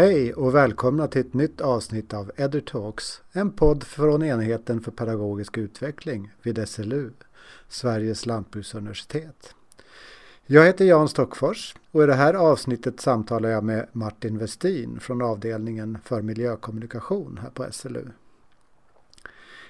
Hej 0.00 0.34
och 0.34 0.54
välkomna 0.54 1.06
till 1.06 1.20
ett 1.20 1.34
nytt 1.34 1.60
avsnitt 1.60 2.14
av 2.14 2.32
EduTalks, 2.36 3.22
en 3.32 3.50
podd 3.50 3.84
från 3.84 4.22
enheten 4.22 4.80
för 4.80 4.90
pedagogisk 4.90 5.58
utveckling 5.58 6.32
vid 6.42 6.68
SLU, 6.68 7.10
Sveriges 7.68 8.26
lantbruksuniversitet. 8.26 9.54
Jag 10.46 10.66
heter 10.66 10.84
Jan 10.84 11.08
Stockfors 11.08 11.74
och 11.90 12.02
i 12.02 12.06
det 12.06 12.14
här 12.14 12.34
avsnittet 12.34 13.00
samtalar 13.00 13.48
jag 13.48 13.64
med 13.64 13.86
Martin 13.92 14.38
Westin 14.38 15.00
från 15.00 15.22
avdelningen 15.22 15.98
för 16.04 16.22
miljökommunikation 16.22 17.38
här 17.42 17.50
på 17.50 17.66
SLU. 17.70 18.08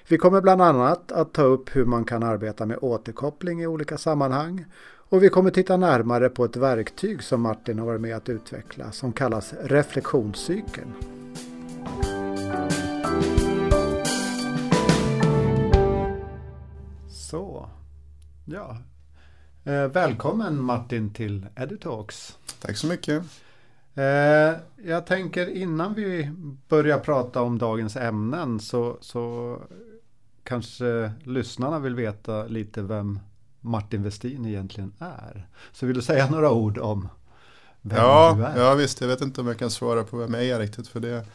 Vi 0.07 0.17
kommer 0.17 0.41
bland 0.41 0.61
annat 0.61 1.11
att 1.11 1.33
ta 1.33 1.43
upp 1.43 1.75
hur 1.75 1.85
man 1.85 2.05
kan 2.05 2.23
arbeta 2.23 2.65
med 2.65 2.77
återkoppling 2.81 3.61
i 3.61 3.67
olika 3.67 3.97
sammanhang 3.97 4.65
och 5.11 5.23
vi 5.23 5.29
kommer 5.29 5.51
titta 5.51 5.77
närmare 5.77 6.29
på 6.29 6.45
ett 6.45 6.55
verktyg 6.55 7.23
som 7.23 7.41
Martin 7.41 7.79
har 7.79 7.85
varit 7.85 8.01
med 8.01 8.15
att 8.15 8.29
utveckla 8.29 8.91
som 8.91 9.13
kallas 9.13 9.53
reflektionscykeln. 9.63 10.93
Så, 17.09 17.69
ja. 18.45 18.77
Eh, 19.63 19.87
välkommen 19.87 20.63
Martin 20.63 21.13
till 21.13 21.47
Edutalks. 21.55 22.37
Tack 22.61 22.77
så 22.77 22.87
mycket. 22.87 23.23
Eh, 23.95 24.53
jag 24.85 25.05
tänker 25.05 25.47
innan 25.49 25.93
vi 25.93 26.31
börjar 26.67 26.99
prata 26.99 27.41
om 27.41 27.57
dagens 27.57 27.95
ämnen 27.95 28.59
så, 28.59 28.97
så 29.01 29.57
kanske 30.43 31.11
lyssnarna 31.23 31.79
vill 31.79 31.95
veta 31.95 32.43
lite 32.43 32.81
vem 32.81 33.19
Martin 33.61 34.03
Westin 34.03 34.45
egentligen 34.45 34.93
är. 34.99 35.47
Så 35.71 35.85
vill 35.85 35.95
du 35.95 36.01
säga 36.01 36.29
några 36.29 36.51
ord 36.51 36.77
om 36.77 37.09
vem 37.81 37.97
ja, 37.97 38.35
du 38.37 38.43
är? 38.43 38.65
Ja, 38.65 38.75
visst. 38.75 39.01
Jag 39.01 39.07
vet 39.07 39.21
inte 39.21 39.41
om 39.41 39.47
jag 39.47 39.57
kan 39.57 39.71
svara 39.71 40.03
på 40.03 40.17
vem 40.17 40.33
jag 40.33 40.45
är 40.45 40.59
riktigt, 40.59 40.87
för 40.87 40.99
det 40.99 41.09
är 41.09 41.25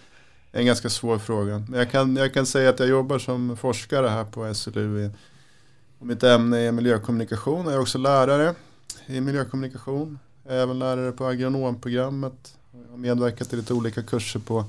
en 0.53 0.67
ganska 0.67 0.91
svår 0.91 1.19
fråga. 1.19 1.65
Men 1.69 1.79
jag 1.79 1.91
kan, 1.91 2.17
jag 2.17 2.35
kan 2.35 2.47
säga 2.47 2.71
att 2.71 2.79
jag 2.79 2.89
jobbar 2.89 3.19
som 3.19 3.57
forskare 3.57 4.09
här 4.09 4.25
på 4.25 4.55
SLU. 4.55 5.11
Och 5.99 6.07
mitt 6.07 6.23
ämne 6.23 6.59
är 6.59 6.73
miljökommunikation. 6.73 7.65
Jag 7.65 7.75
är 7.75 7.81
också 7.81 7.99
lärare 7.99 8.55
i 9.07 9.21
miljökommunikation. 9.21 10.19
Jag 10.45 10.57
är 10.57 10.63
även 10.63 10.79
lärare 10.79 11.13
på 11.13 11.27
agronomprogrammet. 11.27 12.57
Jag 12.73 12.91
har 12.91 12.99
medverkat 12.99 13.53
i 13.53 13.57
lite 13.57 13.75
olika 13.75 14.03
kurser 14.03 14.41
på, 14.41 14.65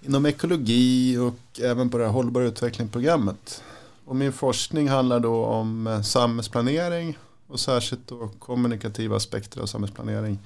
inom 0.00 0.26
ekologi 0.26 1.18
och 1.18 1.60
även 1.60 1.90
på 1.90 1.98
det 1.98 2.04
här 2.04 2.12
hållbar 2.12 2.40
utveckling-programmet. 2.40 3.62
Och 4.04 4.16
min 4.16 4.32
forskning 4.32 4.88
handlar 4.88 5.20
då 5.20 5.44
om 5.44 5.86
eh, 5.86 6.02
samhällsplanering 6.02 7.18
och 7.46 7.60
särskilt 7.60 8.08
då 8.08 8.30
kommunikativa 8.38 9.16
aspekter 9.16 9.60
av 9.60 9.66
samhällsplanering. 9.66 10.38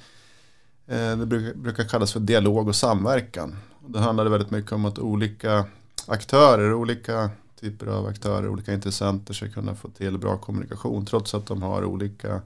Eh, 0.87 1.17
det 1.17 1.55
brukar 1.57 1.85
kallas 1.85 2.13
för 2.13 2.21
dialog 2.21 2.69
och 2.69 2.77
samverkan. 2.77 3.57
Det 3.87 3.99
handlar 3.99 4.27
väldigt 4.27 4.51
mycket 4.51 4.73
om 4.73 4.85
att 4.85 4.99
olika 4.99 5.65
aktörer, 6.07 6.75
olika 6.75 7.31
typer 7.61 7.87
av 7.87 8.07
aktörer, 8.07 8.49
olika 8.49 8.75
intressenter 8.75 9.35
ska 9.35 9.49
kunna 9.49 9.75
få 9.75 9.89
till 9.89 10.19
bra 10.19 10.39
kommunikation 10.39 11.07
trots 11.07 11.35
att 11.35 11.47
de 11.47 11.63
har 11.63 11.85
olika 11.85 12.41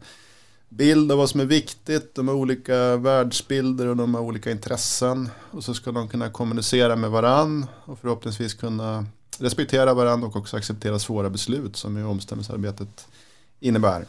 bild 0.68 1.12
av 1.12 1.18
vad 1.18 1.30
som 1.30 1.40
är 1.40 1.44
viktigt, 1.44 2.14
de 2.14 2.28
har 2.28 2.34
olika 2.34 2.96
världsbilder 2.96 3.86
och 3.86 3.96
de 3.96 4.14
har 4.14 4.22
olika 4.22 4.50
intressen. 4.50 5.28
Och 5.50 5.64
så 5.64 5.74
ska 5.74 5.92
de 5.92 6.08
kunna 6.08 6.30
kommunicera 6.30 6.96
med 6.96 7.10
varann 7.10 7.66
och 7.84 7.98
förhoppningsvis 7.98 8.54
kunna 8.54 9.06
respektera 9.38 9.94
varandra 9.94 10.28
och 10.28 10.36
också 10.36 10.56
acceptera 10.56 10.98
svåra 10.98 11.30
beslut 11.30 11.76
som 11.76 11.98
i 11.98 12.02
omställningsarbetet 12.02 13.06
innebär. 13.60 13.96
Mm. 13.96 14.08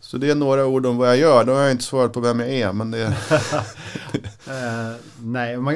Så 0.00 0.18
det 0.18 0.30
är 0.30 0.34
några 0.34 0.66
ord 0.66 0.86
om 0.86 0.96
vad 0.96 1.08
jag 1.08 1.16
gör. 1.16 1.44
Då 1.44 1.52
har 1.52 1.60
jag 1.60 1.70
inte 1.70 1.84
svarat 1.84 2.12
på 2.12 2.20
vem 2.20 2.40
jag 2.40 2.48
är. 2.48 2.72
Men, 2.72 2.90
det 2.90 3.06
uh, 3.06 3.12
nej, 5.22 5.56
man, 5.56 5.74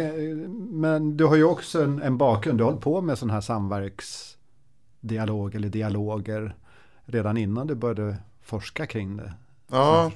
men 0.81 1.17
du 1.17 1.25
har 1.25 1.37
ju 1.37 1.45
också 1.45 1.83
en, 1.83 2.03
en 2.03 2.19
bakgrund. 2.19 2.59
Du 2.59 2.65
har 2.65 2.71
hållit 2.71 2.85
på 2.85 3.01
med 3.01 3.19
sån 3.19 3.31
här 3.31 3.41
samverksdialog 3.41 5.55
eller 5.55 5.69
dialoger 5.69 6.57
redan 7.05 7.37
innan 7.37 7.67
du 7.67 7.75
började 7.75 8.17
forska 8.43 8.87
kring 8.87 9.17
det. 9.17 9.33
Ja, 9.71 10.13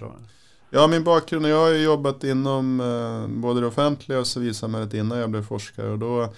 ja 0.71 0.87
min 0.87 1.05
bakgrund. 1.05 1.47
Jag 1.47 1.61
har 1.61 1.71
jobbat 1.71 2.25
inom 2.25 2.81
eh, 2.81 3.27
både 3.41 3.61
det 3.61 3.67
offentliga 3.67 4.19
och 4.19 4.27
civilsamhället 4.27 4.95
innan 4.95 5.19
jag 5.19 5.31
blev 5.31 5.43
forskare. 5.43 5.91
Och 5.91 5.99
då 5.99 6.33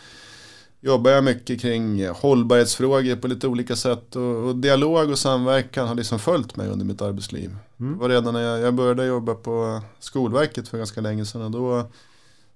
jobbar 0.84 1.10
jag 1.10 1.24
mycket 1.24 1.60
kring 1.60 2.08
hållbarhetsfrågor 2.08 3.16
på 3.16 3.28
lite 3.28 3.48
olika 3.48 3.76
sätt. 3.76 4.16
Och, 4.16 4.22
och 4.22 4.56
dialog 4.56 5.10
och 5.10 5.18
samverkan 5.18 5.88
har 5.88 5.94
liksom 5.94 6.18
följt 6.18 6.56
mig 6.56 6.68
under 6.68 6.84
mitt 6.84 7.02
arbetsliv. 7.02 7.56
Mm. 7.80 7.92
Det 7.92 7.98
var 7.98 8.08
redan 8.08 8.34
när 8.34 8.40
jag, 8.40 8.60
jag, 8.60 8.74
började 8.74 9.06
jobba 9.06 9.34
på 9.34 9.80
Skolverket 9.98 10.68
för 10.68 10.78
ganska 10.78 11.00
länge 11.00 11.24
sedan. 11.24 11.42
Och 11.42 11.50
då 11.50 11.86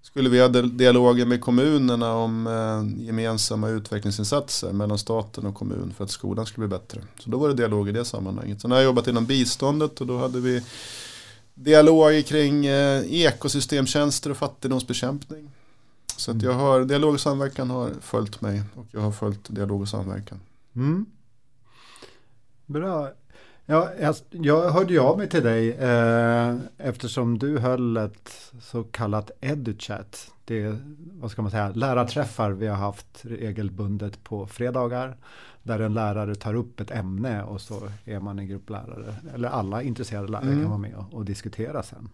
skulle 0.02 0.28
vi 0.28 0.40
ha 0.40 0.48
dialoger 0.48 1.26
med 1.26 1.40
kommunerna 1.40 2.14
om 2.14 2.46
eh, 2.46 3.04
gemensamma 3.04 3.68
utvecklingsinsatser 3.68 4.72
mellan 4.72 4.98
staten 4.98 5.46
och 5.46 5.54
kommun 5.54 5.94
för 5.96 6.04
att 6.04 6.10
skolan 6.10 6.46
skulle 6.46 6.68
bli 6.68 6.78
bättre. 6.78 7.00
Så 7.18 7.30
då 7.30 7.38
var 7.38 7.48
det 7.48 7.54
dialog 7.54 7.88
i 7.88 7.92
det 7.92 8.04
sammanhanget. 8.04 8.60
Sen 8.60 8.70
har 8.70 8.78
jag 8.78 8.84
jobbat 8.84 9.08
inom 9.08 9.26
biståndet 9.26 10.00
och 10.00 10.06
då 10.06 10.18
hade 10.18 10.40
vi 10.40 10.62
dialoger 11.54 12.22
kring 12.22 12.66
eh, 12.66 13.02
ekosystemtjänster 13.12 14.30
och 14.30 14.36
fattigdomsbekämpning. 14.36 15.50
Så 16.18 16.30
att 16.30 16.42
jag 16.42 16.52
har, 16.52 16.84
dialog 16.84 17.14
och 17.14 17.20
samverkan 17.20 17.70
har 17.70 17.90
följt 18.00 18.40
mig 18.40 18.62
och 18.74 18.86
jag 18.90 19.00
har 19.00 19.12
följt 19.12 19.54
dialog 19.54 19.80
och 19.80 19.88
samverkan. 19.88 20.40
Mm. 20.74 21.06
Bra. 22.66 23.10
Ja, 23.66 23.90
jag, 24.00 24.14
jag 24.30 24.70
hörde 24.70 24.92
ju 24.92 24.98
av 24.98 25.18
mig 25.18 25.28
till 25.28 25.42
dig 25.42 25.72
eh, 25.72 26.56
eftersom 26.78 27.38
du 27.38 27.58
höll 27.58 27.96
ett 27.96 28.52
så 28.60 28.84
kallat 28.84 29.30
EduChat. 29.40 30.32
Det 30.44 30.62
är, 30.62 30.78
vad 31.20 31.30
ska 31.30 31.42
man 31.42 31.50
säga, 31.50 31.70
lärarträffar 31.70 32.50
vi 32.50 32.66
har 32.66 32.76
haft 32.76 33.20
regelbundet 33.22 34.24
på 34.24 34.46
fredagar. 34.46 35.16
Där 35.62 35.80
en 35.80 35.94
lärare 35.94 36.34
tar 36.34 36.54
upp 36.54 36.80
ett 36.80 36.90
ämne 36.90 37.42
och 37.42 37.60
så 37.60 37.90
är 38.04 38.20
man 38.20 38.38
en 38.38 38.48
grupp 38.48 38.70
lärare. 38.70 39.14
Eller 39.34 39.48
alla 39.48 39.82
intresserade 39.82 40.28
lärare 40.28 40.46
mm. 40.46 40.60
kan 40.60 40.70
vara 40.70 40.78
med 40.78 40.94
och, 40.94 41.14
och 41.14 41.24
diskutera 41.24 41.82
sen. 41.82 42.08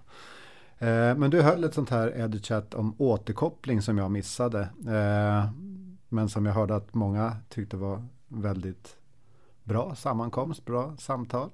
Eh, 0.78 1.16
men 1.16 1.30
du 1.30 1.42
höll 1.42 1.64
ett 1.64 1.74
sånt 1.74 1.90
här 1.90 2.20
EduChat 2.20 2.74
om 2.74 2.94
återkoppling 2.98 3.82
som 3.82 3.98
jag 3.98 4.10
missade. 4.10 4.60
Eh, 4.86 5.50
men 6.08 6.28
som 6.28 6.46
jag 6.46 6.52
hörde 6.52 6.76
att 6.76 6.94
många 6.94 7.36
tyckte 7.48 7.76
var 7.76 8.02
väldigt 8.28 8.96
bra 9.64 9.94
sammankomst, 9.94 10.64
bra 10.64 10.94
samtal. 10.98 11.50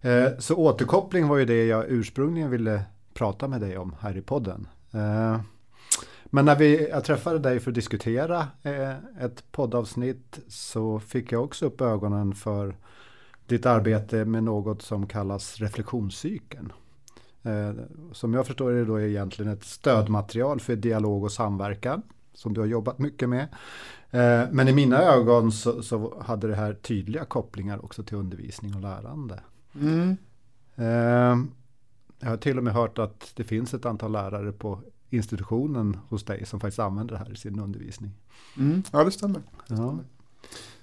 Eh, 0.00 0.28
så 0.38 0.56
återkoppling 0.56 1.28
var 1.28 1.36
ju 1.36 1.44
det 1.44 1.64
jag 1.64 1.84
ursprungligen 1.88 2.50
ville 2.50 2.82
prata 3.14 3.48
med 3.48 3.60
dig 3.60 3.78
om 3.78 3.94
här 4.00 4.16
i 4.16 4.22
podden. 4.22 4.68
Men 6.24 6.44
när 6.44 6.56
vi, 6.56 6.88
jag 6.88 7.04
träffade 7.04 7.38
dig 7.38 7.60
för 7.60 7.70
att 7.70 7.74
diskutera 7.74 8.46
ett 9.20 9.52
poddavsnitt 9.52 10.38
så 10.48 11.00
fick 11.00 11.32
jag 11.32 11.44
också 11.44 11.66
upp 11.66 11.80
ögonen 11.80 12.34
för 12.34 12.76
ditt 13.46 13.66
arbete 13.66 14.24
med 14.24 14.44
något 14.44 14.82
som 14.82 15.06
kallas 15.06 15.56
reflektionscykeln. 15.56 16.72
Eh, 17.48 17.74
som 18.12 18.34
jag 18.34 18.46
förstår 18.46 18.70
det 18.70 18.84
då 18.84 18.96
är 18.96 19.06
egentligen 19.06 19.52
ett 19.52 19.64
stödmaterial 19.64 20.60
för 20.60 20.76
dialog 20.76 21.24
och 21.24 21.32
samverkan 21.32 22.02
som 22.32 22.54
du 22.54 22.60
har 22.60 22.66
jobbat 22.66 22.98
mycket 22.98 23.28
med. 23.28 23.48
Eh, 24.10 24.44
men 24.50 24.68
i 24.68 24.72
mina 24.72 25.02
ögon 25.02 25.52
så, 25.52 25.82
så 25.82 26.22
hade 26.22 26.48
det 26.48 26.54
här 26.54 26.74
tydliga 26.74 27.24
kopplingar 27.24 27.84
också 27.84 28.02
till 28.02 28.16
undervisning 28.16 28.74
och 28.74 28.80
lärande. 28.80 29.40
Mm. 29.74 30.16
Eh, 30.76 31.48
jag 32.20 32.28
har 32.28 32.36
till 32.36 32.58
och 32.58 32.64
med 32.64 32.72
hört 32.72 32.98
att 32.98 33.32
det 33.34 33.44
finns 33.44 33.74
ett 33.74 33.86
antal 33.86 34.12
lärare 34.12 34.52
på 34.52 34.80
institutionen 35.10 35.96
hos 36.08 36.24
dig 36.24 36.46
som 36.46 36.60
faktiskt 36.60 36.78
använder 36.78 37.14
det 37.14 37.18
här 37.18 37.32
i 37.32 37.36
sin 37.36 37.60
undervisning. 37.60 38.10
Mm. 38.58 38.82
Ja, 38.92 39.04
det 39.04 39.10
stämmer. 39.10 39.42
Det 39.68 39.74
stämmer. 39.74 40.04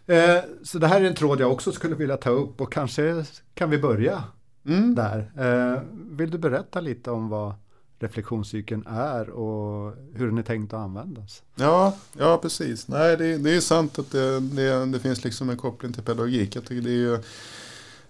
Ja. 0.05 0.41
Så 0.63 0.79
det 0.79 0.87
här 0.87 1.01
är 1.01 1.05
en 1.05 1.15
tråd 1.15 1.39
jag 1.39 1.51
också 1.51 1.71
skulle 1.71 1.95
vilja 1.95 2.17
ta 2.17 2.29
upp 2.29 2.61
och 2.61 2.73
kanske 2.73 3.25
kan 3.53 3.69
vi 3.69 3.77
börja 3.77 4.23
mm. 4.65 4.95
där. 4.95 5.31
Eh, 5.37 5.81
vill 6.17 6.31
du 6.31 6.37
berätta 6.37 6.81
lite 6.81 7.11
om 7.11 7.29
vad 7.29 7.53
reflektionscykeln 7.99 8.85
är 8.87 9.29
och 9.29 9.95
hur 10.13 10.27
den 10.27 10.37
är 10.37 10.43
tänkt 10.43 10.73
att 10.73 10.79
användas? 10.79 11.43
Ja, 11.55 11.95
ja 12.17 12.37
precis. 12.41 12.87
Nej, 12.87 13.17
det, 13.17 13.37
det 13.37 13.51
är 13.51 13.59
sant 13.59 13.99
att 13.99 14.11
det, 14.11 14.39
det, 14.39 14.85
det, 14.85 14.99
finns 14.99 15.23
liksom 15.23 15.49
en 15.49 15.57
koppling 15.57 15.93
till 15.93 16.03
pedagogik. 16.03 16.55
Jag 16.55 16.65
tycker 16.65 16.81
det 16.81 16.89
är 16.89 16.93
ju 16.93 17.19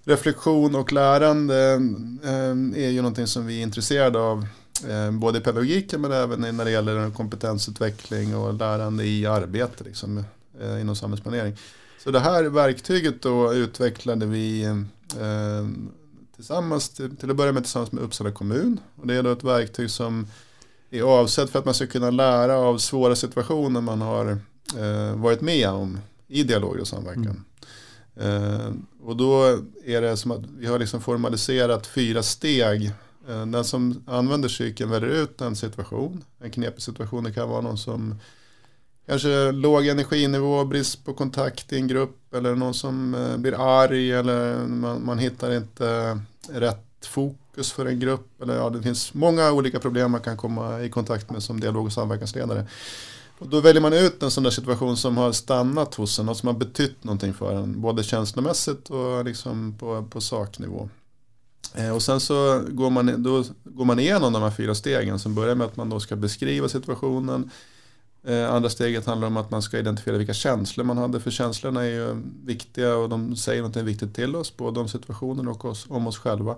reflektion 0.04 0.76
och 0.76 0.94
lärande 0.94 1.74
eh, 2.24 2.84
är 2.84 2.90
ju 2.90 3.02
någonting 3.02 3.28
som 3.28 3.46
vi 3.46 3.60
är 3.60 3.64
intresserade 3.64 4.20
av. 4.20 4.48
Eh, 4.90 5.12
både 5.12 5.38
i 5.38 5.42
pedagogiken 5.42 6.02
men 6.02 6.12
även 6.12 6.58
när 6.58 6.66
det 6.66 6.72
gäller 6.72 7.12
kompetensutveckling 7.12 8.36
och 8.36 8.54
lärande 8.54 9.06
i 9.06 9.26
arbete 9.26 9.84
liksom, 9.84 10.24
eh, 10.62 10.82
inom 10.82 10.96
samhällsplanering. 10.96 11.56
Så 12.04 12.12
det 12.12 12.20
här 12.20 12.44
verktyget 12.44 13.22
då 13.22 13.54
utvecklade 13.54 14.26
vi 14.26 14.64
eh, 14.64 14.76
tillsammans, 16.36 16.90
till, 16.90 17.16
till 17.18 17.30
att 17.30 17.36
börja 17.36 17.52
med 17.52 17.64
tillsammans 17.64 17.92
med 17.92 18.04
Uppsala 18.04 18.32
kommun. 18.32 18.80
Och 18.96 19.08
det 19.08 19.16
är 19.16 19.24
då 19.24 19.32
ett 19.32 19.44
verktyg 19.44 19.90
som 19.90 20.28
är 20.90 21.02
avsett 21.02 21.50
för 21.50 21.60
att 21.60 21.66
man 21.66 21.74
ska 21.74 21.88
kunna 21.88 22.10
lära 22.10 22.58
av 22.58 22.78
svåra 22.78 23.16
situationer 23.16 23.82
man 23.82 24.02
har 24.02 24.38
eh, 24.78 25.16
varit 25.16 25.42
med 25.42 25.70
om 25.70 26.00
i 26.28 26.44
dialog 26.44 26.80
och 26.80 26.88
samverkan. 26.88 27.44
Mm. 28.16 28.62
Eh, 28.62 28.74
och 29.04 29.18
då 29.18 29.60
är 29.86 30.02
det 30.02 30.18
som 30.18 30.32
att 30.32 30.44
vi 30.58 30.68
har 30.68 30.80
liksom 30.80 31.02
formaliserat 31.02 31.88
fyra 31.88 32.24
steg 32.24 32.94
Eh, 33.28 33.46
den 33.46 33.66
som 33.66 34.04
använder 34.08 34.50
cykeln 34.50 34.90
väljer 34.90 35.10
ut 35.10 35.42
en 35.42 35.56
situation, 35.56 36.24
en 36.40 36.52
knepig 36.52 36.82
situation. 36.82 37.24
Det 37.24 37.34
kan 37.34 37.50
vara 37.50 37.62
någon 37.62 37.78
som 37.78 38.20
kanske 39.06 39.52
låg 39.52 39.88
energinivå, 39.88 40.66
brist 40.66 41.06
på 41.06 41.14
kontakt 41.14 41.74
i 41.74 41.76
en 41.76 41.88
grupp 41.88 42.25
eller 42.36 42.56
någon 42.56 42.74
som 42.74 43.16
eh, 43.16 43.38
blir 43.38 43.84
arg 43.84 44.12
eller 44.12 44.68
man, 44.68 45.06
man 45.06 45.20
hittar 45.20 45.56
inte 45.56 46.20
rätt 46.50 47.06
fokus 47.06 47.72
för 47.72 47.86
en 47.86 48.00
grupp. 48.00 48.42
Eller 48.42 48.56
ja, 48.56 48.70
det 48.70 48.82
finns 48.82 49.14
många 49.14 49.52
olika 49.52 49.80
problem 49.80 50.12
man 50.12 50.22
kan 50.22 50.38
komma 50.38 50.82
i 50.82 50.90
kontakt 50.90 51.32
med 51.32 51.44
som 51.44 51.60
dialog 51.60 51.86
och 51.86 51.94
samverkansledare. 51.94 52.66
Och 53.40 53.48
då 53.48 53.62
väljer 53.62 53.82
man 53.82 53.94
ut 53.94 54.24
en 54.24 54.32
sån 54.32 54.44
där 54.44 54.52
situation 54.52 54.98
som 54.98 55.18
har 55.18 55.32
stannat 55.32 55.96
hos 55.96 56.20
en 56.20 56.30
och 56.30 56.38
som 56.38 56.48
har 56.48 56.54
betytt 56.54 57.04
någonting 57.04 57.34
för 57.34 57.56
en. 57.56 57.82
Både 57.82 58.04
känslomässigt 58.04 58.90
och 58.90 59.26
liksom 59.26 59.76
på, 59.80 60.04
på 60.10 60.22
saknivå. 60.22 60.90
Eh, 61.74 61.96
och 61.96 62.02
sen 62.02 62.20
så 62.20 62.64
går 62.70 62.90
man, 62.90 63.24
då 63.24 63.44
går 63.64 63.86
man 63.86 64.00
igenom 64.00 64.34
de 64.34 64.42
här 64.42 64.52
fyra 64.52 64.76
stegen 64.76 65.20
som 65.20 65.36
börjar 65.36 65.56
med 65.56 65.68
att 65.68 65.78
man 65.78 65.90
då 65.90 66.00
ska 66.00 66.16
beskriva 66.16 66.70
situationen. 66.70 67.52
Eh, 68.28 68.54
andra 68.54 68.70
steget 68.70 69.06
handlar 69.06 69.28
om 69.28 69.38
att 69.38 69.52
man 69.52 69.62
ska 69.62 69.80
identifiera 69.80 70.18
vilka 70.18 70.34
känslor 70.34 70.86
man 70.86 70.98
hade. 70.98 71.20
För 71.20 71.32
känslorna 71.32 71.84
är 71.84 71.90
ju 71.90 72.22
viktiga 72.44 72.96
och 72.96 73.10
de 73.10 73.36
säger 73.36 73.62
något 73.62 73.76
viktigt 73.76 74.16
till 74.16 74.36
oss. 74.36 74.58
Både 74.58 74.80
om 74.80 74.88
situationen 74.88 75.48
och 75.48 75.66
oss, 75.66 75.86
om 75.90 76.08
oss 76.08 76.18
själva. 76.18 76.56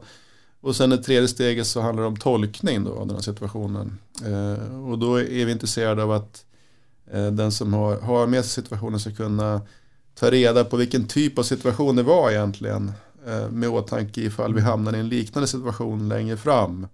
Och 0.62 0.76
sen 0.76 0.90
det 0.90 0.98
tredje 0.98 1.28
steget 1.28 1.68
så 1.68 1.82
handlar 1.82 2.04
det 2.04 2.08
om 2.08 2.18
tolkning 2.18 2.84
då 2.84 2.94
av 2.94 3.08
den 3.08 3.16
här 3.16 3.24
situationen. 3.24 3.98
Eh, 4.26 4.88
och 4.90 5.00
då 5.00 5.16
är 5.20 5.46
vi 5.46 5.52
intresserade 5.52 6.04
av 6.04 6.12
att 6.12 6.46
eh, 7.12 7.28
den 7.28 7.52
som 7.52 7.74
har, 7.74 8.00
har 8.00 8.28
med 8.28 8.46
sig 8.46 8.64
situationen 8.64 9.00
ska 9.00 9.12
kunna 9.12 9.62
ta 10.16 10.32
reda 10.32 10.64
på 10.64 10.78
vilken 10.78 11.08
typ 11.08 11.40
av 11.40 11.44
situation 11.44 11.96
det 11.96 12.04
var 12.04 12.32
egentligen. 12.32 12.92
Med 13.50 13.70
åtanke 13.70 14.22
ifall 14.22 14.54
vi 14.54 14.62
hamnar 14.62 14.96
i 14.96 15.00
en 15.00 15.10
liknande 15.10 15.48
situation 15.48 16.10
längre 16.10 16.38
fram. 16.38 16.88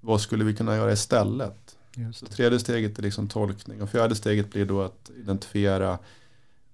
Vad 0.00 0.20
skulle 0.20 0.44
vi 0.44 0.54
kunna 0.56 0.76
göra 0.76 0.92
istället? 0.92 1.76
Så 2.14 2.26
tredje 2.26 2.58
steget 2.58 2.98
är 2.98 3.02
liksom 3.02 3.28
tolkning 3.28 3.82
och 3.82 3.90
fjärde 3.90 4.14
steget 4.14 4.50
blir 4.50 4.64
då 4.64 4.82
att 4.82 5.10
identifiera 5.16 5.98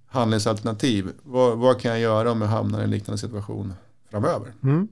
handlingsalternativ. 0.07 1.13
Vad, 1.23 1.59
vad 1.59 1.81
kan 1.81 1.91
jag 1.91 2.01
göra 2.01 2.31
om 2.31 2.41
jag 2.41 2.49
hamnar 2.49 2.81
i 2.81 2.85
en 2.85 2.91
liknande 2.91 3.19
situation 3.19 3.75
framöver? 4.11 4.53
Mm. 4.63 4.89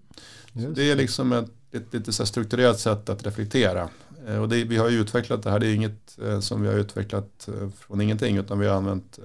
Det 0.53 0.91
är 0.91 0.97
liksom 0.97 1.33
ett, 1.33 1.51
ett 1.73 1.95
lite 1.95 2.13
så 2.13 2.27
strukturerat 2.27 2.81
sätt 2.81 3.09
att 3.09 3.27
reflektera. 3.27 3.89
Eh, 4.27 4.39
och 4.39 4.49
det, 4.49 4.65
vi 4.65 4.77
har 4.77 4.89
ju 4.89 5.01
utvecklat 5.01 5.43
det 5.43 5.51
här, 5.51 5.59
det 5.59 5.67
är 5.67 5.75
inget 5.75 6.19
eh, 6.23 6.41
som 6.41 6.63
vi 6.63 6.69
har 6.69 6.75
utvecklat 6.75 7.49
eh, 7.49 7.69
från 7.69 8.01
ingenting 8.01 8.37
utan 8.37 8.59
vi 8.59 8.67
har 8.67 8.77
använt 8.77 9.19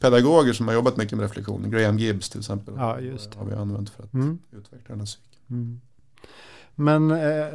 pedagoger 0.00 0.52
som 0.52 0.68
har 0.68 0.74
jobbat 0.74 0.96
mycket 0.96 1.18
med 1.18 1.22
reflektion. 1.22 1.70
Graham 1.70 1.98
Gibbs 1.98 2.30
till 2.30 2.40
exempel 2.40 2.74
ja, 2.76 3.00
just 3.00 3.34
har 3.34 3.44
vi 3.44 3.54
använt 3.54 3.90
för 3.90 4.02
att 4.02 4.14
mm. 4.14 4.38
utveckla 4.52 4.88
den 4.88 4.98
här 4.98 5.06
cykeln. 5.06 5.34
Mm. 5.50 5.80
Men 6.74 7.10
eh, 7.10 7.46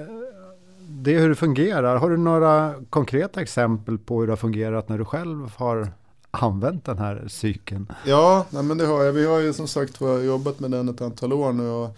det 0.89 1.15
är 1.15 1.19
hur 1.19 1.30
det 1.30 1.36
fungerar. 1.36 1.95
Har 1.95 2.09
du 2.09 2.18
några 2.18 2.75
konkreta 2.89 3.41
exempel 3.41 3.97
på 3.97 4.19
hur 4.19 4.27
det 4.27 4.31
har 4.31 4.38
fungerat 4.38 4.89
när 4.89 4.97
du 4.97 5.06
själv 5.06 5.51
har 5.56 5.94
använt 6.31 6.86
den 6.86 6.97
här 6.97 7.25
cykeln? 7.27 7.91
Ja, 8.06 8.45
nej, 8.50 8.63
men 8.63 8.77
det 8.77 8.86
har 8.86 9.03
jag. 9.03 9.13
Vi 9.13 9.25
har 9.25 9.39
ju 9.39 9.53
som 9.53 9.68
sagt 9.68 10.01
jobbat 10.25 10.59
med 10.59 10.71
den 10.71 10.89
ett 10.89 11.01
antal 11.01 11.33
år 11.33 11.53
nu. 11.53 11.68
Och 11.68 11.97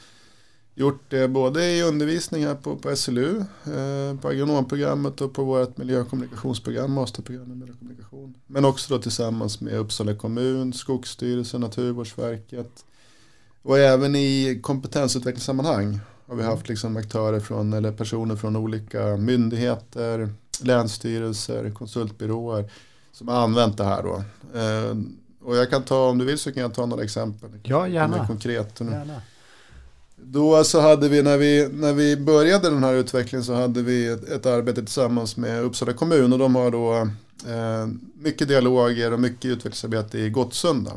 gjort 0.76 1.02
det 1.10 1.28
både 1.28 1.66
i 1.66 1.84
undervisning 1.84 2.46
här 2.46 2.56
på, 2.56 2.76
på 2.76 2.96
SLU, 2.96 3.40
eh, 3.66 4.20
på 4.22 4.28
agronomprogrammet 4.28 5.22
och 5.22 5.34
på 5.34 5.44
vårt 5.44 5.78
miljökommunikationsprogram, 5.78 6.92
masterprogram 6.92 7.52
i 7.52 7.56
miljökommunikation. 7.56 8.34
Men 8.48 8.66
också 8.66 8.94
då 8.94 9.02
tillsammans 9.02 9.62
med 9.62 9.74
Uppsala 9.74 10.16
kommun, 10.16 10.74
Skogsstyrelsen, 10.74 11.62
Naturvårdsverket 11.62 12.86
och 13.62 13.80
även 13.80 14.16
i 14.16 14.60
kompetensutvecklingssammanhang 14.64 16.00
har 16.32 16.38
vi 16.38 16.44
haft 16.44 16.70
liksom 16.70 16.98
aktörer 16.98 17.40
från, 17.40 17.74
eller 17.74 17.92
personer 17.92 18.36
från 18.36 18.56
olika 18.56 19.18
myndigheter, 19.18 20.30
länsstyrelser, 20.62 21.72
konsultbyråer 21.72 22.72
som 23.12 23.28
har 23.28 23.36
använt 23.36 23.78
det 23.78 23.84
här 23.84 24.04
då. 24.04 24.24
Eh, 24.60 24.98
och 25.44 25.56
jag 25.58 25.70
kan 25.70 25.84
ta, 25.84 26.10
om 26.10 26.18
du 26.18 26.26
vill 26.26 26.40
så 26.40 26.52
kan 26.52 26.62
jag 26.62 26.74
ta 26.74 26.86
några 26.86 27.04
exempel. 27.04 27.50
Ja, 27.64 27.88
gärna. 27.88 28.28
Konkret. 28.28 28.80
Gärna. 28.80 29.22
Då 30.16 30.64
så 30.64 30.80
hade 30.80 31.10
vi 31.10 31.22
när, 31.24 31.38
vi, 31.38 31.70
när 31.74 31.94
vi 31.94 32.18
började 32.18 32.70
den 32.70 32.84
här 32.84 32.94
utvecklingen 32.94 33.44
så 33.44 33.54
hade 33.54 33.82
vi 33.82 34.08
ett, 34.08 34.30
ett 34.30 34.46
arbete 34.46 34.82
tillsammans 34.82 35.38
med 35.38 35.64
Uppsala 35.64 35.94
kommun 35.94 36.34
och 36.34 36.40
de 36.40 36.56
har 36.56 36.72
då 36.72 36.94
eh, 37.52 37.88
mycket 38.20 38.48
dialoger 38.48 39.14
och 39.14 39.20
mycket 39.20 39.46
utvecklingsarbete 39.46 40.20
i 40.20 40.30
Gottsunda. 40.30 40.92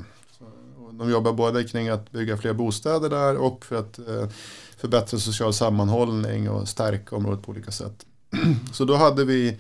De 1.05 1.11
jobbar 1.11 1.33
både 1.33 1.65
kring 1.65 1.89
att 1.89 2.13
bygga 2.13 2.37
fler 2.37 2.53
bostäder 2.53 3.11
där 3.11 3.37
och 3.37 3.65
för 3.65 3.77
att 3.77 3.99
eh, 3.99 4.29
förbättra 4.77 5.19
social 5.19 5.53
sammanhållning 5.53 6.51
och 6.51 6.69
stärka 6.69 7.17
området 7.17 7.43
på 7.43 7.51
olika 7.51 7.71
sätt. 7.71 8.07
Så 8.73 8.85
då 8.85 8.97
hade 8.97 9.25
vi, 9.25 9.57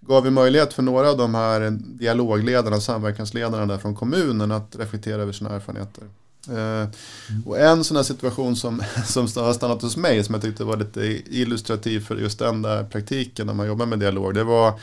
gav 0.00 0.22
vi 0.22 0.30
möjlighet 0.30 0.72
för 0.72 0.82
några 0.82 1.10
av 1.10 1.16
de 1.16 1.34
här 1.34 1.70
dialogledarna, 1.80 2.80
samverkansledarna 2.80 3.66
där 3.66 3.78
från 3.78 3.96
kommunen 3.96 4.52
att 4.52 4.76
reflektera 4.78 5.22
över 5.22 5.32
sina 5.32 5.50
erfarenheter. 5.50 6.04
Mm. 6.48 6.88
Och 7.46 7.58
en 7.58 7.84
sån 7.84 7.96
här 7.96 8.04
situation 8.04 8.56
som, 8.56 8.82
som 9.06 9.22
har 9.36 9.52
stannat 9.52 9.82
hos 9.82 9.96
mig 9.96 10.24
som 10.24 10.34
jag 10.34 10.42
tyckte 10.42 10.64
var 10.64 10.76
lite 10.76 11.00
illustrativ 11.26 12.00
för 12.00 12.16
just 12.16 12.38
den 12.38 12.62
där 12.62 12.84
praktiken 12.84 13.46
när 13.46 13.54
man 13.54 13.66
jobbar 13.66 13.86
med 13.86 13.98
dialog. 13.98 14.34
Det 14.34 14.44
var 14.44 14.80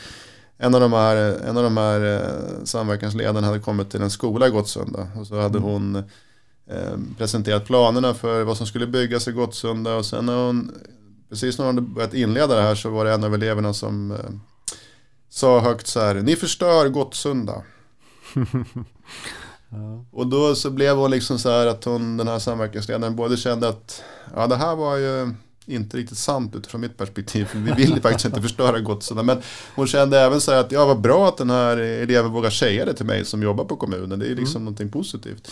en 0.62 0.74
av 0.74 0.80
de 0.80 0.92
här, 0.92 1.16
en 1.16 1.56
av 1.56 1.62
de 1.62 1.76
här 1.76 2.14
eh, 2.14 2.64
samverkansledarna 2.64 3.46
hade 3.46 3.58
kommit 3.58 3.90
till 3.90 4.02
en 4.02 4.10
skola 4.10 4.46
i 4.46 4.50
Gottsunda 4.50 5.08
och 5.16 5.26
så 5.26 5.40
hade 5.40 5.58
mm. 5.58 5.70
hon 5.70 5.96
eh, 6.66 6.98
presenterat 7.18 7.66
planerna 7.66 8.14
för 8.14 8.42
vad 8.42 8.56
som 8.56 8.66
skulle 8.66 8.86
byggas 8.86 9.28
i 9.28 9.32
Gottsunda 9.32 9.94
och 9.96 10.06
sen 10.06 10.26
när 10.26 10.46
hon, 10.46 10.72
precis 11.28 11.58
när 11.58 11.66
hon 11.66 11.74
hade 11.74 11.86
börjat 11.88 12.14
inleda 12.14 12.56
det 12.56 12.62
här 12.62 12.74
så 12.74 12.90
var 12.90 13.04
det 13.04 13.12
en 13.12 13.24
av 13.24 13.34
eleverna 13.34 13.74
som 13.74 14.10
eh, 14.10 14.30
sa 15.28 15.60
högt 15.60 15.86
så 15.86 16.00
här, 16.00 16.14
ni 16.14 16.36
förstör 16.36 16.88
Gottsunda. 16.88 17.62
Och 20.10 20.26
då 20.26 20.54
så 20.54 20.70
blev 20.70 20.96
hon 20.96 21.10
liksom 21.10 21.38
så 21.38 21.50
här 21.50 21.66
att 21.66 21.84
hon, 21.84 22.16
den 22.16 22.28
här 22.28 22.38
samverkansledaren, 22.38 23.16
både 23.16 23.36
kände 23.36 23.68
att 23.68 24.02
ja, 24.34 24.46
det 24.46 24.56
här 24.56 24.76
var 24.76 24.96
ju 24.96 25.34
inte 25.70 25.96
riktigt 25.96 26.18
sant 26.18 26.56
utifrån 26.56 26.80
mitt 26.80 26.96
perspektiv. 26.96 27.44
För 27.44 27.58
vi 27.58 27.72
vill 27.72 28.02
faktiskt 28.02 28.24
inte 28.24 28.42
förstöra 28.42 28.80
Gottsunda. 28.80 29.22
Men 29.22 29.38
hon 29.74 29.86
kände 29.86 30.20
även 30.20 30.40
så 30.40 30.52
här 30.52 30.60
att 30.60 30.72
ja, 30.72 30.86
vad 30.86 31.00
bra 31.00 31.28
att 31.28 31.36
den 31.36 31.50
här 31.50 31.76
eleven 31.76 32.30
vågar 32.30 32.50
säga 32.50 32.84
det 32.84 32.94
till 32.94 33.06
mig 33.06 33.24
som 33.24 33.42
jobbar 33.42 33.64
på 33.64 33.76
kommunen. 33.76 34.18
Det 34.18 34.26
är 34.26 34.34
liksom 34.34 34.56
mm. 34.56 34.64
någonting 34.64 34.90
positivt. 34.90 35.50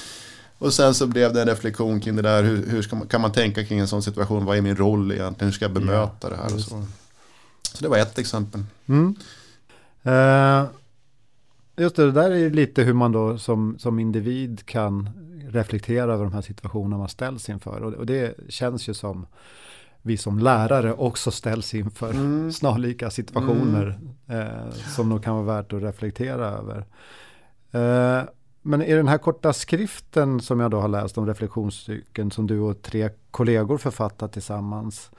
Och 0.59 0.73
sen 0.75 0.95
så 0.95 1.07
blev 1.07 1.33
det 1.33 1.41
en 1.43 1.49
reflektion 1.49 2.01
kring 2.01 2.17
det 2.17 2.23
där. 2.23 2.43
Hur, 2.43 2.67
hur 2.67 2.95
man, 2.95 3.07
kan 3.07 3.21
man 3.21 3.33
tänka 3.33 3.65
kring 3.65 3.79
en 3.79 3.89
sån 3.89 4.03
situation? 4.03 4.45
Vad 4.45 4.57
är 4.57 4.61
min 4.61 4.77
roll 4.77 5.13
egentligen? 5.13 5.49
Hur 5.49 5.53
ska 5.53 5.65
jag 5.65 5.73
bemöta 5.73 6.13
ja, 6.21 6.29
det 6.29 6.37
här? 6.37 6.55
Och 6.55 6.61
så. 6.61 6.85
så 7.73 7.83
det 7.83 7.89
var 7.89 7.99
ett 7.99 8.19
exempel. 8.19 8.63
Mm. 8.87 9.15
Uh, 10.07 10.69
Just 11.79 11.97
det, 11.97 12.05
det 12.05 12.13
där 12.13 12.31
är 12.31 12.51
lite 12.51 12.83
hur 12.83 12.93
man 12.93 13.13
då 13.13 13.39
som, 13.39 13.79
som 13.79 13.99
individ 13.99 14.67
kan 14.67 15.11
reflektera 15.49 16.13
över 16.15 16.25
de 16.25 16.33
här 16.33 16.43
situationerna 16.43 16.99
man 16.99 17.09
ställs 17.09 17.49
inför. 17.49 17.81
Och, 17.83 17.93
och 17.93 18.07
det 18.07 18.35
känns 18.49 18.89
ju 18.89 18.95
som 18.95 19.27
vi 20.09 20.17
som 20.17 20.39
lärare 20.39 20.93
också 20.93 21.31
ställs 21.31 21.75
inför 21.75 22.11
mm. 22.11 22.53
snarlika 22.53 23.11
situationer 23.11 24.01
mm. 24.29 24.47
eh, 24.47 24.71
som 24.71 25.09
nog 25.09 25.25
kan 25.25 25.35
vara 25.35 25.57
värt 25.57 25.73
att 25.73 25.83
reflektera 25.83 26.47
över. 26.47 26.85
Eh, 27.71 28.29
men 28.63 28.83
i 28.83 28.95
den 28.95 29.09
här 29.09 29.19
korta 29.19 29.53
skriften 29.53 30.41
som 30.41 30.61
jag 30.61 30.71
då 30.71 30.81
har 30.81 30.89
läst 30.89 31.19
om 31.19 31.27
reflektionscykeln 31.27 32.31
som 32.31 32.47
du 32.47 32.61
och 32.61 32.83
tre 32.83 33.11
kollegor 33.31 33.79
författat 33.79 34.33
tillsammans 34.33 35.11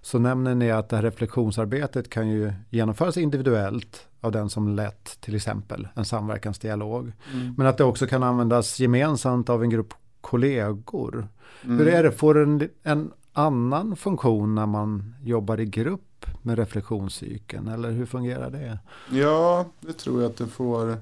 så 0.00 0.18
nämner 0.18 0.54
ni 0.54 0.70
att 0.70 0.88
det 0.88 0.96
här 0.96 1.02
reflektionsarbetet 1.02 2.10
kan 2.10 2.28
ju 2.28 2.52
genomföras 2.70 3.16
individuellt 3.16 4.06
av 4.20 4.32
den 4.32 4.50
som 4.50 4.68
lett 4.68 5.20
till 5.20 5.34
exempel 5.34 5.88
en 5.94 6.04
samverkansdialog. 6.04 7.12
Mm. 7.32 7.54
Men 7.56 7.66
att 7.66 7.78
det 7.78 7.84
också 7.84 8.06
kan 8.06 8.22
användas 8.22 8.80
gemensamt 8.80 9.50
av 9.50 9.62
en 9.62 9.70
grupp 9.70 9.94
kollegor. 10.20 11.28
Mm. 11.64 11.78
Hur 11.78 11.88
är 11.88 12.02
det, 12.02 12.12
får 12.12 12.38
en, 12.38 12.68
en 12.82 13.12
annan 13.36 13.96
funktion 13.96 14.54
när 14.54 14.66
man 14.66 15.14
jobbar 15.22 15.60
i 15.60 15.64
grupp 15.64 16.26
med 16.42 16.58
reflektionscykeln 16.58 17.68
eller 17.68 17.90
hur 17.90 18.06
fungerar 18.06 18.50
det? 18.50 18.78
Ja, 19.10 19.66
det 19.80 19.92
tror 19.92 20.22
jag 20.22 20.30
att 20.30 20.36
det 20.36 20.46
får. 20.46 20.98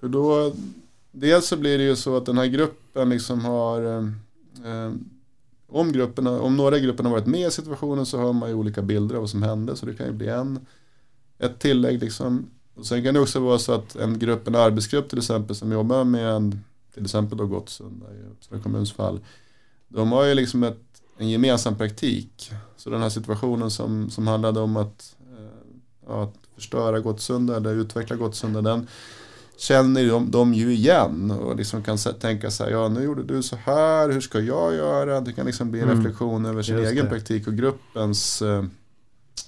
För 0.00 0.08
då, 0.08 0.52
dels 1.10 1.46
så 1.46 1.56
blir 1.56 1.78
det 1.78 1.84
ju 1.84 1.96
så 1.96 2.16
att 2.16 2.26
den 2.26 2.38
här 2.38 2.46
gruppen 2.46 3.08
liksom 3.08 3.44
har 3.44 3.82
eh, 3.82 4.06
eh 4.64 4.92
om, 5.72 5.92
grupperna, 5.92 6.40
om 6.40 6.56
några 6.56 6.76
i 6.76 6.80
gruppen 6.80 7.06
har 7.06 7.12
varit 7.12 7.26
med 7.26 7.48
i 7.48 7.50
situationen 7.50 8.06
så 8.06 8.18
har 8.18 8.32
man 8.32 8.48
ju 8.48 8.54
olika 8.54 8.82
bilder 8.82 9.14
av 9.14 9.20
vad 9.20 9.30
som 9.30 9.42
hände. 9.42 9.76
Så 9.76 9.86
det 9.86 9.94
kan 9.94 10.06
ju 10.06 10.12
bli 10.12 10.28
en, 10.28 10.66
ett 11.38 11.58
tillägg. 11.58 12.00
Liksom. 12.00 12.50
Och 12.74 12.86
sen 12.86 13.02
kan 13.02 13.14
det 13.14 13.20
också 13.20 13.40
vara 13.40 13.58
så 13.58 13.72
att 13.72 13.96
en 13.96 14.18
grupp, 14.18 14.48
en 14.48 14.54
arbetsgrupp 14.54 15.08
till 15.08 15.18
exempel 15.18 15.56
som 15.56 15.72
jobbar 15.72 16.04
med 16.04 16.28
en, 16.28 16.60
till 16.94 17.04
exempel 17.04 17.38
då 17.38 17.46
Gottsunda 17.46 18.06
i 18.14 18.22
Uppsala 18.32 18.62
kommuns 18.62 18.92
fall. 18.92 19.20
De 19.88 20.12
har 20.12 20.24
ju 20.24 20.34
liksom 20.34 20.62
ett, 20.62 20.91
en 21.18 21.30
gemensam 21.30 21.76
praktik. 21.76 22.52
Så 22.76 22.90
den 22.90 23.02
här 23.02 23.08
situationen 23.08 23.70
som, 23.70 24.10
som 24.10 24.26
handlade 24.26 24.60
om 24.60 24.76
att, 24.76 25.16
eh, 25.36 26.12
att 26.12 26.34
förstöra 26.54 27.00
Gottsunda 27.00 27.56
eller 27.56 27.74
utveckla 27.74 28.16
Gottsunda. 28.16 28.62
Den, 28.62 28.86
känner 29.62 30.08
de, 30.08 30.30
de 30.30 30.54
ju 30.54 30.72
igen 30.72 31.30
och 31.30 31.56
liksom 31.56 31.82
kan 31.82 31.98
tänka 31.98 32.50
så 32.50 32.64
här, 32.64 32.70
ja 32.70 32.88
nu 32.88 33.02
gjorde 33.02 33.22
du 33.22 33.42
så 33.42 33.56
här, 33.56 34.08
hur 34.08 34.20
ska 34.20 34.40
jag 34.40 34.74
göra? 34.74 35.20
Det 35.20 35.32
kan 35.32 35.46
liksom 35.46 35.70
bli 35.70 35.80
en 35.80 35.88
mm. 35.88 35.98
reflektion 35.98 36.46
över 36.46 36.62
sin 36.62 36.78
Just 36.78 36.92
egen 36.92 37.04
det. 37.04 37.10
praktik 37.10 37.46
och 37.46 37.54
gruppens 37.54 38.42
eh, 38.42 38.64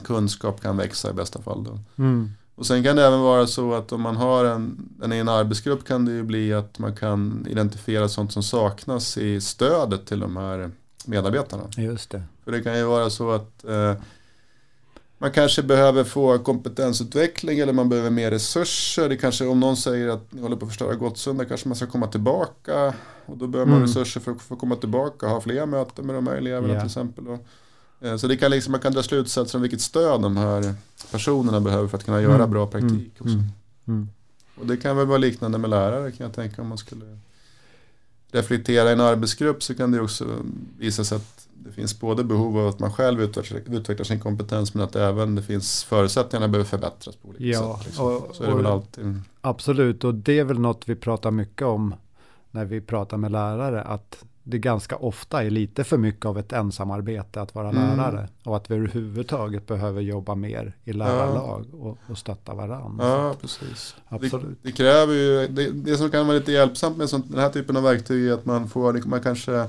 kunskap 0.04 0.62
kan 0.62 0.76
växa 0.76 1.10
i 1.10 1.12
bästa 1.12 1.42
fall. 1.42 1.64
Då. 1.64 1.78
Mm. 1.98 2.30
Och 2.54 2.66
sen 2.66 2.82
kan 2.84 2.96
det 2.96 3.06
även 3.06 3.20
vara 3.20 3.46
så 3.46 3.74
att 3.74 3.92
om 3.92 4.00
man 4.00 4.16
har 4.16 4.44
en, 4.44 4.88
en, 5.02 5.12
en 5.12 5.28
arbetsgrupp 5.28 5.86
kan 5.86 6.04
det 6.04 6.12
ju 6.12 6.22
bli 6.22 6.52
att 6.52 6.78
man 6.78 6.96
kan 6.96 7.46
identifiera 7.50 8.08
sånt 8.08 8.32
som 8.32 8.42
saknas 8.42 9.18
i 9.18 9.40
stödet 9.40 10.06
till 10.06 10.20
de 10.20 10.36
här 10.36 10.70
medarbetarna. 11.06 11.62
Just 11.76 12.10
det. 12.10 12.22
För 12.44 12.52
det 12.52 12.60
kan 12.60 12.78
ju 12.78 12.84
vara 12.84 13.10
så 13.10 13.30
att 13.30 13.64
eh, 13.64 13.94
man 15.18 15.32
kanske 15.32 15.62
behöver 15.62 16.04
få 16.04 16.38
kompetensutveckling 16.38 17.58
eller 17.58 17.72
man 17.72 17.88
behöver 17.88 18.10
mer 18.10 18.30
resurser. 18.30 19.08
Det 19.08 19.16
kanske 19.16 19.46
om 19.46 19.60
någon 19.60 19.76
säger 19.76 20.08
att 20.08 20.32
ni 20.32 20.42
håller 20.42 20.56
på 20.56 20.64
att 20.64 20.70
förstöra 20.70 20.94
Gottsunda 20.94 21.44
kanske 21.44 21.68
man 21.68 21.76
ska 21.76 21.86
komma 21.86 22.06
tillbaka. 22.06 22.94
Och 23.26 23.36
då 23.36 23.46
behöver 23.46 23.70
man 23.70 23.78
mm. 23.78 23.88
resurser 23.88 24.20
för 24.20 24.32
att 24.32 24.42
få 24.42 24.56
komma 24.56 24.76
tillbaka 24.76 25.26
och 25.26 25.32
ha 25.32 25.40
fler 25.40 25.66
möten 25.66 26.06
med 26.06 26.14
de 26.14 26.26
här 26.26 26.34
eleverna 26.34 26.68
yeah. 26.68 26.80
till 26.80 26.86
exempel. 26.86 27.38
Eh, 28.00 28.16
så 28.16 28.26
det 28.26 28.36
kan 28.36 28.50
liksom, 28.50 28.72
man 28.72 28.80
kan 28.80 28.92
dra 28.92 29.02
slutsatser 29.02 29.58
om 29.58 29.62
vilket 29.62 29.80
stöd 29.80 30.20
de 30.20 30.36
här 30.36 30.74
personerna 31.12 31.60
behöver 31.60 31.88
för 31.88 31.98
att 31.98 32.04
kunna 32.04 32.22
göra 32.22 32.34
mm. 32.34 32.50
bra 32.50 32.66
praktik 32.66 32.92
mm. 32.92 33.10
också. 33.18 33.34
Mm. 33.34 33.50
mm. 33.86 34.08
Och 34.60 34.66
det 34.66 34.76
kan 34.76 34.96
väl 34.96 35.06
vara 35.06 35.18
liknande 35.18 35.58
med 35.58 35.70
lärare 35.70 36.10
kan 36.10 36.26
jag 36.26 36.34
tänka 36.34 36.62
om 36.62 36.68
man 36.68 36.78
skulle 36.78 37.18
reflektera 38.34 38.90
i 38.90 38.92
en 38.92 39.00
arbetsgrupp 39.00 39.62
så 39.62 39.74
kan 39.74 39.90
det 39.90 40.00
också 40.00 40.24
visa 40.78 41.04
sig 41.04 41.16
att 41.16 41.48
det 41.54 41.72
finns 41.72 42.00
både 42.00 42.24
behov 42.24 42.58
av 42.58 42.68
att 42.68 42.78
man 42.78 42.92
själv 42.92 43.22
utvecklar, 43.22 43.60
utvecklar 43.70 44.04
sin 44.04 44.20
kompetens 44.20 44.74
men 44.74 44.84
att 44.84 44.96
även 44.96 45.34
det 45.34 45.42
finns 45.42 45.84
förutsättningarna 45.84 46.48
behöver 46.48 46.68
förbättras 46.68 47.16
på 47.16 47.28
olika 47.28 47.44
ja, 47.44 47.76
sätt. 47.78 47.86
Liksom. 47.86 48.06
Och, 48.06 48.36
så 48.36 48.44
är 48.44 48.48
det 48.48 48.56
väl 48.56 48.66
alltid. 48.66 49.20
Absolut, 49.40 50.04
och 50.04 50.14
det 50.14 50.38
är 50.38 50.44
väl 50.44 50.58
något 50.58 50.88
vi 50.88 50.94
pratar 50.94 51.30
mycket 51.30 51.62
om 51.62 51.94
när 52.50 52.64
vi 52.64 52.80
pratar 52.80 53.16
med 53.16 53.32
lärare, 53.32 53.82
att 53.82 54.24
det 54.46 54.58
ganska 54.58 54.96
ofta 54.96 55.42
är 55.42 55.50
lite 55.50 55.84
för 55.84 55.98
mycket 55.98 56.26
av 56.26 56.38
ett 56.38 56.52
ensamarbete 56.52 57.40
att 57.40 57.54
vara 57.54 57.68
mm. 57.68 57.96
lärare. 57.96 58.28
Och 58.44 58.56
att 58.56 58.70
vi 58.70 58.74
överhuvudtaget 58.74 59.66
behöver 59.66 60.00
jobba 60.00 60.34
mer 60.34 60.72
i 60.84 60.92
lärarlag 60.92 61.64
ja. 61.72 61.78
och, 61.78 61.98
och 62.06 62.18
stötta 62.18 62.54
varandra. 62.54 63.06
Ja, 63.06 63.34
precis. 63.40 63.96
Absolut. 64.08 64.58
Det, 64.62 64.68
det 64.68 64.72
kräver 64.72 65.14
ju, 65.14 65.48
det, 65.48 65.70
det, 65.70 65.96
som 65.96 66.10
kan 66.10 66.26
vara 66.26 66.38
lite 66.38 66.52
hjälpsamt 66.52 66.96
med 66.96 67.10
sånt, 67.10 67.30
den 67.30 67.40
här 67.40 67.50
typen 67.50 67.76
av 67.76 67.82
verktyg 67.82 68.26
är 68.28 68.32
att 68.32 68.44
man 68.44 68.68
får, 68.68 69.00
man 69.04 69.20
kanske 69.20 69.68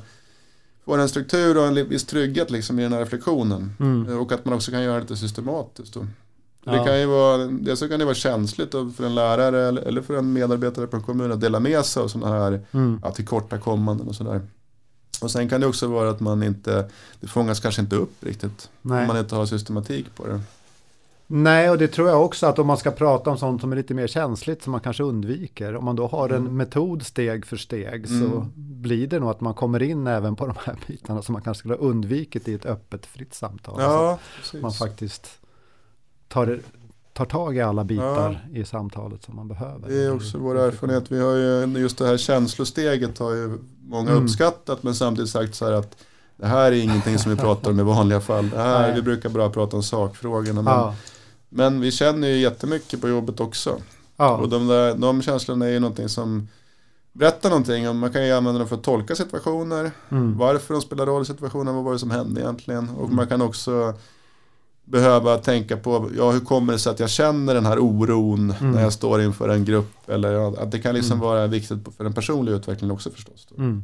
får 0.85 0.97
en 0.97 1.09
struktur 1.09 1.57
och 1.57 1.65
en 1.65 1.89
viss 1.89 2.05
trygghet 2.05 2.51
liksom 2.51 2.79
i 2.79 2.83
den 2.83 2.93
här 2.93 2.99
reflektionen. 2.99 3.71
Mm. 3.79 4.19
Och 4.19 4.31
att 4.31 4.45
man 4.45 4.53
också 4.53 4.71
kan 4.71 4.83
göra 4.83 4.95
det 4.95 5.01
lite 5.01 5.15
systematiskt. 5.15 5.93
Då. 5.93 6.05
Ja. 6.63 6.71
Det 6.71 6.85
kan 6.85 6.99
ju 6.99 7.05
vara, 7.05 7.37
dels 7.37 7.79
så 7.79 7.89
kan 7.89 7.99
det 7.99 8.05
vara 8.05 8.15
känsligt 8.15 8.71
för 8.71 9.05
en 9.05 9.15
lärare 9.15 9.67
eller 9.67 10.01
för 10.01 10.17
en 10.17 10.33
medarbetare 10.33 10.87
på 10.87 10.95
en 10.95 11.03
kommun 11.03 11.31
att 11.31 11.41
dela 11.41 11.59
med 11.59 11.85
sig 11.85 12.03
av 12.03 12.07
sådana 12.07 12.39
här 12.39 12.65
mm. 12.71 12.99
ja, 13.03 13.11
tillkortakommanden 13.11 14.07
och 14.07 14.15
sådär. 14.15 14.41
Och 15.21 15.31
sen 15.31 15.49
kan 15.49 15.61
det 15.61 15.67
också 15.67 15.87
vara 15.87 16.09
att 16.09 16.19
man 16.19 16.43
inte, 16.43 16.89
det 17.19 17.27
fångas 17.27 17.59
kanske 17.59 17.81
inte 17.81 17.95
upp 17.95 18.23
riktigt. 18.23 18.69
Nej. 18.81 19.01
Om 19.01 19.07
man 19.07 19.17
inte 19.17 19.35
har 19.35 19.45
systematik 19.45 20.15
på 20.15 20.27
det. 20.27 20.41
Nej, 21.27 21.69
och 21.69 21.77
det 21.77 21.87
tror 21.87 22.09
jag 22.09 22.25
också 22.25 22.47
att 22.47 22.59
om 22.59 22.67
man 22.67 22.77
ska 22.77 22.91
prata 22.91 23.29
om 23.29 23.37
sånt 23.37 23.61
som 23.61 23.71
är 23.71 23.75
lite 23.75 23.93
mer 23.93 24.07
känsligt 24.07 24.63
som 24.63 24.71
man 24.71 24.81
kanske 24.81 25.03
undviker. 25.03 25.75
Om 25.75 25.85
man 25.85 25.95
då 25.95 26.07
har 26.07 26.29
en 26.29 26.35
mm. 26.35 26.57
metod 26.57 27.05
steg 27.05 27.45
för 27.45 27.57
steg 27.57 28.05
mm. 28.05 28.21
så 28.21 28.47
blir 28.55 29.07
det 29.07 29.19
nog 29.19 29.29
att 29.29 29.41
man 29.41 29.53
kommer 29.53 29.83
in 29.83 30.07
även 30.07 30.35
på 30.35 30.45
de 30.45 30.55
här 30.65 30.75
bitarna 30.87 31.21
som 31.21 31.33
man 31.33 31.41
kanske 31.41 31.59
skulle 31.59 31.73
ha 31.73 31.81
undvikit 31.81 32.47
i 32.47 32.53
ett 32.53 32.65
öppet 32.65 33.05
fritt 33.05 33.33
samtal. 33.33 33.75
Ja, 33.79 34.19
man 34.61 34.73
faktiskt 34.73 35.39
tar, 36.27 36.59
tar 37.15 37.25
tag 37.25 37.57
i 37.57 37.61
alla 37.61 37.83
bitar 37.83 38.41
ja. 38.51 38.59
i 38.59 38.65
samtalet 38.65 39.23
som 39.23 39.35
man 39.35 39.47
behöver. 39.47 39.89
Det 39.89 40.03
är 40.03 40.15
också 40.15 40.37
vår 40.37 40.57
erfarenhet. 40.57 41.11
Vi 41.11 41.19
har 41.19 41.35
ju 41.35 41.79
just 41.79 41.97
det 41.97 42.05
här 42.05 42.17
känslosteget 42.17 43.19
har 43.19 43.31
ju 43.31 43.57
många 43.83 44.11
mm. 44.11 44.23
uppskattat 44.23 44.83
men 44.83 44.95
samtidigt 44.95 45.29
sagt 45.29 45.55
så 45.55 45.65
här 45.65 45.71
att 45.71 45.97
det 46.37 46.47
här 46.47 46.71
är 46.71 46.75
ingenting 46.75 47.19
som 47.19 47.31
vi 47.31 47.37
pratar 47.37 47.71
om 47.71 47.79
i 47.79 47.83
vanliga 47.83 48.21
fall. 48.21 48.49
Det 48.49 48.57
här, 48.57 48.95
vi 48.95 49.01
brukar 49.01 49.29
bara 49.29 49.49
prata 49.49 49.77
om 49.77 49.83
sakfrågorna. 49.83 50.61
Men, 50.61 50.73
ja. 50.73 50.95
men 51.49 51.81
vi 51.81 51.91
känner 51.91 52.27
ju 52.27 52.37
jättemycket 52.37 53.01
på 53.01 53.09
jobbet 53.09 53.39
också. 53.39 53.77
Ja. 54.17 54.37
Och 54.37 54.49
de, 54.49 54.67
där, 54.67 54.95
de 54.95 55.21
känslorna 55.21 55.65
är 55.65 55.71
ju 55.71 55.79
någonting 55.79 56.09
som 56.09 56.47
berättar 57.13 57.49
någonting. 57.49 57.95
Man 57.95 58.11
kan 58.11 58.25
ju 58.25 58.31
använda 58.31 58.59
dem 58.59 58.67
för 58.67 58.75
att 58.75 58.83
tolka 58.83 59.15
situationer. 59.15 59.91
Mm. 60.09 60.37
Varför 60.37 60.73
de 60.73 60.81
spelar 60.81 61.05
roll 61.05 61.21
i 61.21 61.25
situationen. 61.25 61.75
Vad 61.75 61.83
var 61.83 61.93
det 61.93 61.99
som 61.99 62.11
hände 62.11 62.41
egentligen. 62.41 62.89
Och 62.89 63.03
mm. 63.03 63.15
man 63.15 63.27
kan 63.27 63.41
också 63.41 63.93
behöva 64.85 65.37
tänka 65.37 65.77
på, 65.77 66.09
ja 66.17 66.31
hur 66.31 66.39
kommer 66.39 66.73
det 66.73 66.79
sig 66.79 66.91
att 66.91 66.99
jag 66.99 67.09
känner 67.09 67.53
den 67.53 67.65
här 67.65 67.79
oron 67.79 68.51
mm. 68.51 68.71
när 68.71 68.81
jag 68.81 68.93
står 68.93 69.21
inför 69.21 69.49
en 69.49 69.65
grupp. 69.65 70.09
Eller 70.09 70.31
ja, 70.31 70.53
att 70.57 70.71
det 70.71 70.79
kan 70.79 70.95
liksom 70.95 71.17
mm. 71.17 71.27
vara 71.27 71.47
viktigt 71.47 71.95
för 71.97 72.03
den 72.03 72.13
personliga 72.13 72.55
utvecklingen 72.55 72.93
också 72.93 73.09
förstås. 73.09 73.47
Mm. 73.57 73.83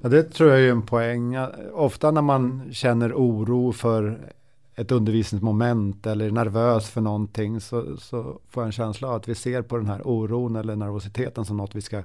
Ja, 0.00 0.08
det 0.08 0.22
tror 0.22 0.50
jag 0.50 0.60
är 0.60 0.70
en 0.70 0.82
poäng. 0.82 1.36
Ofta 1.72 2.10
när 2.10 2.22
man 2.22 2.62
känner 2.72 3.12
oro 3.12 3.72
för 3.72 4.32
ett 4.74 4.92
undervisningsmoment 4.92 6.06
eller 6.06 6.26
är 6.26 6.30
nervös 6.30 6.88
för 6.88 7.00
någonting 7.00 7.60
så, 7.60 7.96
så 7.96 8.40
får 8.48 8.62
jag 8.62 8.66
en 8.66 8.72
känsla 8.72 9.08
av 9.08 9.14
att 9.14 9.28
vi 9.28 9.34
ser 9.34 9.62
på 9.62 9.76
den 9.76 9.86
här 9.86 10.00
oron 10.04 10.56
eller 10.56 10.76
nervositeten 10.76 11.44
som 11.44 11.56
något 11.56 11.74
vi 11.74 11.82
ska 11.82 12.02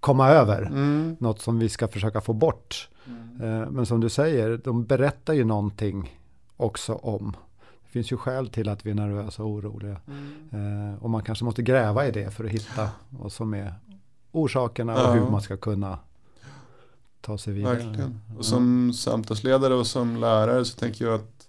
komma 0.00 0.28
över. 0.28 0.62
Mm. 0.62 1.16
Något 1.20 1.40
som 1.40 1.58
vi 1.58 1.68
ska 1.68 1.88
försöka 1.88 2.20
få 2.20 2.32
bort. 2.32 2.88
Mm. 3.06 3.62
Eh, 3.62 3.70
men 3.70 3.86
som 3.86 4.00
du 4.00 4.08
säger, 4.08 4.60
de 4.64 4.84
berättar 4.84 5.34
ju 5.34 5.44
någonting 5.44 6.20
också 6.56 6.94
om. 6.94 7.36
Det 7.84 7.90
finns 7.90 8.12
ju 8.12 8.16
skäl 8.16 8.48
till 8.48 8.68
att 8.68 8.86
vi 8.86 8.90
är 8.90 8.94
nervösa 8.94 9.42
och 9.42 9.48
oroliga. 9.48 10.00
Mm. 10.06 10.92
Eh, 10.92 11.02
och 11.02 11.10
man 11.10 11.22
kanske 11.22 11.44
måste 11.44 11.62
gräva 11.62 12.06
i 12.06 12.10
det 12.10 12.30
för 12.30 12.44
att 12.44 12.50
hitta 12.50 12.90
vad 13.10 13.32
som 13.32 13.54
är 13.54 13.74
orsakerna 14.32 14.92
ja. 14.92 15.08
och 15.08 15.14
hur 15.14 15.30
man 15.30 15.42
ska 15.42 15.56
kunna 15.56 15.98
ta 17.20 17.38
sig 17.38 17.52
vidare. 17.52 17.74
Verkligen. 17.74 18.20
Och 18.38 18.44
som 18.44 18.92
samtalsledare 18.92 19.74
och 19.74 19.86
som 19.86 20.16
lärare 20.16 20.64
så 20.64 20.78
tänker 20.78 21.04
jag 21.04 21.14
att 21.14 21.48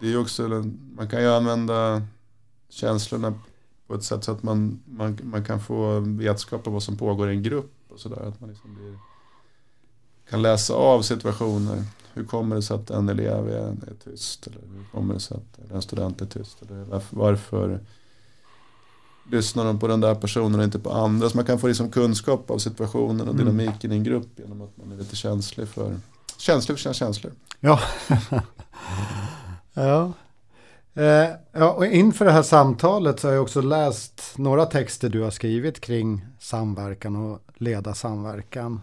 det 0.00 0.12
är 0.12 0.20
också, 0.20 0.48
man 0.96 1.08
kan 1.08 1.22
ju 1.22 1.28
använda 1.28 2.02
känslorna 2.68 3.34
på 3.86 3.94
ett 3.94 4.04
sätt 4.04 4.24
så 4.24 4.32
att 4.32 4.42
man, 4.42 4.80
man, 4.84 5.18
man 5.22 5.44
kan 5.44 5.60
få 5.60 6.00
vetskap 6.00 6.66
om 6.66 6.72
vad 6.72 6.82
som 6.82 6.96
pågår 6.96 7.30
i 7.30 7.36
en 7.36 7.42
grupp 7.42 7.72
och 7.88 8.00
sådär. 8.00 8.28
Att 8.28 8.40
man 8.40 8.50
liksom 8.50 8.74
blir, 8.74 8.98
kan 10.30 10.42
läsa 10.42 10.74
av 10.74 11.02
situationer 11.02 11.84
hur 12.14 12.24
kommer 12.24 12.56
det 12.56 12.62
sig 12.62 12.76
att 12.76 12.90
en 12.90 13.08
elev 13.08 13.48
är, 13.48 13.68
är 13.68 13.94
tyst? 14.04 14.46
Eller 14.46 14.60
hur 14.60 14.84
kommer 14.92 15.14
det 15.14 15.20
sig 15.20 15.36
att 15.36 15.70
en 15.72 15.82
student 15.82 16.20
är 16.20 16.26
tyst? 16.26 16.62
Eller 16.62 16.84
varför, 16.84 17.16
varför 17.16 17.80
lyssnar 19.30 19.64
de 19.64 19.78
på 19.78 19.88
den 19.88 20.00
där 20.00 20.14
personen 20.14 20.58
och 20.58 20.64
inte 20.64 20.78
på 20.78 20.92
andra? 20.92 21.30
Så 21.30 21.36
man 21.36 21.46
kan 21.46 21.58
få 21.58 21.66
liksom 21.66 21.90
kunskap 21.90 22.50
av 22.50 22.58
situationen 22.58 23.28
och 23.28 23.34
mm. 23.34 23.36
dynamiken 23.36 23.92
i 23.92 23.94
en 23.94 24.04
grupp 24.04 24.28
genom 24.36 24.62
att 24.62 24.76
man 24.76 24.92
är 24.92 24.96
lite 24.96 25.16
känslig 25.16 25.68
för, 25.68 25.96
känslig 26.38 26.76
för 26.76 26.82
sina 26.82 26.94
känslor. 26.94 27.32
Ja. 27.60 27.80
ja. 29.74 30.12
Eh, 30.94 31.28
ja, 31.52 31.72
och 31.72 31.86
inför 31.86 32.24
det 32.24 32.32
här 32.32 32.42
samtalet 32.42 33.20
så 33.20 33.28
har 33.28 33.34
jag 33.34 33.42
också 33.42 33.60
läst 33.60 34.22
några 34.36 34.66
texter 34.66 35.08
du 35.08 35.22
har 35.22 35.30
skrivit 35.30 35.80
kring 35.80 36.26
samverkan 36.38 37.16
och 37.16 37.40
leda 37.54 37.94
samverkan. 37.94 38.80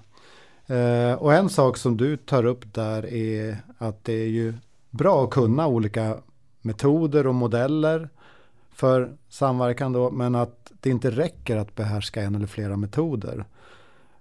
Eh, 0.72 1.13
och 1.13 1.34
en 1.34 1.50
sak 1.50 1.78
som 1.78 1.98
du 1.98 2.18
tar 2.18 2.46
upp 2.46 2.74
där 2.74 3.13
är 3.13 3.58
att 3.78 4.04
det 4.04 4.13
är 4.13 4.28
ju 4.28 4.54
bra 4.90 5.24
att 5.24 5.30
kunna 5.30 5.68
olika 5.68 6.18
metoder 6.62 7.28
och 7.28 7.36
modeller 7.36 8.10
för 8.74 9.12
samverkan 9.30 9.94
då, 9.94 10.12
men 10.12 10.36
att 10.36 10.72
det 10.80 10.90
inte 10.90 11.12
räcker 11.12 11.58
att 11.58 11.75
behärska 11.75 12.22
en 12.22 12.36
eller 12.36 12.48
flera 12.48 12.78
metoder. 12.78 13.46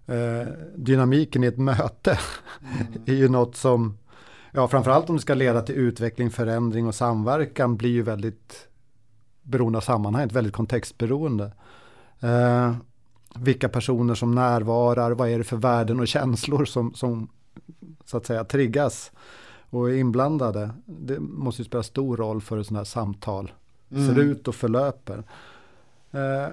Eh, 0.06 0.48
dynamiken 0.76 1.44
i 1.44 1.46
ett 1.46 1.58
möte 1.58 2.18
mm. 2.60 3.02
är 3.06 3.14
ju 3.14 3.28
något 3.28 3.56
som, 3.56 3.98
ja 4.52 4.68
framförallt 4.68 5.10
om 5.10 5.16
det 5.16 5.22
ska 5.22 5.34
leda 5.34 5.62
till 5.62 5.74
utveckling, 5.74 6.30
förändring 6.30 6.86
och 6.86 6.94
samverkan 6.94 7.76
blir 7.76 7.90
ju 7.90 8.02
väldigt 8.02 8.68
beroende 9.42 9.78
av 9.78 9.82
sammanhanget, 9.82 10.32
väldigt 10.32 10.54
kontextberoende. 10.54 11.52
Eh, 12.20 12.74
vilka 13.34 13.68
personer 13.68 14.14
som 14.14 14.34
närvarar, 14.34 15.10
vad 15.10 15.28
är 15.28 15.38
det 15.38 15.44
för 15.44 15.56
värden 15.56 16.00
och 16.00 16.08
känslor 16.08 16.64
som, 16.64 16.94
som 16.94 17.28
så 18.04 18.16
att 18.16 18.26
säga 18.26 18.44
triggas 18.44 19.12
och 19.70 19.90
är 19.90 19.94
inblandade. 19.94 20.70
Det 20.86 21.20
måste 21.20 21.62
ju 21.62 21.66
spela 21.66 21.82
stor 21.82 22.16
roll 22.16 22.40
för 22.40 22.56
hur 22.56 22.62
sådana 22.62 22.78
här 22.78 22.84
samtal 22.84 23.52
mm. 23.90 24.08
ser 24.08 24.22
ut 24.22 24.48
och 24.48 24.54
förlöper. 24.54 25.24
Eh, 26.10 26.48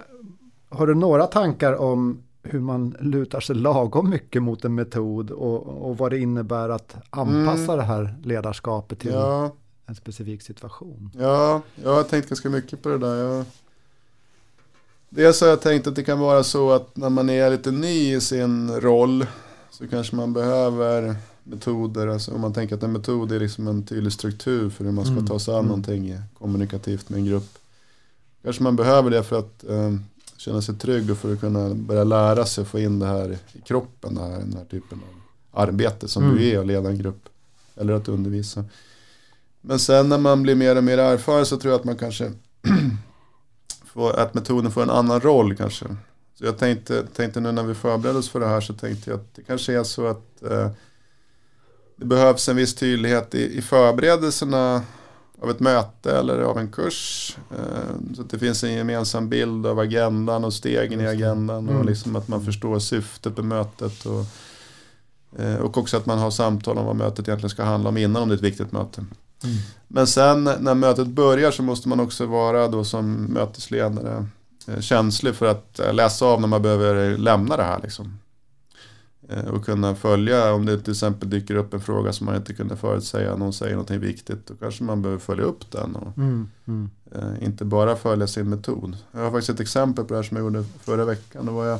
har 0.69 0.87
du 0.87 0.95
några 0.95 1.27
tankar 1.27 1.73
om 1.73 2.23
hur 2.43 2.59
man 2.59 2.95
lutar 2.99 3.39
sig 3.39 3.55
lagom 3.55 4.09
mycket 4.09 4.43
mot 4.43 4.65
en 4.65 4.75
metod 4.75 5.31
och, 5.31 5.89
och 5.89 5.97
vad 5.97 6.11
det 6.11 6.19
innebär 6.19 6.69
att 6.69 6.95
anpassa 7.09 7.73
mm. 7.73 7.77
det 7.77 7.83
här 7.83 8.15
ledarskapet 8.23 8.99
till 8.99 9.11
ja. 9.11 9.51
en 9.85 9.95
specifik 9.95 10.41
situation? 10.41 11.11
Ja, 11.15 11.61
jag 11.75 11.95
har 11.95 12.03
tänkt 12.03 12.29
ganska 12.29 12.49
mycket 12.49 12.81
på 12.81 12.89
det 12.89 12.97
där. 12.97 13.15
Jag 13.15 13.45
Dels 15.09 15.41
har 15.41 15.47
jag 15.47 15.61
tänkt 15.61 15.87
att 15.87 15.95
det 15.95 16.03
kan 16.03 16.19
vara 16.19 16.43
så 16.43 16.71
att 16.71 16.97
när 16.97 17.09
man 17.09 17.29
är 17.29 17.49
lite 17.49 17.71
ny 17.71 18.15
i 18.15 18.21
sin 18.21 18.71
roll 18.71 19.25
så 19.71 19.87
kanske 19.87 20.15
man 20.15 20.33
behöver 20.33 21.15
metoder. 21.43 22.07
Alltså 22.07 22.31
om 22.31 22.41
man 22.41 22.53
tänker 22.53 22.75
att 22.75 22.83
en 22.83 22.91
metod 22.91 23.31
är 23.31 23.39
liksom 23.39 23.67
en 23.67 23.83
tydlig 23.83 24.13
struktur 24.13 24.69
för 24.69 24.85
hur 24.85 24.91
man 24.91 25.05
ska 25.05 25.11
mm. 25.11 25.27
ta 25.27 25.39
sig 25.39 25.53
an 25.53 25.59
mm. 25.59 25.69
någonting 25.69 26.19
kommunikativt 26.39 27.09
med 27.09 27.19
en 27.19 27.25
grupp. 27.25 27.57
Kanske 28.43 28.63
man 28.63 28.75
behöver 28.75 29.09
det 29.09 29.23
för 29.23 29.39
att 29.39 29.63
eh, 29.63 29.93
känna 30.37 30.61
sig 30.61 30.75
trygg 30.75 31.11
och 31.11 31.17
för 31.17 31.33
att 31.33 31.39
kunna 31.39 31.73
börja 31.73 32.03
lära 32.03 32.45
sig 32.45 32.65
få 32.65 32.79
in 32.79 32.99
det 32.99 33.05
här 33.05 33.37
i 33.53 33.61
kroppen, 33.61 34.15
det 34.15 34.21
här, 34.21 34.39
den 34.39 34.53
här 34.57 34.65
typen 34.65 35.01
av 35.51 35.61
arbete 35.61 36.07
som 36.07 36.23
mm. 36.23 36.35
du 36.35 36.49
är 36.49 36.59
och 36.59 36.65
leda 36.65 36.89
en 36.89 36.97
grupp. 36.97 37.29
Eller 37.75 37.93
att 37.93 38.07
undervisa. 38.07 38.65
Men 39.61 39.79
sen 39.79 40.09
när 40.09 40.17
man 40.17 40.43
blir 40.43 40.55
mer 40.55 40.75
och 40.75 40.83
mer 40.83 40.97
erfaren 40.97 41.45
så 41.45 41.57
tror 41.57 41.71
jag 41.71 41.79
att 41.79 41.85
man 41.85 41.95
kanske 41.95 42.31
att 44.05 44.33
metoden 44.33 44.71
får 44.71 44.83
en 44.83 44.89
annan 44.89 45.19
roll 45.19 45.55
kanske. 45.55 45.85
Så 46.35 46.45
jag 46.45 46.57
tänkte, 46.57 47.03
tänkte 47.15 47.39
nu 47.39 47.51
när 47.51 47.63
vi 47.63 47.73
förberedde 47.73 48.19
oss 48.19 48.29
för 48.29 48.39
det 48.39 48.47
här 48.47 48.61
så 48.61 48.73
tänkte 48.73 49.09
jag 49.09 49.19
att 49.19 49.35
det 49.35 49.41
kanske 49.41 49.73
är 49.73 49.83
så 49.83 50.07
att 50.07 50.43
eh, 50.43 50.69
det 51.95 52.05
behövs 52.05 52.49
en 52.49 52.55
viss 52.55 52.75
tydlighet 52.75 53.35
i, 53.35 53.57
i 53.57 53.61
förberedelserna 53.61 54.81
av 55.41 55.49
ett 55.49 55.59
möte 55.59 56.17
eller 56.17 56.41
av 56.41 56.57
en 56.57 56.71
kurs. 56.71 57.37
Eh, 57.51 58.15
så 58.15 58.21
att 58.21 58.29
det 58.29 58.39
finns 58.39 58.63
en 58.63 58.73
gemensam 58.73 59.29
bild 59.29 59.65
av 59.65 59.79
agendan 59.79 60.45
och 60.45 60.53
stegen 60.53 61.01
i 61.01 61.07
agendan 61.07 61.69
mm. 61.69 61.79
och 61.79 61.85
liksom 61.85 62.15
att 62.15 62.27
man 62.27 62.45
förstår 62.45 62.79
syftet 62.79 63.37
med 63.37 63.45
mötet. 63.45 64.05
Och, 64.05 64.25
eh, 65.41 65.55
och 65.55 65.77
också 65.77 65.97
att 65.97 66.05
man 66.05 66.19
har 66.19 66.31
samtal 66.31 66.77
om 66.77 66.85
vad 66.85 66.95
mötet 66.95 67.27
egentligen 67.27 67.49
ska 67.49 67.63
handla 67.63 67.89
om 67.89 67.97
innan 67.97 68.21
om 68.21 68.29
det 68.29 68.35
är 68.35 68.37
ett 68.37 68.43
viktigt 68.43 68.71
möte. 68.71 69.05
Mm. 69.43 69.55
Men 69.87 70.07
sen 70.07 70.43
när 70.43 70.75
mötet 70.75 71.07
börjar 71.07 71.51
så 71.51 71.63
måste 71.63 71.89
man 71.89 71.99
också 71.99 72.25
vara 72.25 72.67
då 72.67 72.83
som 72.83 73.13
mötesledare 73.13 74.25
eh, 74.67 74.79
känslig 74.79 75.35
för 75.35 75.45
att 75.45 75.79
läsa 75.93 76.25
av 76.25 76.41
när 76.41 76.47
man 76.47 76.61
behöver 76.61 77.17
lämna 77.17 77.57
det 77.57 77.63
här. 77.63 77.79
Liksom. 77.83 78.19
Eh, 79.29 79.45
och 79.45 79.65
kunna 79.65 79.95
följa 79.95 80.53
om 80.53 80.65
det 80.65 80.79
till 80.79 80.93
exempel 80.93 81.29
dyker 81.29 81.55
upp 81.55 81.73
en 81.73 81.81
fråga 81.81 82.13
som 82.13 82.25
man 82.25 82.35
inte 82.35 82.53
kunde 82.53 82.75
förutsäga. 82.75 83.35
Någon 83.35 83.53
säger 83.53 83.73
någonting 83.73 83.99
viktigt. 83.99 84.47
Då 84.47 84.53
kanske 84.59 84.83
man 84.83 85.01
behöver 85.01 85.19
följa 85.19 85.43
upp 85.43 85.71
den. 85.71 85.95
Och 85.95 86.17
mm, 86.17 86.49
mm. 86.67 86.89
Eh, 87.11 87.43
inte 87.43 87.65
bara 87.65 87.95
följa 87.95 88.27
sin 88.27 88.49
metod. 88.49 88.97
Jag 89.11 89.19
har 89.19 89.31
faktiskt 89.31 89.49
ett 89.49 89.59
exempel 89.59 90.05
på 90.05 90.13
det 90.13 90.17
här 90.17 90.23
som 90.23 90.37
jag 90.37 90.43
gjorde 90.43 90.63
förra 90.83 91.05
veckan. 91.05 91.45
Då 91.45 91.51
var 91.51 91.65
jag 91.65 91.79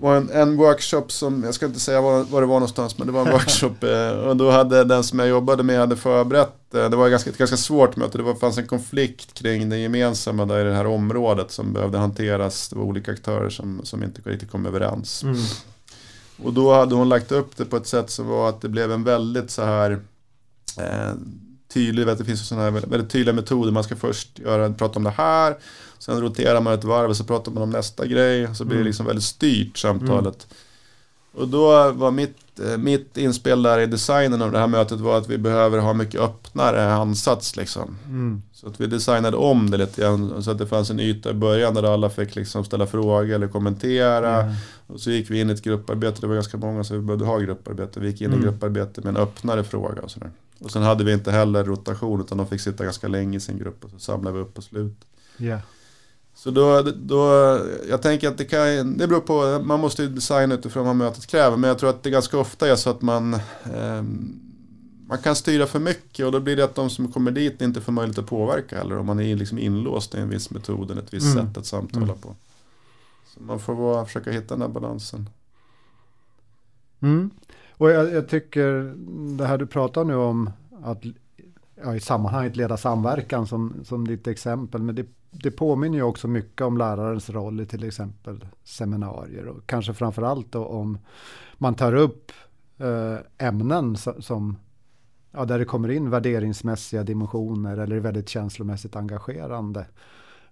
var 0.00 0.16
en, 0.16 0.30
en 0.30 0.56
workshop 0.56 1.04
som, 1.08 1.44
jag 1.44 1.54
ska 1.54 1.66
inte 1.66 1.80
säga 1.80 2.00
var, 2.00 2.24
var 2.24 2.40
det 2.40 2.46
var 2.46 2.54
någonstans, 2.54 2.98
men 2.98 3.06
det 3.06 3.12
var 3.12 3.26
en 3.26 3.32
workshop. 3.32 3.74
Eh, 3.80 4.10
och 4.10 4.36
då 4.36 4.50
hade 4.50 4.84
den 4.84 5.04
som 5.04 5.18
jag 5.18 5.28
jobbade 5.28 5.62
med 5.62 5.78
hade 5.78 5.96
förberett, 5.96 6.52
det 6.70 6.88
var 6.88 7.08
ganska, 7.08 7.30
ett 7.30 7.38
ganska 7.38 7.56
svårt 7.56 7.96
möte, 7.96 8.18
det 8.18 8.24
var, 8.24 8.34
fanns 8.34 8.58
en 8.58 8.66
konflikt 8.66 9.34
kring 9.34 9.68
det 9.68 9.78
gemensamma 9.78 10.46
där 10.46 10.60
i 10.60 10.68
det 10.68 10.74
här 10.74 10.86
området 10.86 11.50
som 11.50 11.72
behövde 11.72 11.98
hanteras. 11.98 12.68
Det 12.68 12.76
var 12.76 12.84
olika 12.84 13.12
aktörer 13.12 13.50
som, 13.50 13.80
som 13.84 14.02
inte 14.02 14.22
riktigt 14.24 14.50
kom 14.50 14.66
överens. 14.66 15.22
Mm. 15.22 15.36
Och 16.42 16.52
då 16.52 16.74
hade 16.74 16.94
hon 16.94 17.08
lagt 17.08 17.32
upp 17.32 17.56
det 17.56 17.64
på 17.64 17.76
ett 17.76 17.86
sätt 17.86 18.10
som 18.10 18.26
var 18.26 18.48
att 18.48 18.60
det 18.60 18.68
blev 18.68 18.92
en 18.92 19.04
väldigt 19.04 19.50
så 19.50 19.64
här 19.64 19.90
eh, 20.78 21.14
tydlig, 21.72 22.06
det 22.06 22.24
finns 22.24 22.48
sådana 22.48 22.64
här 22.64 22.70
väldigt, 22.70 22.92
väldigt 22.92 23.10
tydliga 23.10 23.34
metoder. 23.34 23.72
Man 23.72 23.84
ska 23.84 23.96
först 23.96 24.38
göra, 24.38 24.72
prata 24.72 24.98
om 24.98 25.04
det 25.04 25.10
här, 25.10 25.56
sen 26.00 26.20
roterar 26.20 26.60
man 26.60 26.74
ett 26.74 26.84
varv 26.84 27.10
och 27.10 27.16
så 27.16 27.24
pratar 27.24 27.52
man 27.52 27.62
om 27.62 27.70
nästa 27.70 28.06
grej. 28.06 28.54
Så 28.54 28.64
blir 28.64 28.74
det 28.74 28.80
mm. 28.80 28.86
liksom 28.86 29.06
väldigt 29.06 29.24
styrt 29.24 29.78
samtalet. 29.78 30.46
Mm. 30.50 30.56
Och 31.32 31.48
då 31.48 31.92
var 31.92 32.10
mitt, 32.10 32.60
eh, 32.60 32.78
mitt 32.78 33.16
inspel 33.16 33.62
där 33.62 33.78
i 33.78 33.86
designen 33.86 34.42
av 34.42 34.52
det 34.52 34.58
här 34.58 34.66
mötet 34.66 35.00
var 35.00 35.18
att 35.18 35.28
vi 35.28 35.38
behöver 35.38 35.78
ha 35.78 35.92
mycket 35.92 36.20
öppnare 36.20 36.92
ansats. 36.92 37.56
Liksom. 37.56 37.96
Mm. 38.06 38.42
Så 38.52 38.68
att 38.68 38.80
vi 38.80 38.86
designade 38.86 39.36
om 39.36 39.70
det 39.70 39.76
lite 39.76 40.00
grann 40.00 40.42
så 40.42 40.50
att 40.50 40.58
det 40.58 40.66
fanns 40.66 40.90
en 40.90 41.00
yta 41.00 41.30
i 41.30 41.34
början 41.34 41.74
där 41.74 41.82
alla 41.82 42.10
fick 42.10 42.34
liksom 42.34 42.64
ställa 42.64 42.86
frågor 42.86 43.34
eller 43.34 43.48
kommentera. 43.48 44.42
Mm. 44.42 44.54
Och 44.86 45.00
så 45.00 45.10
gick 45.10 45.30
vi 45.30 45.40
in 45.40 45.50
i 45.50 45.52
ett 45.52 45.62
grupparbete, 45.62 46.20
det 46.20 46.26
var 46.26 46.34
ganska 46.34 46.56
många 46.56 46.84
så 46.84 46.94
vi 46.94 47.00
behövde 47.00 47.24
ha 47.24 47.38
grupparbete. 47.38 48.00
Vi 48.00 48.08
gick 48.08 48.20
in 48.20 48.26
mm. 48.26 48.40
i 48.40 48.42
grupparbete 48.42 49.00
med 49.00 49.08
en 49.08 49.16
öppnare 49.16 49.64
fråga 49.64 50.02
och 50.02 50.10
sådär. 50.10 50.30
Och 50.58 50.70
sen 50.70 50.82
hade 50.82 51.04
vi 51.04 51.12
inte 51.12 51.30
heller 51.30 51.64
rotation 51.64 52.20
utan 52.20 52.38
de 52.38 52.46
fick 52.46 52.60
sitta 52.60 52.84
ganska 52.84 53.08
länge 53.08 53.36
i 53.36 53.40
sin 53.40 53.58
grupp 53.58 53.84
och 53.84 53.90
så 53.90 53.98
samlade 53.98 54.36
vi 54.36 54.42
upp 54.42 54.54
på 54.54 54.62
slutet. 54.62 55.06
Yeah. 55.38 55.60
Så 56.40 56.50
då, 56.50 56.82
då, 56.82 57.24
jag 57.88 58.02
tänker 58.02 58.28
att 58.28 58.38
det 58.38 58.44
kan, 58.44 58.96
det 58.98 59.06
beror 59.06 59.20
på, 59.20 59.64
man 59.64 59.80
måste 59.80 60.02
ju 60.02 60.08
designa 60.08 60.54
utifrån 60.54 60.86
vad 60.86 60.96
mötet 60.96 61.26
kräver. 61.26 61.56
Men 61.56 61.68
jag 61.68 61.78
tror 61.78 61.90
att 61.90 62.02
det 62.02 62.10
ganska 62.10 62.38
ofta 62.38 62.68
är 62.68 62.76
så 62.76 62.90
att 62.90 63.02
man, 63.02 63.34
eh, 63.74 64.02
man 65.06 65.18
kan 65.22 65.36
styra 65.36 65.66
för 65.66 65.78
mycket 65.78 66.26
och 66.26 66.32
då 66.32 66.40
blir 66.40 66.56
det 66.56 66.64
att 66.64 66.74
de 66.74 66.90
som 66.90 67.12
kommer 67.12 67.30
dit 67.30 67.62
inte 67.62 67.80
får 67.80 67.92
möjlighet 67.92 68.18
att 68.18 68.26
påverka 68.26 68.78
heller. 68.78 68.98
Om 68.98 69.06
man 69.06 69.20
är 69.20 69.36
liksom 69.36 69.58
inlåst 69.58 70.14
i 70.14 70.18
en 70.18 70.28
viss 70.28 70.50
metod 70.50 70.90
eller 70.90 71.02
ett 71.02 71.14
visst 71.14 71.36
mm. 71.36 71.46
sätt 71.46 71.58
att 71.58 71.66
samtala 71.66 72.04
mm. 72.04 72.18
på. 72.18 72.34
Så 73.34 73.42
man 73.42 73.60
får 73.60 73.74
bara 73.74 74.04
försöka 74.04 74.30
hitta 74.30 74.54
den 74.54 74.62
här 74.62 74.68
balansen. 74.68 75.30
Mm. 77.00 77.30
Och 77.70 77.90
jag, 77.90 78.12
jag, 78.12 78.28
tycker 78.28 78.94
det 79.36 79.46
här 79.46 79.58
du 79.58 79.66
pratar 79.66 80.04
nu 80.04 80.14
om 80.14 80.50
att 80.82 81.04
ja, 81.84 81.94
i 81.96 82.00
sammanhanget 82.00 82.56
leda 82.56 82.76
samverkan 82.76 83.46
som, 83.46 83.74
som 83.84 84.08
ditt 84.08 84.26
exempel. 84.26 84.82
Men 84.82 84.94
det, 84.94 85.06
det 85.30 85.50
påminner 85.50 85.98
ju 85.98 86.04
också 86.04 86.28
mycket 86.28 86.60
om 86.60 86.78
lärarens 86.78 87.30
roll 87.30 87.60
i 87.60 87.66
till 87.66 87.84
exempel 87.84 88.46
seminarier 88.64 89.46
och 89.46 89.66
kanske 89.66 89.94
framförallt 89.94 90.52
då 90.52 90.64
om 90.64 90.98
man 91.54 91.74
tar 91.74 91.94
upp 91.94 92.32
eh, 92.78 93.16
ämnen 93.38 93.96
som 94.18 94.56
ja, 95.30 95.44
där 95.44 95.58
det 95.58 95.64
kommer 95.64 95.88
in 95.90 96.10
värderingsmässiga 96.10 97.02
dimensioner 97.02 97.76
eller 97.76 97.96
är 97.96 98.00
väldigt 98.00 98.28
känslomässigt 98.28 98.96
engagerande. 98.96 99.86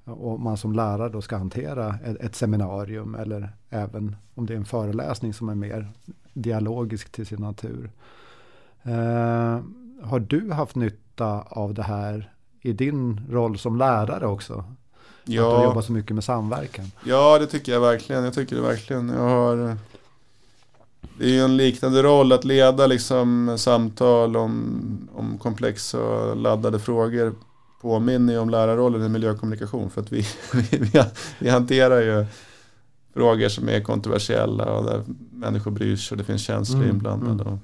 Och 0.04 0.40
man 0.40 0.56
som 0.56 0.72
lärare 0.72 1.08
då 1.08 1.22
ska 1.22 1.36
hantera 1.36 1.98
ett, 2.04 2.16
ett, 2.20 2.34
seminarium 2.34 3.14
eller 3.14 3.52
även 3.70 4.16
om 4.34 4.46
det 4.46 4.52
är 4.52 4.56
en 4.56 4.64
föreläsning 4.64 5.34
som 5.34 5.48
är 5.48 5.54
mer 5.54 5.92
dialogisk 6.32 7.12
till 7.12 7.26
sin 7.26 7.40
natur. 7.40 7.90
Eh, 8.82 9.60
har 10.02 10.20
du 10.20 10.52
haft 10.52 10.76
nytta 10.76 11.42
av 11.42 11.74
det 11.74 11.82
här 11.82 12.32
i 12.60 12.72
din 12.72 13.20
roll 13.30 13.58
som 13.58 13.78
lärare 13.78 14.26
också? 14.26 14.64
Ja. 15.24 15.54
Att 15.54 15.60
du 15.60 15.64
jobbar 15.64 15.82
så 15.82 15.92
mycket 15.92 16.14
med 16.14 16.24
samverkan. 16.24 16.90
Ja, 17.04 17.38
det 17.38 17.46
tycker 17.46 17.72
jag 17.72 17.80
verkligen. 17.80 18.24
Jag 18.24 18.34
tycker 18.34 18.56
det 18.56 18.62
verkligen. 18.62 19.08
Jag 19.08 19.28
har, 19.28 19.76
det 21.18 21.24
är 21.24 21.28
ju 21.28 21.40
en 21.40 21.56
liknande 21.56 22.02
roll 22.02 22.32
att 22.32 22.44
leda 22.44 22.86
liksom 22.86 23.56
samtal 23.58 24.36
om, 24.36 25.08
om 25.14 25.38
komplexa 25.38 25.98
och 25.98 26.36
laddade 26.36 26.78
frågor. 26.78 27.34
Påminner 27.80 28.32
ju 28.32 28.38
om 28.38 28.50
lärarrollen 28.50 29.02
i 29.02 29.08
miljökommunikation. 29.08 29.90
För 29.90 30.00
att 30.00 30.12
vi, 30.12 30.26
vi, 30.70 31.04
vi 31.38 31.48
hanterar 31.48 32.00
ju 32.00 32.26
frågor 33.14 33.48
som 33.48 33.68
är 33.68 33.80
kontroversiella 33.80 34.64
och 34.64 34.84
där 34.84 35.02
människor 35.32 35.70
bryr 35.70 35.96
sig 35.96 36.14
och 36.14 36.18
det 36.18 36.24
finns 36.24 36.42
känslor 36.42 36.82
mm, 36.82 36.90
inblandade. 36.90 37.42
Mm. 37.42 37.58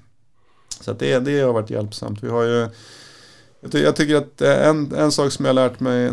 Så 0.80 0.92
det, 0.92 1.18
det 1.18 1.40
har 1.40 1.52
varit 1.52 1.70
hjälpsamt. 1.70 2.22
Vi 2.22 2.28
har 2.28 2.42
ju, 2.42 2.68
jag 3.72 3.96
tycker 3.96 4.16
att 4.16 4.40
en, 4.40 4.92
en 4.92 5.12
sak 5.12 5.32
som 5.32 5.44
jag 5.44 5.54
har 5.54 5.68
lärt 5.68 5.80
mig 5.80 6.10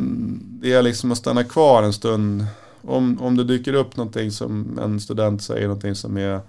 det 0.62 0.74
är 0.74 0.82
liksom 0.82 1.12
att 1.12 1.18
stanna 1.18 1.44
kvar 1.44 1.84
en 1.84 1.94
stund. 1.94 2.46
Om, 2.82 3.22
om 3.22 3.38
det 3.38 3.44
dyker 3.44 3.74
upp 3.74 3.98
någonting 3.98 4.32
som 4.32 4.80
en 4.80 5.00
student 5.00 5.44
säger, 5.44 5.68
någonting 5.68 5.96
som 5.96 6.18
är, 6.18 6.40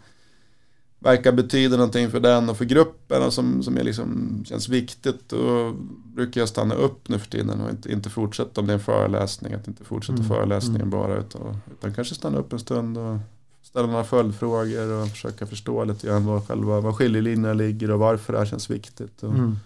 verkar 0.98 1.32
betyda 1.32 1.76
någonting 1.76 2.10
för 2.10 2.20
den 2.20 2.48
och 2.48 2.56
för 2.56 2.64
gruppen 2.64 3.22
och 3.22 3.32
som, 3.32 3.62
som 3.62 3.76
är 3.76 3.82
liksom, 3.82 4.42
känns 4.48 4.68
viktigt. 4.68 5.28
Då 5.28 5.72
brukar 6.04 6.40
jag 6.40 6.48
stanna 6.48 6.74
upp 6.74 7.08
nu 7.08 7.18
för 7.18 7.30
tiden 7.30 7.60
och 7.60 7.70
inte, 7.70 7.92
inte 7.92 8.10
fortsätta 8.10 8.60
om 8.60 8.66
det 8.66 8.72
är 8.72 8.78
en 8.78 8.84
föreläsning. 8.84 9.52
Att 9.52 9.68
inte 9.68 9.84
fortsätta 9.84 10.16
mm. 10.16 10.28
föreläsningen 10.28 10.80
mm. 10.80 10.90
bara 10.90 11.16
utan, 11.16 11.56
utan 11.72 11.94
kanske 11.94 12.14
stanna 12.14 12.38
upp 12.38 12.52
en 12.52 12.58
stund 12.58 12.98
och 12.98 13.18
ställa 13.62 13.86
några 13.86 14.04
följdfrågor 14.04 15.02
och 15.02 15.08
försöka 15.08 15.46
förstå 15.46 15.84
lite 15.84 16.06
grann 16.06 16.26
var, 16.26 16.40
själva, 16.40 16.80
var 16.80 16.92
skiljelinjerna 16.92 17.52
ligger 17.52 17.90
och 17.90 17.98
varför 17.98 18.32
det 18.32 18.38
här 18.38 18.46
känns 18.46 18.70
viktigt. 18.70 19.22
Och, 19.22 19.30
mm. 19.30 19.56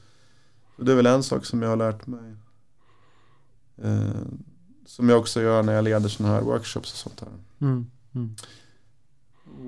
Och 0.77 0.85
det 0.85 0.93
är 0.93 0.97
väl 0.97 1.07
en 1.07 1.23
sak 1.23 1.45
som 1.45 1.62
jag 1.62 1.69
har 1.69 1.77
lärt 1.77 2.07
mig. 2.07 2.35
Eh, 3.83 4.23
som 4.87 5.09
jag 5.09 5.19
också 5.19 5.41
gör 5.41 5.62
när 5.62 5.73
jag 5.73 5.85
leder 5.85 6.09
sådana 6.09 6.35
här 6.35 6.43
workshops 6.43 6.93
och 6.93 6.99
sånt 6.99 7.21
här. 7.21 7.67
Mm. 7.67 7.87
Mm. 8.15 8.35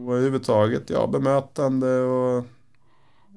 Och 0.07 0.15
överhuvudtaget, 0.15 0.91
ja, 0.91 1.07
bemötande 1.07 2.01
och 2.01 2.45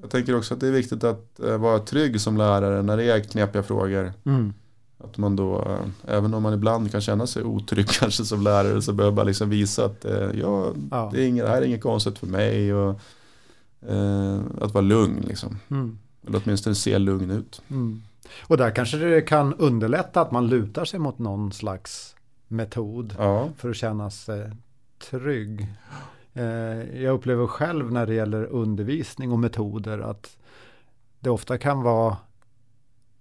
jag 0.01 0.09
tänker 0.09 0.35
också 0.35 0.53
att 0.53 0.59
det 0.59 0.67
är 0.67 0.71
viktigt 0.71 1.03
att 1.03 1.39
eh, 1.39 1.57
vara 1.57 1.79
trygg 1.79 2.21
som 2.21 2.37
lärare 2.37 2.81
när 2.81 2.97
det 2.97 3.03
är 3.03 3.19
knepiga 3.19 3.63
frågor. 3.63 4.13
Mm. 4.25 4.53
Att 4.97 5.17
man 5.17 5.35
då, 5.35 5.61
eh, 5.61 6.15
även 6.15 6.33
om 6.33 6.43
man 6.43 6.53
ibland 6.53 6.91
kan 6.91 7.01
känna 7.01 7.27
sig 7.27 7.43
otrygg 7.43 7.87
kanske 7.99 8.25
som 8.25 8.41
lärare 8.41 8.81
så 8.81 8.93
behöver 8.93 9.15
man 9.15 9.27
liksom 9.27 9.49
visa 9.49 9.85
att 9.85 10.05
eh, 10.05 10.29
ja, 10.33 10.73
ja. 10.91 11.09
Det, 11.13 11.23
är 11.23 11.27
inget, 11.27 11.45
det 11.45 11.51
här 11.51 11.61
är 11.61 11.65
inget 11.65 11.81
konstigt 11.81 12.19
för 12.19 12.27
mig. 12.27 12.73
Och, 12.73 12.99
eh, 13.87 14.39
att 14.61 14.73
vara 14.73 14.81
lugn 14.81 15.25
liksom. 15.27 15.57
Mm. 15.69 15.99
Eller 16.27 16.41
åtminstone 16.43 16.75
se 16.75 16.99
lugn 16.99 17.31
ut. 17.31 17.61
Mm. 17.69 18.01
Och 18.41 18.57
där 18.57 18.71
kanske 18.71 18.97
det 18.97 19.21
kan 19.21 19.53
underlätta 19.53 20.21
att 20.21 20.31
man 20.31 20.47
lutar 20.47 20.85
sig 20.85 20.99
mot 20.99 21.19
någon 21.19 21.51
slags 21.51 22.15
metod 22.47 23.15
ja. 23.17 23.49
för 23.57 23.69
att 23.69 23.75
känna 23.75 24.09
sig 24.09 24.51
trygg. 25.09 25.67
Jag 26.93 27.13
upplever 27.13 27.47
själv 27.47 27.91
när 27.91 28.05
det 28.05 28.13
gäller 28.13 28.43
undervisning 28.43 29.31
och 29.31 29.39
metoder 29.39 29.99
att 29.99 30.37
det 31.19 31.29
ofta 31.29 31.57
kan 31.57 31.81
vara 31.81 32.17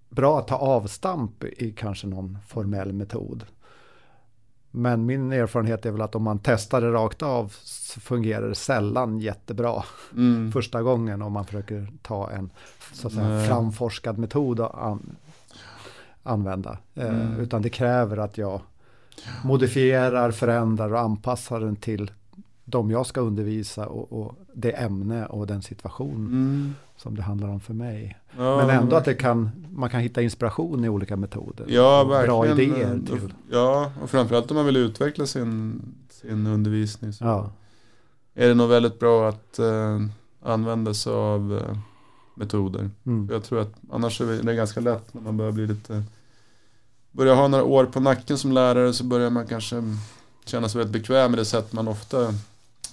bra 0.09 0.39
att 0.39 0.49
ta 0.49 0.57
avstamp 0.57 1.45
i 1.45 1.73
kanske 1.73 2.07
någon 2.07 2.39
formell 2.49 2.93
metod. 2.93 3.45
Men 4.71 5.07
min 5.07 5.33
erfarenhet 5.33 5.87
är 5.87 5.91
väl 5.91 6.01
att 6.01 6.15
om 6.15 6.23
man 6.23 6.39
testar 6.43 6.81
det 6.81 6.93
rakt 6.93 7.23
av 7.23 7.53
så 7.63 8.01
fungerar 8.01 8.49
det 8.49 8.55
sällan 8.55 9.19
jättebra 9.19 9.85
mm. 10.13 10.53
första 10.53 10.83
gången 10.83 11.23
om 11.23 11.33
man 11.33 11.45
försöker 11.45 11.89
ta 12.03 12.31
en 12.31 12.51
så 12.93 13.07
att 13.07 13.13
säga, 13.15 13.45
framforskad 13.49 14.19
metod 14.19 14.61
att 14.61 14.75
an 14.75 15.17
använda. 16.23 16.79
Eh, 16.95 17.09
mm. 17.09 17.33
Eh, 17.33 17.41
utan 17.41 17.63
det 17.63 17.69
kräver 17.71 18.17
att 18.17 18.39
jag 18.39 18.61
modifierar, 19.45 20.31
förändrar 20.31 20.93
och 20.93 21.01
anpassar 21.01 21.61
den 21.61 21.77
till 21.77 22.11
de 22.71 22.91
jag 22.91 23.07
ska 23.07 23.21
undervisa 23.21 23.87
och, 23.87 24.21
och 24.21 24.35
det 24.55 24.71
ämne 24.71 25.27
och 25.27 25.47
den 25.47 25.63
situation 25.63 26.15
Mm. 26.27 26.75
som 26.97 27.15
det 27.17 27.23
handlar 27.23 27.49
om 27.49 27.61
för 27.61 27.75
mig. 27.75 28.19
Ja, 28.39 28.57
Men 28.57 28.71
ändå 28.71 28.97
att 28.97 29.05
det 29.05 29.15
kan, 29.15 29.51
man 29.71 29.91
kan 29.91 30.01
hitta 30.01 30.23
inspiration 30.23 30.85
i 30.85 30.89
olika 30.89 31.17
metoder. 31.17 31.67
Ja, 31.69 32.01
och 32.01 32.07
bra 32.09 32.43
verkligen. 32.43 32.75
idéer 32.75 33.01
till. 33.07 33.33
Ja, 33.51 33.93
och 34.03 34.11
framförallt 34.11 34.51
om 34.51 34.57
man 34.57 34.67
vill 34.67 34.77
utveckla 34.77 35.27
sin, 35.27 35.83
sin 36.11 36.47
undervisning 36.47 37.13
så 37.13 37.25
Ja, 37.25 37.51
är 38.35 38.49
det 38.49 38.55
nog 38.55 38.69
väldigt 38.69 38.99
bra 38.99 39.29
att 39.29 39.59
eh, 39.59 40.01
använda 40.43 40.95
sig 40.95 41.13
av 41.13 41.61
eh, 41.71 41.79
metoder. 42.35 42.91
mm. 43.07 43.29
Jag 43.33 43.45
tror 43.45 43.61
att 43.61 43.75
annars 43.93 44.21
är 44.21 44.43
det 44.43 44.55
ganska 44.55 44.81
lätt 44.81 45.15
när 45.15 45.23
man 45.23 45.37
börjar 45.37 45.53
bli 45.53 45.67
lite 45.67 46.03
Börjar 47.13 47.35
ha 47.35 47.49
några 47.49 47.65
år 47.65 47.85
på 47.85 48.01
nacken 48.01 48.39
som 48.39 48.53
lärare 48.53 48.93
så 48.93 49.05
börjar 49.05 49.31
man 49.31 49.47
kanske 49.47 49.83
känna 50.45 50.69
sig 50.69 50.79
väldigt 50.79 50.93
bekväm 51.03 51.31
med 51.31 51.39
det 51.39 51.45
sätt 51.45 51.73
man 51.73 51.89
ofta 51.89 52.35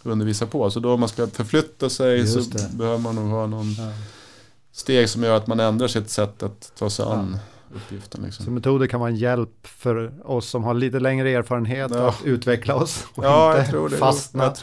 undervisar 0.04 0.46
på. 0.46 0.70
Så 0.72 0.80
då 0.80 0.94
om 0.94 1.00
man 1.00 1.10
ska 1.10 1.28
förflytta 1.28 1.90
sig 1.90 2.18
Just 2.18 2.34
så 2.52 2.58
det. 2.58 2.78
behöver 2.78 2.98
man 2.98 3.16
nog 3.16 3.28
ha 3.30 3.48
någon 3.48 3.74
ja. 3.74 3.92
steg 4.72 5.10
som 5.10 5.24
gör 5.24 5.38
att 5.38 5.48
man 5.48 5.60
ändrar 5.60 5.88
sitt 5.88 6.10
sätt 6.10 6.44
att 6.44 6.72
ta 6.78 6.90
sig 6.90 7.06
Ja. 7.06 7.14
an 7.14 7.38
uppgiften. 7.76 8.24
Liksom. 8.24 8.46
Så 8.46 8.52
metoder 8.52 8.88
kan 8.88 9.00
vara 9.00 9.10
en 9.10 9.16
hjälp 9.16 9.68
för 9.68 10.14
oss 10.32 10.50
som 10.50 10.64
har 10.64 10.74
lite 10.74 11.00
längre 11.00 11.30
erfarenhet 11.32 11.92
Ja. 11.94 12.10
att 12.10 12.22
utveckla 12.24 12.76
oss 12.76 13.06
och 13.16 13.24
Ja, 13.26 13.60
inte 13.60 13.98
fastna. 13.98 14.54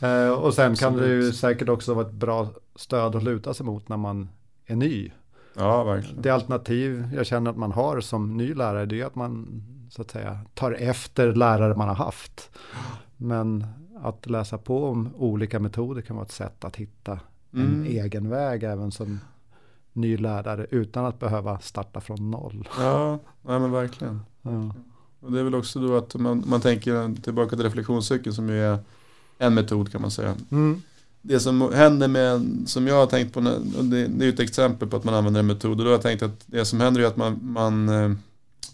Eh, 0.00 0.28
och 0.28 0.54
sen 0.54 0.76
kan 0.76 0.96
det 0.96 1.06
ju 1.06 1.16
Absolut. 1.18 1.36
säkert 1.36 1.68
också 1.68 1.94
vara 1.94 2.06
ett 2.06 2.12
bra 2.12 2.48
stöd 2.76 3.16
att 3.16 3.22
luta 3.22 3.54
sig 3.54 3.66
mot 3.66 3.88
när 3.88 3.96
man 3.96 4.28
är 4.66 4.76
ny. 4.76 5.10
Ja, 5.56 5.84
verkligen. 5.84 6.22
Det 6.22 6.30
alternativ 6.30 7.08
jag 7.16 7.26
känner 7.26 7.50
att 7.50 7.56
man 7.56 7.72
har 7.72 8.00
som 8.00 8.36
ny 8.36 8.54
lärare 8.54 8.86
det 8.86 9.00
är 9.00 9.04
att 9.06 9.14
man 9.14 9.62
så 9.90 10.02
att 10.02 10.10
säga 10.10 10.38
tar 10.54 10.72
efter 10.72 11.32
lärare 11.34 11.74
man 11.76 11.88
har 11.88 11.94
haft. 11.94 12.50
Men 13.16 13.66
att 14.02 14.26
läsa 14.30 14.58
på 14.58 14.84
om 14.84 15.14
olika 15.18 15.60
metoder 15.60 16.02
kan 16.02 16.16
vara 16.16 16.26
ett 16.26 16.32
sätt 16.32 16.64
att 16.64 16.76
hitta 16.76 17.12
en 17.52 17.60
Mm. 17.60 17.84
egen 17.84 18.30
väg 18.30 18.62
även 18.62 18.92
som 18.92 19.20
ny 19.92 20.16
lärare 20.16 20.66
utan 20.70 21.04
att 21.04 21.20
behöva 21.20 21.58
starta 21.58 22.00
från 22.00 22.30
noll. 22.30 22.68
Ja, 22.78 23.18
nej, 23.42 23.60
men 23.60 23.70
verkligen. 23.72 24.20
Ja. 24.42 24.74
Och 25.20 25.32
det 25.32 25.40
är 25.40 25.44
väl 25.44 25.54
också 25.54 25.80
då 25.80 25.96
att 25.96 26.14
man, 26.14 26.42
man 26.46 26.60
tänker 26.60 27.22
tillbaka 27.22 27.56
till 27.56 27.64
reflektionscykeln 27.64 28.34
som 28.34 28.48
ju 28.48 28.62
är 28.64 28.78
en 29.38 29.54
metod 29.54 29.92
kan 29.92 30.00
man 30.00 30.10
säga. 30.10 30.34
Mm. 30.50 30.82
Det 31.22 31.40
som 31.40 31.72
händer 31.74 32.08
med, 32.08 32.62
som 32.66 32.86
jag 32.86 32.94
har 32.94 33.06
tänkt 33.06 33.34
på, 33.34 33.40
det, 33.40 33.58
det 34.06 34.24
är 34.24 34.26
ju 34.26 34.32
ett 34.32 34.40
exempel 34.40 34.88
på 34.88 34.96
att 34.96 35.04
man 35.04 35.14
använder 35.14 35.40
en 35.40 35.46
metod 35.46 35.70
och 35.70 35.76
då 35.76 35.84
har 35.84 35.90
jag 35.90 36.02
tänkt 36.02 36.22
att 36.22 36.44
det 36.46 36.64
som 36.64 36.80
händer 36.80 37.00
är 37.00 37.06
att 37.06 37.16
man, 37.16 37.38
man, 37.42 37.88
eh, 37.88 38.12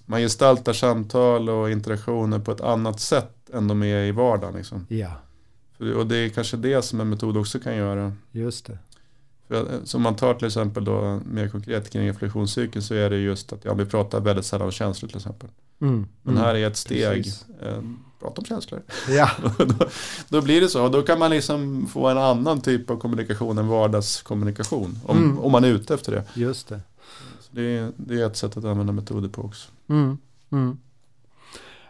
man 0.07 0.21
gestaltar 0.21 0.73
samtal 0.73 1.49
och 1.49 1.71
interaktioner 1.71 2.39
på 2.39 2.53
ett 2.53 2.61
annat 2.61 3.01
sätt 3.01 3.40
än 3.53 3.69
de 3.69 3.83
är 3.83 4.05
i 4.05 4.13
vardagen. 4.13 4.55
Liksom. 4.57 4.87
ja, 4.89 5.13
För- 5.79 5.95
Och 5.97 6.07
det 6.07 6.17
är 6.17 6.29
kanske 6.29 6.57
det 6.57 6.83
som 6.83 7.01
en 7.01 7.09
metod 7.09 7.37
också 7.37 7.59
kan 7.59 7.77
göra. 7.77 8.13
just 8.33 8.67
det. 8.67 8.79
För, 9.49 9.61
eh, 9.75 9.79
som 9.85 10.03
man 10.03 10.17
tar 10.17 10.35
till 10.35 10.47
exempel 10.47 10.85
då 10.85 11.21
mer 11.27 11.49
konkret 11.49 11.91
kring 11.91 12.09
reflektionscykeln 12.09 12.83
så 12.83 12.95
är 12.95 13.11
det 13.11 13.17
just 13.19 13.53
att 13.53 13.65
ja, 13.65 13.75
vi 13.75 13.87
pratar 13.87 14.21
väldigt 14.21 14.45
sällan 14.47 14.65
om 14.67 14.73
känslor 14.73 15.09
till 15.09 15.17
exempel. 15.17 15.49
Mm. 15.81 16.07
Men 16.23 16.35
Mm. 16.35 16.47
här 16.47 16.55
är 16.55 16.67
ett 16.67 16.77
steg, 16.77 17.27
eh, 17.63 17.83
prata 18.21 18.41
om 18.41 18.45
känslor. 18.45 18.83
Ja, 19.09 19.31
då, 19.59 19.89
då 20.29 20.43
blir 20.43 20.61
det 20.61 20.69
så, 20.69 20.85
och 20.85 20.91
då 20.91 21.03
kan 21.03 21.19
man 21.19 21.31
liksom 21.31 21.87
få 21.87 22.09
en 22.09 22.19
annan 22.19 22.61
typ 22.61 22.91
av 22.91 22.97
kommunikation 22.97 23.59
än 23.59 23.69
vardagskommunikation. 23.69 24.99
Om, 25.05 25.17
Mm. 25.19 25.39
om 25.39 25.53
man 25.53 25.65
är 25.65 25.69
ute 25.69 25.95
efter 25.95 26.13
det. 26.13 26.25
just 26.35 26.69
det. 26.69 26.81
Det, 27.51 27.63
är, 27.63 27.93
det 27.97 28.21
är 28.21 28.27
ett 28.27 28.37
sätt 28.37 28.57
att 28.57 28.65
använda 28.65 28.93
metoder 28.93 29.29
på 29.29 29.43
också. 29.43 29.71
Mm. 29.89 30.19
Mm. 30.51 30.79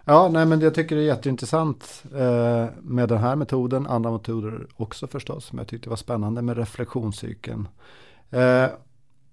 Ja, 0.04 0.28
nej 0.28 0.46
men 0.46 0.60
jag 0.60 0.74
tycker 0.74 0.96
det 0.96 1.02
är 1.02 1.06
jätteintressant 1.06 2.02
eh, 2.14 2.66
med 2.82 3.08
den 3.08 3.18
här 3.18 3.36
metoden. 3.36 3.86
Andra 3.86 4.10
metoder 4.10 4.66
också 4.76 5.06
förstås, 5.06 5.52
men 5.52 5.58
jag 5.58 5.68
tyckte 5.68 5.86
det 5.86 5.90
var 5.90 5.96
spännande 5.96 6.42
med 6.42 6.56
reflektionscykeln. 6.56 7.68
Eh, 8.30 8.66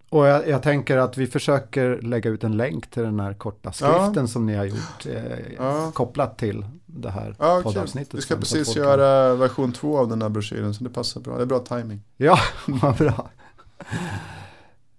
och 0.09 0.27
jag, 0.27 0.47
jag 0.47 0.63
tänker 0.63 0.97
att 0.97 1.17
vi 1.17 1.27
försöker 1.27 2.01
lägga 2.01 2.29
ut 2.29 2.43
en 2.43 2.57
länk 2.57 2.91
till 2.91 3.03
den 3.03 3.19
här 3.19 3.33
korta 3.33 3.71
skriften 3.71 4.27
som 4.27 4.45
ni 4.45 4.55
har 4.55 4.65
gjort 4.65 5.05
eh, 5.05 5.39
Ja. 5.57 5.91
kopplat 5.93 6.37
till 6.37 6.65
det 6.85 7.09
här 7.09 7.35
Ja, 7.39 7.61
poddavsnittet. 7.63 8.13
Vi 8.13 8.21
ska 8.21 8.33
sen, 8.33 8.39
precis 8.39 8.67
folk 8.67 8.77
göra 8.77 9.35
version 9.35 9.71
två 9.71 9.97
av 9.97 10.07
den 10.07 10.21
här 10.21 10.29
broschyren 10.29 10.73
så 10.73 10.83
det 10.83 10.89
passar 10.89 11.21
bra. 11.21 11.35
Det 11.37 11.41
är 11.41 11.45
bra 11.45 11.59
timing. 11.59 12.01
Ja, 12.17 12.39
vad 12.81 12.95
bra. 12.95 13.29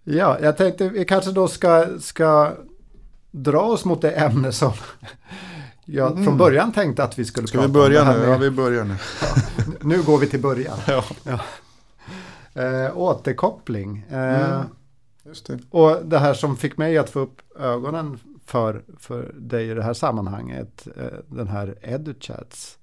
Ja, 0.04 0.38
jag 0.42 0.56
tänkte 0.56 0.88
vi 0.88 1.04
kanske 1.04 1.32
då 1.32 1.48
ska, 1.48 1.86
ska 2.00 2.52
dra 3.30 3.60
oss 3.60 3.84
mot 3.84 4.02
det 4.02 4.10
ämne 4.10 4.52
som 4.52 4.72
jag 5.90 6.12
Mm. 6.12 6.24
från 6.24 6.38
början 6.38 6.72
tänkte 6.72 7.04
att 7.04 7.18
vi 7.18 7.24
skulle 7.24 7.46
Ska 7.48 7.58
prata 7.58 7.66
vi 7.68 7.72
börja 7.72 8.02
om. 8.02 8.08
det 8.08 8.12
nu? 8.14 8.18
här 8.20 8.24
Ja, 8.26 8.30
med- 8.38 8.40
vi 8.40 8.50
börjar 8.50 8.84
nu. 8.84 8.96
Nu 9.80 10.02
går 10.02 10.18
vi 10.18 10.26
till 10.26 10.40
början. 10.42 10.78
Ja, 11.24 11.40
Eh, 12.54 12.98
återkoppling. 12.98 14.06
Eh, 14.10 14.50
Mm. 14.52 14.66
just 15.24 15.46
det. 15.46 15.58
Och 15.70 15.96
det 16.04 16.18
här 16.18 16.34
som 16.34 16.56
fick 16.56 16.76
mig 16.76 16.98
att 16.98 17.10
få 17.10 17.20
upp 17.20 17.40
ögonen 17.58 18.18
för, 18.44 18.82
för 18.98 19.32
dig 19.38 19.70
i 19.70 19.74
det 19.74 19.82
här 19.82 19.92
sammanhanget, 19.94 20.88
eh, 20.96 21.04
den 21.26 21.48
här 21.48 21.74
EduChats. 21.82 22.78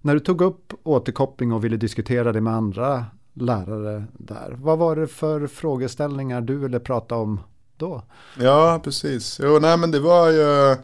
När 0.00 0.14
du 0.14 0.20
tog 0.20 0.40
upp 0.40 0.72
återkoppling 0.82 1.52
och 1.52 1.64
ville 1.64 1.76
diskutera 1.76 2.32
det 2.32 2.40
med 2.40 2.52
andra 2.54 3.06
lärare 3.34 4.04
där, 4.12 4.56
vad 4.60 4.78
var 4.78 4.96
det 4.96 5.06
för 5.06 5.46
frågeställningar 5.46 6.40
du 6.40 6.56
ville 6.56 6.80
prata 6.80 7.14
om 7.16 7.40
då? 7.76 8.02
Ja, 8.38 8.80
precis. 8.84 9.40
Jo, 9.42 9.58
nej 9.60 9.76
men 9.78 9.90
det 9.90 10.00
var 10.00 10.30
ju 10.30 10.76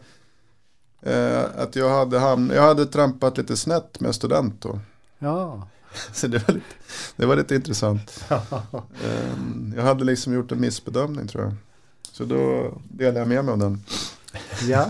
eh, 1.07 1.43
att 1.57 1.75
jag 1.75 1.89
hade, 1.89 2.19
hamn, 2.19 2.51
jag 2.55 2.61
hade 2.61 2.85
trampat 2.85 3.37
lite 3.37 3.57
snett 3.57 3.99
med 3.99 4.15
student 4.15 4.61
då. 4.61 4.79
Ja, 5.19 5.67
Så 6.13 6.27
det 6.27 6.47
var 6.47 6.53
lite, 6.53 6.65
det 7.15 7.25
var 7.25 7.35
lite 7.35 7.55
intressant. 7.55 8.23
Eh, 9.03 9.75
jag 9.75 9.83
hade 9.83 10.03
liksom 10.03 10.33
gjort 10.33 10.51
en 10.51 10.61
missbedömning 10.61 11.27
tror 11.27 11.43
jag. 11.43 11.53
Så 12.11 12.23
då 12.23 12.71
delade 12.83 13.19
jag 13.19 13.27
med 13.27 13.45
mig 13.45 13.51
av 13.51 13.57
den. 13.57 13.83
ja. 14.67 14.85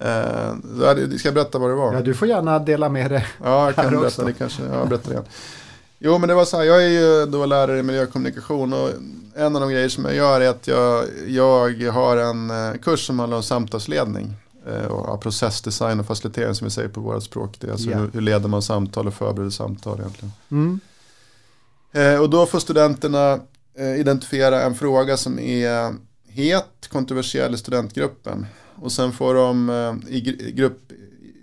Eh, 0.00 1.16
ska 1.18 1.28
jag 1.28 1.34
berätta 1.34 1.58
vad 1.58 1.70
det 1.70 1.74
var? 1.74 1.94
ja 1.94 2.00
du 2.00 2.14
får 2.14 2.28
gärna 2.28 2.58
dela 2.58 2.88
med 2.88 3.10
dig. 3.10 3.26
Ja, 3.42 3.64
jag 3.64 3.74
kan 3.74 3.90
berätta 3.90 4.06
också. 4.06 4.24
det 4.24 4.32
kanske. 4.32 4.62
Ja, 4.62 4.78
jag 4.78 4.88
berättar 4.88 5.10
igen. 5.10 5.24
Jo, 5.98 6.18
men 6.18 6.28
det 6.28 6.34
var 6.34 6.44
så 6.44 6.56
här, 6.56 6.64
jag 6.64 6.84
är 6.84 6.88
ju 6.88 7.26
då 7.26 7.46
lärare 7.46 7.78
i 7.78 7.82
miljökommunikation 7.82 8.72
och 8.72 8.90
en 9.34 9.56
av 9.56 9.60
de 9.60 9.70
grejer 9.70 9.88
som 9.88 10.04
jag 10.04 10.14
gör 10.14 10.40
är 10.40 10.48
att 10.48 10.66
jag, 10.66 11.04
jag 11.26 11.92
har 11.92 12.16
en 12.16 12.50
eh, 12.50 12.80
kurs 12.82 13.06
som 13.06 13.18
handlar 13.18 13.36
om 13.36 13.42
samtalsledning 13.42 14.34
och 14.64 15.04
ja, 15.08 15.16
processdesign 15.22 16.00
och 16.00 16.06
facilitering 16.06 16.54
som 16.54 16.64
vi 16.64 16.70
säger 16.70 16.88
på 16.88 17.00
vårt 17.00 17.22
språk. 17.22 17.56
Det 17.60 17.66
är 17.66 17.72
alltså 17.72 17.90
Ja. 17.90 17.98
hur, 17.98 18.10
hur 18.12 18.20
leder 18.20 18.48
man 18.48 18.62
samtal 18.62 19.06
och 19.06 19.14
förbereder 19.14 19.50
samtal 19.50 19.98
egentligen. 20.00 20.32
Mm. 20.50 20.80
Eh, 21.92 22.20
och 22.20 22.30
då 22.30 22.46
får 22.46 22.58
studenterna 22.58 23.38
eh, 23.78 24.00
identifiera 24.00 24.62
en 24.62 24.74
fråga 24.74 25.16
som 25.16 25.38
är 25.38 25.94
het, 26.28 26.88
kontroversiell 26.92 27.54
i 27.54 27.56
studentgruppen. 27.58 28.46
Och 28.82 28.92
sen 28.92 29.12
får 29.12 29.34
de 29.34 29.68
eh, 29.70 30.14
i 30.14 30.20
gr- 30.20 30.50
grupp, 30.50 30.92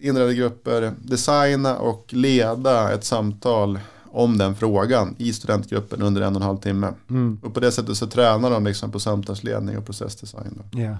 inredda 0.02 0.34
grupper 0.34 0.94
designa 1.04 1.78
och 1.78 2.06
leda 2.14 2.92
ett 2.94 3.04
samtal 3.04 3.80
om 4.14 4.38
den 4.38 4.56
frågan 4.56 5.16
i 5.18 5.34
studentgruppen 5.34 6.02
under 6.02 6.22
en 6.22 6.36
och 6.36 6.42
en 6.42 6.48
halv 6.48 6.58
timme. 6.58 6.94
Mm. 7.10 7.40
Och 7.44 7.54
på 7.54 7.60
det 7.60 7.72
sättet 7.72 7.98
så 7.98 8.08
tränar 8.08 8.52
de 8.52 8.66
liksom 8.66 8.92
på 8.92 9.00
samtalsledning 9.00 9.78
och 9.78 9.86
processdesign. 9.86 10.62
Då. 10.72 10.80
Ja. 10.82 10.98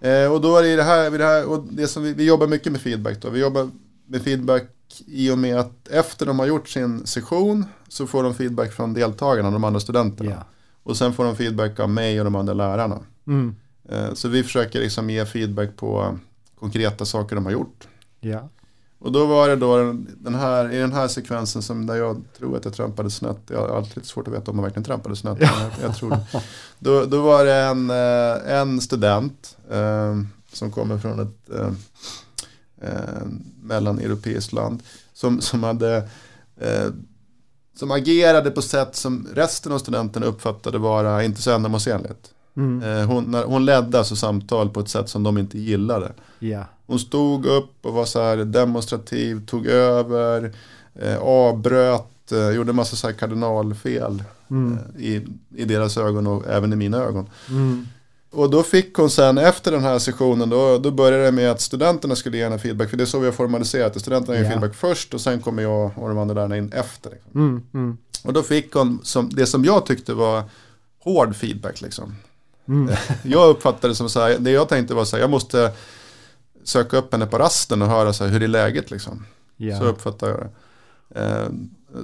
Eh, 0.00 0.32
och 0.32 0.40
då 0.40 0.56
är 0.56 0.62
det 0.62 0.76
det 0.76 0.82
här, 0.82 1.10
det 1.10 1.24
här 1.24 1.46
och 1.46 1.64
det 1.70 1.88
som 1.88 2.02
vi, 2.02 2.12
vi 2.12 2.24
jobbar 2.24 2.46
mycket 2.46 2.72
med 2.72 2.80
feedback 2.80 3.22
då. 3.22 3.30
Vi 3.30 3.40
jobbar 3.40 3.70
med 4.06 4.22
feedback 4.22 4.70
i 5.06 5.30
och 5.30 5.38
med 5.38 5.58
att 5.58 5.88
efter 5.88 6.26
de 6.26 6.38
har 6.38 6.46
gjort 6.46 6.68
sin 6.68 7.06
session 7.06 7.66
så 7.88 8.06
får 8.06 8.22
de 8.22 8.34
feedback 8.34 8.72
från 8.72 8.94
deltagarna, 8.94 9.50
de 9.50 9.64
andra 9.64 9.80
studenterna. 9.80 10.30
Ja. 10.30 10.44
Och 10.82 10.96
sen 10.96 11.12
får 11.12 11.24
de 11.24 11.36
feedback 11.36 11.80
av 11.80 11.90
mig 11.90 12.20
och 12.20 12.24
de 12.24 12.34
andra 12.34 12.54
lärarna. 12.54 13.00
Mm. 13.26 13.56
Eh, 13.88 14.14
så 14.14 14.28
vi 14.28 14.42
försöker 14.42 14.80
liksom 14.80 15.10
ge 15.10 15.26
feedback 15.26 15.76
på 15.76 16.18
konkreta 16.58 17.04
saker 17.04 17.36
de 17.36 17.44
har 17.44 17.52
gjort. 17.52 17.88
Ja. 18.20 18.48
Och 19.04 19.12
då 19.12 19.26
var 19.26 19.48
det 19.48 19.56
då 19.56 19.76
den 20.06 20.34
här, 20.34 20.72
i 20.72 20.78
den 20.78 20.92
här 20.92 21.08
sekvensen 21.08 21.62
som 21.62 21.86
där 21.86 21.94
jag 21.94 22.22
tror 22.38 22.56
att 22.56 22.64
jag 22.64 22.74
trampade 22.74 23.10
snett. 23.10 23.38
Jag 23.46 23.60
har 23.60 23.76
alltid 23.76 23.96
lite 23.96 24.08
svårt 24.08 24.28
att 24.28 24.34
veta 24.34 24.50
om 24.50 24.56
man 24.56 24.62
verkligen 24.62 24.84
trampade 24.84 25.16
snett. 25.16 25.38
Men 25.38 25.48
jag, 25.48 25.70
jag 25.82 25.96
tror 25.96 26.10
det. 26.10 26.42
Då, 26.78 27.04
då 27.04 27.22
var 27.22 27.44
det 27.44 27.54
en, 27.54 27.90
eh, 27.90 28.58
en 28.60 28.80
student 28.80 29.56
eh, 29.70 30.20
som 30.52 30.72
kommer 30.72 30.98
från 30.98 31.20
ett 31.20 31.50
eh, 31.58 31.70
eh, 32.80 33.26
mellaneuropeiskt 33.62 34.52
land. 34.52 34.82
Som, 35.14 35.40
som 35.40 35.62
hade 35.62 36.08
eh, 36.60 36.88
som 37.76 37.90
agerade 37.90 38.50
på 38.50 38.62
sätt 38.62 38.96
som 38.96 39.28
resten 39.34 39.72
av 39.72 39.78
studenterna 39.78 40.26
uppfattade 40.26 40.78
vara 40.78 41.24
inte 41.24 41.42
så 41.42 41.50
ändamålsenligt. 41.50 42.33
Mm. 42.56 42.82
Eh, 42.98 43.06
hon, 43.06 43.24
när, 43.24 43.44
hon 43.44 43.64
ledde 43.64 43.98
alltså 43.98 44.16
samtal 44.16 44.70
på 44.70 44.80
ett 44.80 44.88
sätt 44.88 45.08
som 45.08 45.22
de 45.22 45.38
inte 45.38 45.58
gillade. 45.58 46.12
Ja. 46.38 46.64
Hon 46.86 46.98
stod 46.98 47.46
upp 47.46 47.70
och 47.86 47.92
var 47.92 48.04
så 48.04 48.22
här 48.22 48.36
demonstrativ, 48.36 49.46
tog 49.46 49.66
över, 49.66 50.52
eh, 50.94 51.16
avbröt, 51.18 52.32
eh, 52.32 52.50
gjorde 52.50 52.72
massa 52.72 52.96
så 52.96 53.06
här 53.06 53.14
kardinalfel 53.14 54.22
Mm. 54.50 54.78
eh, 54.96 55.02
i, 55.04 55.26
i 55.56 55.64
deras 55.64 55.96
ögon 55.96 56.26
och 56.26 56.46
även 56.46 56.72
i 56.72 56.76
mina 56.76 56.98
ögon. 56.98 57.28
Mm. 57.48 57.86
och 58.30 58.50
då 58.50 58.62
fick 58.62 58.94
hon 58.94 59.10
sen 59.10 59.38
efter 59.38 59.72
den 59.72 59.82
här 59.82 59.98
sessionen, 59.98 60.50
då, 60.50 60.78
då 60.78 60.90
började 60.90 61.24
det 61.24 61.32
med 61.32 61.50
att 61.50 61.60
studenterna 61.60 62.16
skulle 62.16 62.36
ge 62.36 62.44
henne 62.44 62.58
feedback. 62.58 62.90
För 62.90 62.96
det 62.96 63.04
är 63.04 63.06
så 63.06 63.18
vi 63.18 63.24
har 63.26 63.32
formaliserat 63.32 63.94
det. 63.94 64.00
Studenterna 64.00 64.36
ger 64.38 64.44
Ja. 64.44 64.50
feedback 64.50 64.74
först 64.74 65.14
och 65.14 65.20
sen 65.20 65.40
kommer 65.40 65.62
jag 65.62 65.90
och 65.96 66.08
de 66.08 66.18
andra 66.18 66.34
lärarna 66.34 66.56
in 66.56 66.72
efter. 66.72 67.10
Liksom. 67.10 67.30
Mm, 67.40 67.62
mm, 67.74 67.96
Och 68.24 68.32
då 68.32 68.42
fick 68.42 68.72
hon 68.74 69.00
som, 69.02 69.28
det 69.32 69.46
som 69.46 69.64
jag 69.64 69.86
tyckte 69.86 70.14
var 70.14 70.42
hård 71.00 71.36
feedback. 71.36 71.80
Liksom. 71.80 72.14
Mm. 72.68 72.94
Jag 73.22 73.48
uppfattade 73.50 73.88
det 73.92 73.94
som 73.96 74.08
så 74.08 74.20
här, 74.20 74.36
det 74.38 74.50
jag 74.50 74.68
tänkte 74.68 74.94
var 74.94 75.04
så 75.04 75.16
här, 75.16 75.20
jag 75.22 75.30
måste 75.30 75.72
söka 76.64 76.96
upp 76.96 77.12
henne 77.12 77.26
på 77.26 77.38
rasten 77.38 77.82
och 77.82 77.88
höra 77.88 78.12
så 78.12 78.24
här, 78.24 78.30
hur 78.30 78.42
är 78.42 78.48
läget 78.48 78.90
liksom. 78.90 79.26
Ja. 79.56 79.78
Så 79.78 79.84
uppfattade 79.84 80.32
jag 80.32 80.40
det. 80.40 80.50
Eh, 81.20 81.48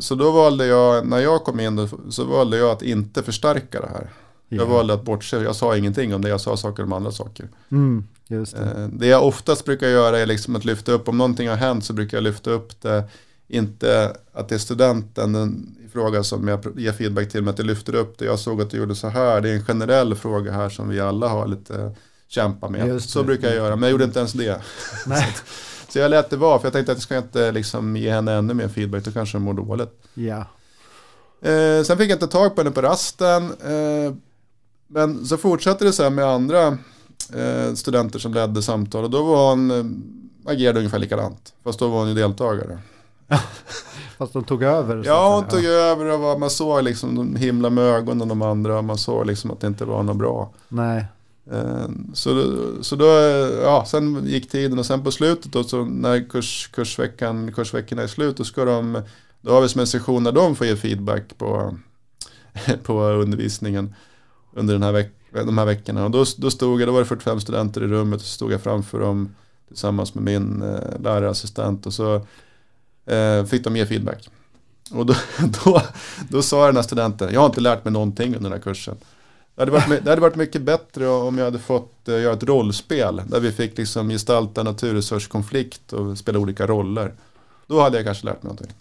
Så 0.01 0.15
då 0.15 0.31
valde 0.31 0.67
jag, 0.67 1.07
när 1.07 1.19
jag 1.19 1.45
kom 1.45 1.61
in, 1.61 1.89
så 2.11 2.25
valde 2.25 2.57
jag 2.57 2.71
att 2.71 2.83
inte 2.83 3.23
förstärka 3.23 3.81
det 3.81 3.89
här. 3.89 4.11
Jag 4.49 4.61
ja. 4.61 4.65
valde 4.73 4.95
att 4.95 5.05
bortse, 5.05 5.37
jag 5.37 5.57
sa 5.57 5.77
ingenting 5.77 6.15
om 6.15 6.23
det, 6.23 6.29
jag 6.29 6.41
sa 6.41 6.57
saker 6.57 6.83
om 6.83 6.93
andra 6.93 7.13
saker. 7.13 7.49
Mm, 7.71 8.05
det. 8.29 8.55
Eh, 8.55 8.89
Det 8.93 9.07
jag 9.07 9.27
oftast 9.27 9.65
brukar 9.65 9.89
göra 9.89 10.19
är 10.19 10.27
liksom 10.27 10.57
att 10.57 10.65
lyfta 10.65 10.93
upp, 10.93 11.09
om 11.09 11.19
någonting 11.19 11.49
har 11.49 11.57
hänt 11.57 11.85
så 11.85 11.93
brukar 11.93 12.17
jag 12.17 12.25
lyfta 12.25 12.51
upp 12.51 12.81
det, 12.83 13.05
inte 13.49 14.17
att 14.33 14.49
det 14.49 14.55
är 14.55 14.59
studenten 14.59 15.33
den, 15.33 15.77
fråga 15.93 16.25
som 16.25 16.49
jag 16.49 16.67
ger 16.77 16.93
feedback 16.93 17.31
till, 17.31 17.43
men 17.43 17.53
att 17.53 17.59
jag 17.59 17.67
lyfter 17.67 17.95
upp 17.95 18.19
det, 18.19 18.25
jag 18.25 18.39
såg 18.39 18.63
att 18.63 18.71
du 18.71 18.77
gjorde 18.77 18.95
så 18.95 19.09
här, 19.09 19.41
det 19.41 19.51
är 19.51 19.55
en 19.55 19.65
generell 19.65 20.15
fråga 20.15 20.53
här 20.53 20.69
som 20.69 20.89
vi 20.89 21.01
alla 21.01 21.29
har 21.29 21.47
lite 21.47 21.95
kämpa 22.29 22.69
med. 22.69 23.03
Så 23.03 23.23
brukar 23.23 23.49
jag 23.49 23.57
göra, 23.57 23.77
men 23.77 23.83
jag 23.83 23.91
gjorde 23.91 24.05
inte 24.05 24.19
ens 24.19 24.33
det. 24.33 24.61
Så 25.89 25.99
jag 25.99 26.11
lät 26.11 26.31
det 26.31 26.37
vara, 26.37 26.59
för 26.59 26.67
jag 26.67 26.73
tänkte 26.73 26.93
att 26.93 26.99
jag 26.99 27.03
ska 27.03 27.17
inte 27.19 27.53
liksom 27.53 27.97
ge 27.97 28.11
henne 28.11 28.33
ännu 28.33 28.55
mer 28.55 28.69
feedback, 28.69 29.05
då 29.05 29.13
kanske 29.13 29.37
hon 29.37 29.45
mår 29.45 29.55
dåligt. 29.55 29.91
Ja. 30.15 30.47
Eh, 31.43 31.83
sen 31.85 31.99
fick 31.99 32.11
jag 32.11 32.17
inte 32.17 32.27
tag 32.27 32.55
på 32.55 32.61
henne 32.61 32.71
på 32.71 32.83
rasten. 32.83 33.45
Eh, 33.45 34.15
men 34.87 35.27
så 35.27 35.37
fortsatte 35.37 35.85
det 35.85 35.99
här 35.99 36.11
med 36.11 36.25
andra 36.25 36.67
eh, 37.35 37.75
studenter 37.75 38.19
som 38.19 38.35
ledde 38.35 38.63
samtal. 38.63 39.05
Och 39.05 39.11
då 39.11 39.23
var 39.23 39.51
hon, 39.51 39.71
eh, 39.71 39.85
agerade 40.53 40.79
ungefär 40.79 40.99
likadant. 40.99 41.55
Fast 41.65 41.79
då 41.79 41.89
var 41.89 41.99
hon 41.99 42.09
ju 42.09 42.15
deltagare. 42.15 42.79
Fast 44.19 44.33
de 44.33 44.45
tog 44.45 44.63
över. 44.63 45.03
Ja, 45.07 45.35
hon 45.35 45.49
tog 45.49 45.65
över 45.65 46.07
och 46.07 46.21
var, 46.21 46.39
man 46.39 46.51
såg 46.51 46.85
liksom 46.85 47.15
de 47.15 47.37
himla 47.37 47.71
med 47.71 47.85
ögonen 47.85 48.29
de 48.29 48.43
andra. 48.43 48.79
Och 48.79 48.85
man 48.85 48.99
såg 48.99 49.27
liksom 49.27 49.51
att 49.51 49.61
det 49.61 49.67
inte 49.67 49.85
var 49.85 50.03
något 50.03 50.17
bra. 50.17 50.51
Nej. 50.69 51.05
Eh, 51.53 51.89
Så, 52.13 52.45
så 52.83 52.97
då, 52.97 53.05
ja, 53.63 53.85
sen 53.87 54.27
gick 54.27 54.51
tiden 54.51 54.79
och 54.79 54.87
sen 54.87 55.05
på 55.05 55.11
slutet 55.11 55.53
då, 55.53 55.65
så 55.65 55.85
när 55.85 56.29
kurs, 56.31 56.71
kursveckan, 56.75 57.53
kursveckorna 57.53 58.03
är 58.03 58.07
slut, 58.07 58.37
då 58.37 58.45
ska 58.45 58.65
de, 58.65 59.03
då 59.41 59.53
har 59.53 59.61
vi 59.61 59.69
som 59.69 59.81
en 59.81 59.87
session 59.87 60.25
där 60.25 60.33
de 60.33 60.57
får 60.57 60.67
ge 60.67 60.77
feedback 60.77 61.39
på, 61.39 61.77
på 62.83 63.03
undervisningen 63.03 63.95
under 64.53 64.75
den 64.75 64.83
här 64.83 64.93
veck, 64.93 65.13
de 65.33 65.59
här 65.59 65.65
veckorna. 65.67 66.05
Och 66.05 66.11
då, 66.11 66.25
då 66.39 66.51
stod 66.51 66.81
jag, 66.81 66.89
då 66.89 66.93
var 66.93 67.01
det 67.01 67.07
45 67.07 67.41
studenter 67.41 67.83
i 67.83 67.87
rummet 67.87 68.21
och 68.21 68.27
så 68.27 68.35
stod 68.35 68.53
jag 68.53 68.61
framför 68.63 69.01
dem 69.01 69.35
tillsammans 69.69 70.15
med 70.15 70.25
min 70.25 70.63
eh, 70.63 71.01
lärarassistent 71.01 71.87
och 71.87 71.93
så 71.93 72.27
fick 73.49 73.65
de 73.65 73.77
ge 73.77 73.87
feedback. 73.87 74.29
Och 74.91 75.07
då, 75.07 75.15
då, 75.65 75.83
då 76.29 76.43
sa 76.43 76.67
den 76.67 76.77
här 76.77 76.83
studenten, 76.83 77.33
jag 77.33 77.41
har 77.41 77.47
inte 77.47 77.61
lärt 77.61 77.85
mig 77.85 77.93
någonting 77.93 78.27
under 78.27 78.51
den 78.51 78.59
här 78.59 78.65
kursen. 78.65 78.97
Det 79.55 79.63
hade, 79.63 79.73
varit, 79.73 80.05
det 80.05 80.11
hade 80.11 80.23
varit 80.23 80.37
mycket 80.37 80.63
bättre 80.63 81.09
om 81.09 81.39
jag 81.39 81.45
hade 81.45 81.59
fått 81.59 82.09
eh, 82.09 82.21
göra 82.21 82.35
ett 82.35 82.43
rollspel 82.43 83.23
där 83.27 83.41
vi 83.41 83.53
fick 83.53 83.79
liksom 83.79 84.09
gestalta 84.09 84.63
naturresurskonflikt 84.63 85.93
och 85.93 86.19
spela 86.19 86.39
olika 86.39 86.67
roller. 86.67 87.15
Då 87.67 87.81
hade 87.81 87.97
jag 87.97 88.07
kanske 88.07 88.27
lärt 88.27 88.43
mig 88.43 88.53
någonting. 88.53 88.77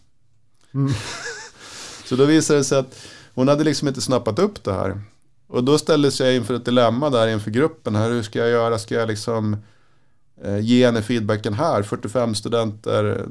Mm. 0.73 0.93
Så 2.05 2.15
då 2.15 2.25
visade 2.25 2.59
det 2.59 2.63
sig 2.63 2.77
att 2.77 2.95
hon 3.33 3.47
hade 3.47 3.63
liksom 3.63 3.87
inte 3.87 4.01
snappat 4.01 4.39
upp 4.39 4.63
det 4.63 4.73
här. 4.73 5.01
Och 5.47 5.63
då 5.63 5.77
ställdes 5.77 6.19
jag 6.19 6.35
inför 6.35 6.53
ett 6.53 6.65
dilemma 6.65 7.09
där 7.09 7.27
inför 7.27 7.51
gruppen 7.51 7.95
här. 7.95 8.09
Hur 8.09 8.23
ska 8.23 8.39
jag 8.39 8.49
göra? 8.49 8.79
Ska 8.79 8.95
jag 8.95 9.07
liksom 9.07 9.57
eh, 10.43 10.59
ge 10.59 10.85
henne 10.85 11.01
feedbacken 11.01 11.53
här? 11.53 11.83
45 11.83 12.35
studenter. 12.35 13.25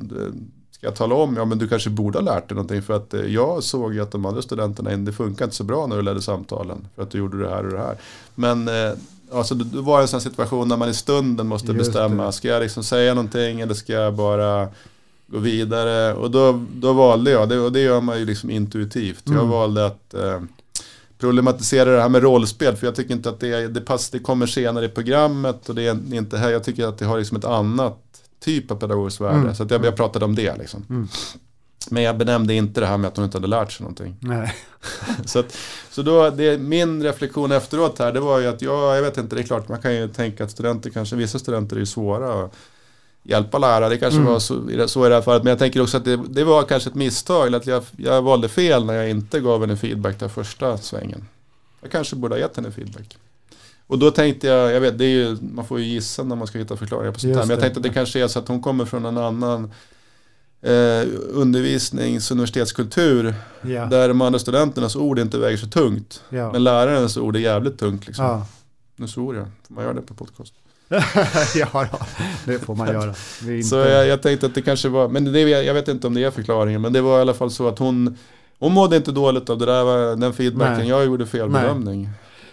Ska 0.79 0.87
jag 0.87 0.95
tala 0.97 1.15
om? 1.15 1.37
Ja 1.37 1.45
men 1.45 1.59
du 1.59 1.69
kanske 1.69 1.91
borde 1.91 2.19
ha 2.19 2.25
lärt 2.25 2.49
dig 2.49 2.55
någonting. 2.55 2.83
För 2.83 2.95
att 2.95 3.15
eh, 3.15 3.21
jag 3.21 3.63
såg 3.65 3.95
ju 3.95 4.01
att 4.03 4.11
de 4.11 4.27
andra 4.27 4.43
studenterna, 4.43 4.97
det 4.97 5.13
funkar 5.13 5.45
inte 5.45 5.57
så 5.57 5.65
bra 5.65 5.87
när 5.87 5.97
du 5.97 6.03
ledde 6.03 6.23
samtalen. 6.23 6.89
För 6.95 7.03
att 7.03 7.11
du 7.11 7.19
gjorde 7.19 7.43
det 7.43 7.49
här 7.49 7.67
och 7.67 7.73
det 7.73 7.79
här. 7.79 7.97
Men 8.35 8.69
eh, 8.69 8.93
alltså, 9.33 9.55
det 9.55 9.81
var 9.81 10.01
en 10.01 10.09
sån 10.09 10.21
situation 10.21 10.69
när 10.69 10.77
man 10.77 10.89
i 10.89 10.95
stunden 10.95 11.47
måste 11.47 11.73
Just 11.73 11.79
bestämma. 11.79 12.27
det. 12.27 12.33
Ska 12.33 12.49
jag 12.49 12.63
liksom 12.63 12.85
säga 12.85 13.15
någonting 13.15 13.61
eller 13.61 13.75
ska 13.75 13.93
jag 13.93 14.15
bara 14.15 14.69
gå 15.27 15.39
vidare? 15.39 16.15
Och 16.15 16.31
då, 16.31 16.65
då 16.75 16.93
valde 16.93 17.31
jag, 17.31 17.49
det, 17.49 17.59
och 17.61 17.73
det 17.73 17.81
gör 17.81 18.01
man 18.01 18.19
ju 18.19 18.25
liksom 18.25 18.51
intuitivt. 18.51 19.23
Jag 19.25 19.35
Mm. 19.35 19.49
valde 19.49 19.87
att 19.87 20.15
eh, 20.15 20.41
problematisera 21.19 21.91
det 21.91 22.01
här 22.03 22.09
med 22.09 22.23
rollspel. 22.23 22.77
För 22.77 22.87
jag 22.87 22.95
tycker 22.95 23.15
inte 23.15 23.29
att 23.29 23.41
det, 23.41 23.69
det, 23.69 23.81
pass, 23.81 24.11
det 24.11 24.19
kommer 24.19 24.47
senare 24.47 24.85
i 24.85 24.89
programmet. 24.89 25.69
Och 25.69 25.75
det 25.75 25.83
är 25.83 26.15
inte 26.15 26.39
här, 26.39 26.51
jag 26.51 26.65
tycker 26.65 26.87
att 26.87 26.99
det 26.99 27.05
har 27.05 27.19
liksom 27.19 27.37
ett 27.37 27.45
annat 27.45 27.99
typ 28.41 28.71
av 28.71 28.77
pedagogiskt 28.77 29.21
värde. 29.21 29.39
Mm. 29.39 29.55
Så 29.55 29.63
att 29.63 29.71
jag, 29.71 29.85
jag 29.85 29.97
pratade 29.97 30.25
om 30.25 30.35
det 30.35 30.57
liksom. 30.57 30.85
Mm. 30.91 31.09
Men 31.91 32.03
jag 32.03 32.19
benämnde 32.19 32.55
inte 32.55 32.81
det 32.81 32.87
här 32.87 32.97
med 32.97 33.09
att 33.09 33.17
hon 33.17 33.25
inte 33.25 33.37
hade 33.37 33.47
lärt 33.47 33.73
sig 33.73 33.85
någonting. 33.85 34.17
Nej. 34.21 34.55
Så, 35.25 35.39
att, 35.39 35.57
så 35.91 36.03
då, 36.03 36.31
det, 36.31 36.59
min 36.61 37.03
reflektion 37.03 37.53
efteråt 37.53 37.99
här, 37.99 38.13
det 38.13 38.21
var 38.21 38.39
ju 38.39 38.47
att 38.47 38.63
jag, 38.63 38.97
jag 38.97 39.03
vet 39.03 39.17
inte, 39.17 39.37
det 39.37 39.43
är 39.43 39.47
klart 39.47 39.69
man 39.69 39.83
kan 39.83 39.95
ju 39.95 40.09
tänka 40.09 40.45
att 40.45 40.51
studenter 40.51 40.91
kanske, 40.91 41.17
vissa 41.17 41.39
studenter 41.39 41.77
är 41.77 41.81
ju 41.81 41.87
svåra 41.87 42.45
att 42.45 42.53
hjälpa 43.23 43.59
lärare, 43.59 43.89
det 43.89 43.99
kanske 43.99 44.21
Mm. 44.21 44.33
var 44.33 44.39
så, 44.39 44.71
i 44.71 44.77
det- 44.77 44.89
så 44.89 45.07
i 45.07 45.09
det 45.09 45.15
här 45.15 45.23
fallet, 45.23 45.43
men 45.45 45.51
jag 45.51 45.59
tänker 45.59 45.83
också 45.83 45.97
att 45.97 46.05
det, 46.05 46.17
det 46.29 46.45
var 46.45 46.63
kanske 46.63 46.89
ett 46.91 46.95
misstag, 46.97 47.47
eller 47.47 47.59
att 47.59 47.67
jag, 47.67 47.83
jag 47.97 48.23
valde 48.23 48.49
fel 48.49 48.85
när 48.85 48.95
jag 48.95 49.11
inte 49.11 49.41
gav 49.41 49.61
henne 49.61 49.77
feedback 49.77 50.19
den 50.19 50.31
första 50.31 50.79
svängen. 50.79 51.29
Jag 51.81 51.91
kanske 51.91 52.17
borde 52.17 52.35
ha 52.35 52.41
gett 52.41 52.57
henne 52.57 52.71
feedback. 52.71 53.19
Och 53.89 53.99
då 53.99 54.11
tänkte 54.11 54.47
jag, 54.47 54.73
jag 54.73 54.81
vet, 54.81 54.99
det 54.99 55.05
är 55.05 55.09
ju, 55.09 55.37
man 55.41 55.65
får 55.67 55.81
ju 55.81 55.85
gissa 55.87 56.23
när 56.25 56.37
man 56.37 56.47
ska 56.47 56.59
hitta 56.59 56.77
förklaringar 56.77 57.13
på 57.13 57.21
sånt 57.21 57.35
här, 57.35 57.43
men 57.43 57.51
jag 57.51 57.61
tänkte 57.61 57.79
att 57.79 57.83
det 57.83 57.89
kanske 57.93 58.21
är 58.21 58.29
så 58.29 58.39
att 58.39 58.49
hon 58.49 58.63
kommer 58.63 58.85
från 58.85 59.05
en 59.05 59.19
annan 59.19 59.65
eh, 60.63 61.07
undervisnings 61.33 62.31
och 62.31 62.35
universitetskultur 62.35 63.35
Ja. 63.63 63.85
där 63.87 64.09
de 64.09 64.21
andra 64.21 64.39
studenternas 64.39 64.97
ord 64.97 65.19
inte 65.19 65.39
väger 65.39 65.57
så 65.57 65.67
tungt. 65.67 66.23
Ja. 66.29 66.53
Men 66.53 66.65
lärarens 66.65 67.17
ord 67.17 67.37
är 67.37 67.41
jävligt 67.41 67.79
tungt 67.79 68.07
liksom. 68.07 68.25
Ja. 68.25 68.47
Nu 68.97 69.09
svor 69.09 69.37
jag, 69.37 69.47
får 69.69 69.75
man 69.75 69.85
göra 69.85 69.95
det 69.95 70.03
på 70.03 70.15
podcast? 70.15 70.55
ja, 71.55 71.89
det 72.45 72.59
får 72.59 72.75
man 72.75 72.89
göra. 72.89 73.15
Så 73.65 73.77
jag, 73.77 74.07
jag 74.07 74.23
tänkte 74.23 74.47
att 74.47 74.55
det 74.55 74.63
kanske 74.63 74.89
var, 74.89 75.09
men 75.09 75.33
det, 75.33 75.41
jag 75.41 75.75
vet 75.75 75.89
inte 75.89 76.07
om 76.07 76.15
det 76.15 76.25
är 76.25 76.31
förklaringen, 76.31 76.81
men 76.81 76.93
det 76.93 77.01
var 77.01 77.19
i 77.19 77.21
alla 77.21 77.35
fall 77.35 77.51
så 77.51 77.69
att 77.69 77.79
hon 77.79 78.17
Hon 78.61 78.73
mådde 78.73 78.97
inte 78.97 79.13
dåligt 79.13 79.51
av 79.51 79.59
det 79.59 79.67
där, 79.67 80.17
den 80.17 80.33
feedbacken, 80.33 80.79
Nej. 80.79 80.89
jag 80.89 81.05
gjorde 81.05 81.27
fel 81.27 81.49
Nej. 81.49 81.63
bedömning. 81.63 82.09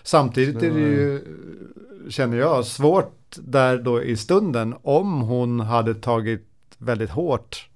Samtidigt 0.06 0.63
är 0.63 0.72
det 0.72 0.80
ju, 0.80 1.22
känner 2.10 2.38
jag, 2.38 2.65
svårt 2.65 3.36
där 3.36 3.78
då 3.78 4.04
i 4.04 4.18
stunden 4.18 4.76
om 4.82 5.22
hon 5.22 5.60
hade 5.60 5.94
tagit 5.94 6.48
väldigt 6.78 7.10
hårt 7.10 7.70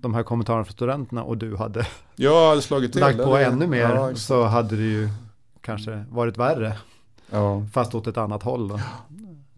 de 0.00 0.14
här 0.14 0.22
kommentarerna 0.22 0.64
från 0.64 0.72
studenterna 0.72 1.22
och 1.22 1.36
du 1.36 1.56
hade 1.56 1.86
hade 2.48 2.62
slagit 2.62 2.92
till. 2.92 3.00
lagt 3.00 3.18
på 3.18 3.36
eller? 3.36 3.50
ännu 3.50 3.66
mer 3.66 3.78
Ja, 3.80 4.14
så 4.14 4.44
hade 4.44 4.76
det 4.76 4.82
ju 4.82 5.08
kanske 5.60 6.04
varit 6.10 6.38
värre 6.38 6.76
ja. 7.30 7.66
fast 7.72 7.94
åt 7.94 8.06
ett 8.06 8.16
annat 8.16 8.42
håll 8.42 8.68
då. 8.68 8.80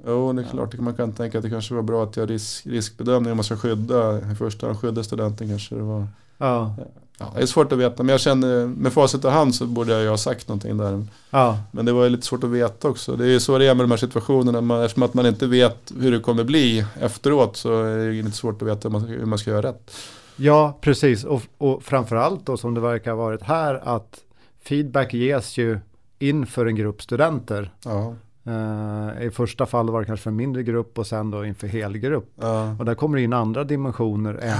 Jo, 0.06 0.32
det 0.32 0.42
är 0.42 0.46
klart. 0.46 0.78
Man 0.78 0.94
kan 0.94 1.12
tänka 1.12 1.38
att 1.38 1.44
det 1.44 1.50
kanske 1.50 1.74
var 1.74 1.82
bra 1.82 2.04
att 2.04 2.16
jag 2.16 2.30
risk, 2.30 2.66
riskbedömning 2.66 3.32
om 3.32 3.36
man 3.36 3.44
ska 3.44 3.56
skydda, 3.56 4.30
i 4.32 4.34
första 4.34 4.66
hand 4.66 4.78
skydda 4.78 5.04
studenten 5.04 5.48
kanske 5.48 5.74
det 5.74 5.82
var. 5.82 6.06
Ja, 6.46 6.74
Ja, 7.18 7.32
det 7.36 7.42
är 7.42 7.46
svårt 7.46 7.72
att 7.72 7.78
veta, 7.78 8.02
men 8.02 8.08
jag 8.12 8.20
känner 8.20 8.66
med 8.66 8.92
facit 8.92 9.24
i 9.24 9.28
hand 9.28 9.54
så 9.54 9.66
borde 9.66 9.92
jag 9.92 10.02
ju 10.02 10.08
ha 10.08 10.16
sagt 10.16 10.48
någonting 10.48 10.76
där. 10.76 11.06
ja, 11.30 11.58
Men 11.72 11.84
det 11.84 11.92
var 11.92 12.04
ju 12.04 12.10
lite 12.10 12.26
svårt 12.26 12.44
att 12.44 12.50
veta 12.50 12.88
också. 12.88 13.16
Det 13.16 13.24
är 13.24 13.28
ju 13.28 13.40
så 13.40 13.58
det 13.58 13.66
är 13.66 13.74
med 13.74 13.84
de 13.84 13.90
här 13.90 13.98
situationerna. 13.98 14.60
Man, 14.60 14.82
eftersom 14.82 15.02
att 15.02 15.14
man 15.14 15.26
inte 15.26 15.46
vet 15.46 15.92
hur 16.00 16.12
det 16.12 16.20
kommer 16.20 16.44
bli 16.44 16.84
efteråt 17.00 17.56
så 17.56 17.82
är 17.82 17.96
det 17.96 18.14
ju 18.14 18.22
lite 18.22 18.36
svårt 18.36 18.62
att 18.62 18.68
veta 18.68 18.88
hur 18.88 18.92
man, 18.92 19.04
hur 19.08 19.26
man 19.26 19.38
ska 19.38 19.50
göra 19.50 19.68
rätt. 19.68 19.90
ja 20.36 20.78
precis. 20.80 21.24
Och, 21.24 21.42
och 21.58 21.82
framförallt 21.82 22.46
då 22.46 22.56
som 22.56 22.74
det 22.74 22.80
verkar 22.80 23.10
ha 23.10 23.18
varit 23.18 23.42
här 23.42 23.80
att 23.84 24.20
feedback 24.64 25.14
ges 25.14 25.58
ju 25.58 25.78
inför 26.18 26.66
en 26.66 26.76
grupp 26.76 27.02
studenter. 27.02 27.70
Ja, 27.84 28.14
Eh, 28.46 29.26
I 29.26 29.30
första 29.30 29.66
fall 29.66 29.90
var 29.90 30.00
det 30.00 30.06
kanske 30.06 30.22
för 30.22 30.30
en 30.30 30.36
mindre 30.36 30.62
grupp 30.62 30.98
och 30.98 31.06
sen 31.06 31.30
då 31.30 31.44
inför 31.44 31.66
helgrupp. 31.66 32.32
ja. 32.40 32.76
Och 32.78 32.84
där 32.84 32.94
kommer 32.94 33.16
det 33.18 33.24
in 33.24 33.32
andra 33.32 33.64
dimensioner 33.64 34.34
än 34.34 34.58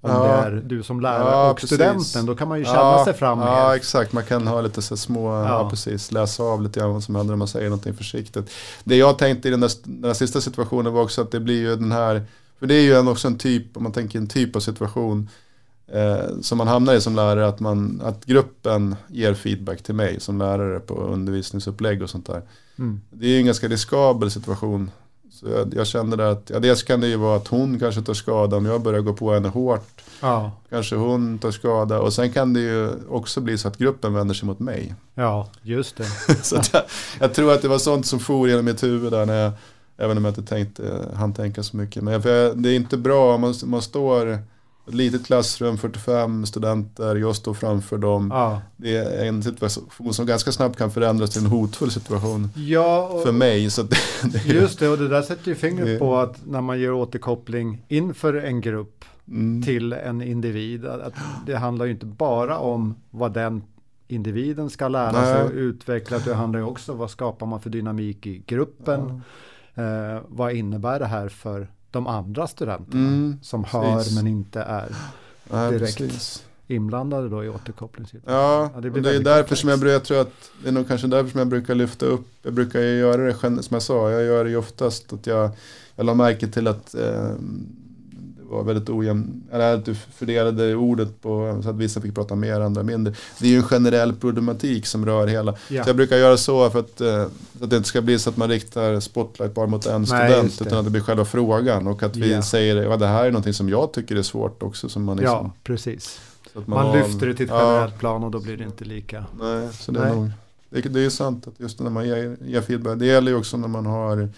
om 0.00 0.10
Ja. 0.10 0.22
det 0.24 0.28
är 0.28 0.62
du 0.64 0.82
som 0.82 1.00
lärare 1.00 1.30
Ja, 1.30 1.50
och 1.50 1.56
precis. 1.56 1.76
studenten. 1.76 2.26
Då 2.26 2.34
kan 2.34 2.48
man 2.48 2.58
ju 2.58 2.64
känna 2.64 2.76
ja, 2.78 3.04
sig 3.04 3.14
fram 3.14 3.38
Ja, 3.40 3.68
mer. 3.68 3.76
exakt. 3.76 4.12
Man 4.12 4.24
kan 4.24 4.46
ha 4.46 4.60
lite 4.60 4.82
så 4.82 4.96
små, 4.96 5.32
ja. 5.34 5.48
Ja. 5.48 5.70
precis, 5.70 6.12
läsa 6.12 6.42
av 6.42 6.62
lite 6.62 6.80
grann 6.80 6.92
vad 6.92 7.02
som 7.02 7.14
händer 7.14 7.32
när 7.32 7.36
man 7.38 7.48
säger 7.48 7.68
någonting 7.68 7.94
försiktigt. 7.94 8.50
Det 8.84 8.96
jag 8.96 9.18
tänkte 9.18 9.48
i 9.48 9.50
den 9.50 9.60
där, 9.60 9.70
den 9.84 10.00
där 10.00 10.14
sista 10.14 10.40
situationen 10.40 10.92
var 10.92 11.02
också 11.02 11.20
att 11.22 11.30
det 11.30 11.40
blir 11.40 11.60
ju 11.60 11.76
den 11.76 11.92
här, 11.92 12.22
för 12.58 12.66
det 12.66 12.74
är 12.74 12.82
ju 12.82 12.94
en, 12.94 13.08
också 13.08 13.28
en 13.28 13.38
typ, 13.38 13.76
om 13.76 13.82
man 13.82 13.92
tänker 13.92 14.18
en 14.18 14.26
typ 14.26 14.56
av 14.56 14.60
situation 14.60 15.28
eh, 15.92 16.40
som 16.42 16.58
man 16.58 16.68
hamnar 16.68 16.94
i 16.94 17.00
som 17.00 17.16
lärare, 17.16 17.48
att, 17.48 17.60
man, 17.60 18.00
att 18.04 18.24
gruppen 18.24 18.96
ger 19.08 19.34
feedback 19.34 19.82
till 19.82 19.94
mig 19.94 20.20
som 20.20 20.38
lärare 20.38 20.80
på 20.80 20.94
undervisningsupplägg 20.94 22.02
och 22.02 22.10
sånt 22.10 22.26
där. 22.26 22.42
Mm. 22.78 23.00
Det 23.10 23.26
är 23.26 23.30
ju 23.30 23.38
en 23.38 23.46
ganska 23.46 23.68
riskabel 23.68 24.30
situation 24.30 24.90
Så 25.40 25.48
jag, 25.48 25.74
jag 25.74 25.86
kände 25.86 26.16
där 26.16 26.24
att, 26.24 26.50
ja, 26.54 26.58
dels 26.58 26.82
kan 26.82 27.00
det 27.00 27.08
ju 27.08 27.16
vara 27.16 27.36
att 27.36 27.48
hon 27.48 27.78
kanske 27.78 28.02
tar 28.02 28.14
skada 28.14 28.56
om 28.56 28.66
jag 28.66 28.82
börjar 28.82 29.00
gå 29.00 29.12
på 29.12 29.32
henne 29.32 29.48
hårt. 29.48 30.02
Ja, 30.20 30.52
Kanske 30.70 30.96
hon 30.96 31.38
tar 31.38 31.50
skada 31.50 32.00
och 32.00 32.12
sen 32.12 32.32
kan 32.32 32.52
det 32.52 32.60
ju 32.60 32.90
också 33.08 33.40
bli 33.40 33.58
så 33.58 33.68
att 33.68 33.76
gruppen 33.78 34.14
vänder 34.14 34.34
sig 34.34 34.46
mot 34.46 34.58
mig. 34.58 34.94
ja 35.14 35.50
just 35.62 35.96
det. 35.96 36.04
så 36.42 36.56
jag, 36.72 36.82
jag 37.20 37.34
tror 37.34 37.52
att 37.52 37.62
det 37.62 37.68
var 37.68 37.78
sånt 37.78 38.06
som 38.06 38.20
for 38.20 38.48
genom 38.48 38.64
mitt 38.64 38.82
huvud 38.82 39.12
där 39.12 39.26
när 39.26 39.42
jag, 39.42 39.52
även 39.96 40.16
om 40.16 40.24
jag 40.24 40.30
inte 40.30 40.42
tänkte, 40.42 41.08
han 41.14 41.34
tänka 41.34 41.62
så 41.62 41.76
mycket. 41.76 42.02
Men 42.02 42.22
för 42.22 42.36
jag, 42.36 42.58
det 42.58 42.68
är 42.68 42.76
inte 42.76 42.96
bra 42.96 43.34
om 43.34 43.40
man, 43.40 43.54
man 43.64 43.82
står 43.82 44.38
ett 44.88 44.94
litet 44.94 45.26
klassrum, 45.26 45.78
45 45.78 46.46
studenter, 46.46 47.16
jag 47.16 47.36
står 47.36 47.54
framför 47.54 47.98
dem. 47.98 48.30
Ja, 48.34 48.60
Det 48.76 48.96
är 48.96 49.26
en 49.28 49.42
situation 49.42 50.14
som 50.14 50.26
ganska 50.26 50.52
snabbt 50.52 50.76
kan 50.76 50.90
förändras 50.90 51.30
till 51.30 51.40
en 51.44 51.50
hotfull 51.50 51.90
situation 51.90 52.48
ja 52.56 53.20
för 53.24 53.32
mig. 53.32 53.70
Så 53.70 53.82
det, 53.82 53.96
det, 54.32 54.44
just 54.46 54.78
det. 54.78 54.88
Och 54.88 54.98
det 54.98 55.08
där 55.08 55.22
sätter 55.22 55.48
ju 55.48 55.54
fingret 55.54 55.86
Det- 55.86 55.98
på 55.98 56.16
att 56.16 56.46
när 56.46 56.60
man 56.60 56.80
gör 56.80 56.92
återkoppling 56.92 57.84
inför 57.88 58.34
en 58.34 58.60
grupp 58.60 59.04
mm, 59.28 59.62
till 59.62 59.92
en 59.92 60.22
individ. 60.22 60.84
Att 60.86 61.14
det 61.46 61.54
handlar 61.56 61.84
ju 61.86 61.90
inte 61.92 62.06
bara 62.06 62.58
om 62.58 62.94
vad 63.10 63.32
den 63.32 63.62
individen 64.08 64.70
ska 64.70 64.88
lära 64.88 65.12
sig 65.12 65.34
Nej. 65.34 65.42
och 65.44 65.50
utveckla. 65.52 66.18
Det 66.18 66.34
handlar 66.34 66.60
ju 66.60 66.66
också 66.66 66.92
om 66.92 66.98
vad 66.98 67.10
skapar 67.10 67.46
man 67.46 67.60
för 67.60 67.70
dynamik 67.70 68.26
i 68.26 68.42
gruppen. 68.46 69.22
Eh, 69.74 70.20
vad 70.28 70.52
innebär 70.52 70.98
det 70.98 71.06
här 71.06 71.28
för 71.28 71.68
de 71.90 72.06
andra 72.06 72.46
studenterna 72.46 73.00
Mm, 73.08 73.38
som 73.42 73.62
precis. 73.64 73.72
hör 74.14 74.14
men 74.22 74.26
inte 74.26 74.60
är 74.62 74.92
ja, 75.50 75.70
direkt. 75.70 75.98
precis. 75.98 76.44
inblandade 76.66 77.28
då 77.28 77.44
i 77.44 77.48
återkopplingssituationen. 77.48 78.40
Ja, 78.40 78.70
Ja, 78.74 78.80
det 78.80 78.90
det, 78.90 79.10
är 79.10 79.20
därför 79.20 79.38
komplext. 79.42 79.60
som 79.60 79.70
jag, 79.70 79.84
jag 79.86 80.04
tror 80.04 80.20
att 80.20 80.50
det 80.62 80.68
är 80.68 80.72
nog 80.72 80.88
kanske 80.88 81.06
därför 81.06 81.30
som 81.30 81.38
jag 81.38 81.48
brukar 81.48 81.74
lyfta 81.74 82.06
upp, 82.06 82.26
jag 82.42 82.52
brukar 82.52 82.80
ju 82.80 82.98
göra 82.98 83.22
det 83.24 83.34
som 83.62 83.74
jag 83.74 83.82
sa, 83.82 84.10
jag 84.10 84.22
gör 84.24 84.44
det 84.44 84.50
ju 84.50 84.56
oftast 84.56 85.12
att 85.12 85.26
jag, 85.26 85.50
jag 85.96 86.06
la 86.06 86.14
märke 86.14 86.48
till 86.48 86.66
att 86.66 86.94
eh, 86.94 87.30
var 88.50 88.62
väldigt 88.64 88.88
ojämn, 88.90 89.42
eller 89.52 89.74
att 89.74 89.84
du 89.84 89.94
fördelade 89.94 90.74
ordet 90.74 91.22
på 91.22 91.60
så 91.62 91.70
att 91.70 91.76
vissa 91.76 92.00
fick 92.00 92.14
prata 92.14 92.34
mer, 92.34 92.60
andra 92.60 92.82
mindre. 92.82 93.14
Det 93.38 93.46
är 93.46 93.50
ju 93.50 93.56
en 93.56 93.62
generell 93.62 94.12
problematik 94.12 94.86
som 94.86 95.06
rör 95.06 95.26
hela. 95.26 95.54
Ja. 95.68 95.84
Så 95.84 95.88
jag 95.90 95.96
brukar 95.96 96.16
göra 96.16 96.36
så 96.36 96.70
för 96.70 96.78
att, 96.80 97.00
eh, 97.00 97.26
så 97.58 97.64
att 97.64 97.70
det 97.70 97.76
inte 97.76 97.88
ska 97.88 98.00
bli 98.02 98.18
så 98.18 98.30
att 98.30 98.36
man 98.36 98.48
riktar 98.48 99.00
spotlight 99.00 99.54
bara 99.54 99.66
mot 99.66 99.86
en 99.86 100.00
Nej, 100.02 100.06
student 100.28 100.58
det. 100.58 100.64
utan 100.64 100.78
att 100.78 100.84
det 100.84 100.90
blir 100.90 101.00
själva 101.02 101.24
frågan 101.24 101.86
och 101.86 102.02
att 102.02 102.16
vi 102.16 102.32
Ja. 102.32 102.42
säger 102.42 102.76
ja, 102.82 102.96
det 102.96 103.06
här 103.06 103.24
är 103.24 103.30
någonting 103.30 103.54
som 103.54 103.68
jag 103.68 103.92
tycker 103.92 104.16
är 104.16 104.22
svårt 104.22 104.62
också. 104.62 104.88
Som 104.88 105.04
man 105.04 105.16
liksom, 105.16 105.34
ja, 105.36 105.52
precis. 105.64 106.20
att 106.54 106.66
Man 106.66 106.86
har- 106.86 106.96
lyfter 106.96 107.26
det 107.26 107.34
till 107.34 107.46
ett 107.46 107.52
generellt 107.54 107.98
plan 107.98 108.24
och 108.24 108.30
då 108.30 108.40
blir 108.40 108.56
det 108.56 108.64
inte 108.64 108.84
lika. 108.84 109.24
Nej, 109.40 109.68
så 109.72 109.92
det 109.92 110.00
Nej. 110.00 110.10
är 110.10 110.14
nog. 110.14 110.30
Det, 110.70 110.80
det 110.80 111.00
är 111.04 111.10
sant 111.10 111.46
att 111.46 111.54
just 111.60 111.80
när 111.80 111.90
man 111.90 112.08
ger, 112.08 112.36
ger 112.46 112.60
feedback. 112.60 112.98
Det 112.98 113.06
gäller 113.06 113.32
ju 113.32 113.38
också 113.38 113.56
när 113.56 113.68
man 113.68 113.86
har 113.86 114.28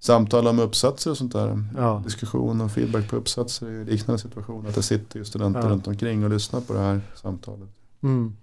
samtal 0.00 0.46
om 0.46 0.58
uppsatser 0.58 1.10
och 1.10 1.16
sånt 1.16 1.32
där. 1.32 1.64
Ja. 1.76 2.00
Diskussion 2.04 2.60
och 2.60 2.70
feedback 2.72 3.08
på 3.10 3.16
uppsatser 3.16 3.66
ju 3.68 3.84
liknande 3.84 4.18
situation. 4.22 4.66
Att 4.66 4.74
det 4.74 4.82
sitter 4.82 5.18
ju 5.18 5.24
studenter 5.24 5.60
Ja. 5.60 5.68
runt 5.68 5.86
omkring 5.86 6.24
och 6.24 6.30
lyssnar 6.30 6.60
på 6.60 6.72
det 6.72 6.78
här 6.78 7.00
samtalet. 7.14 7.68
Mm. 8.02 8.36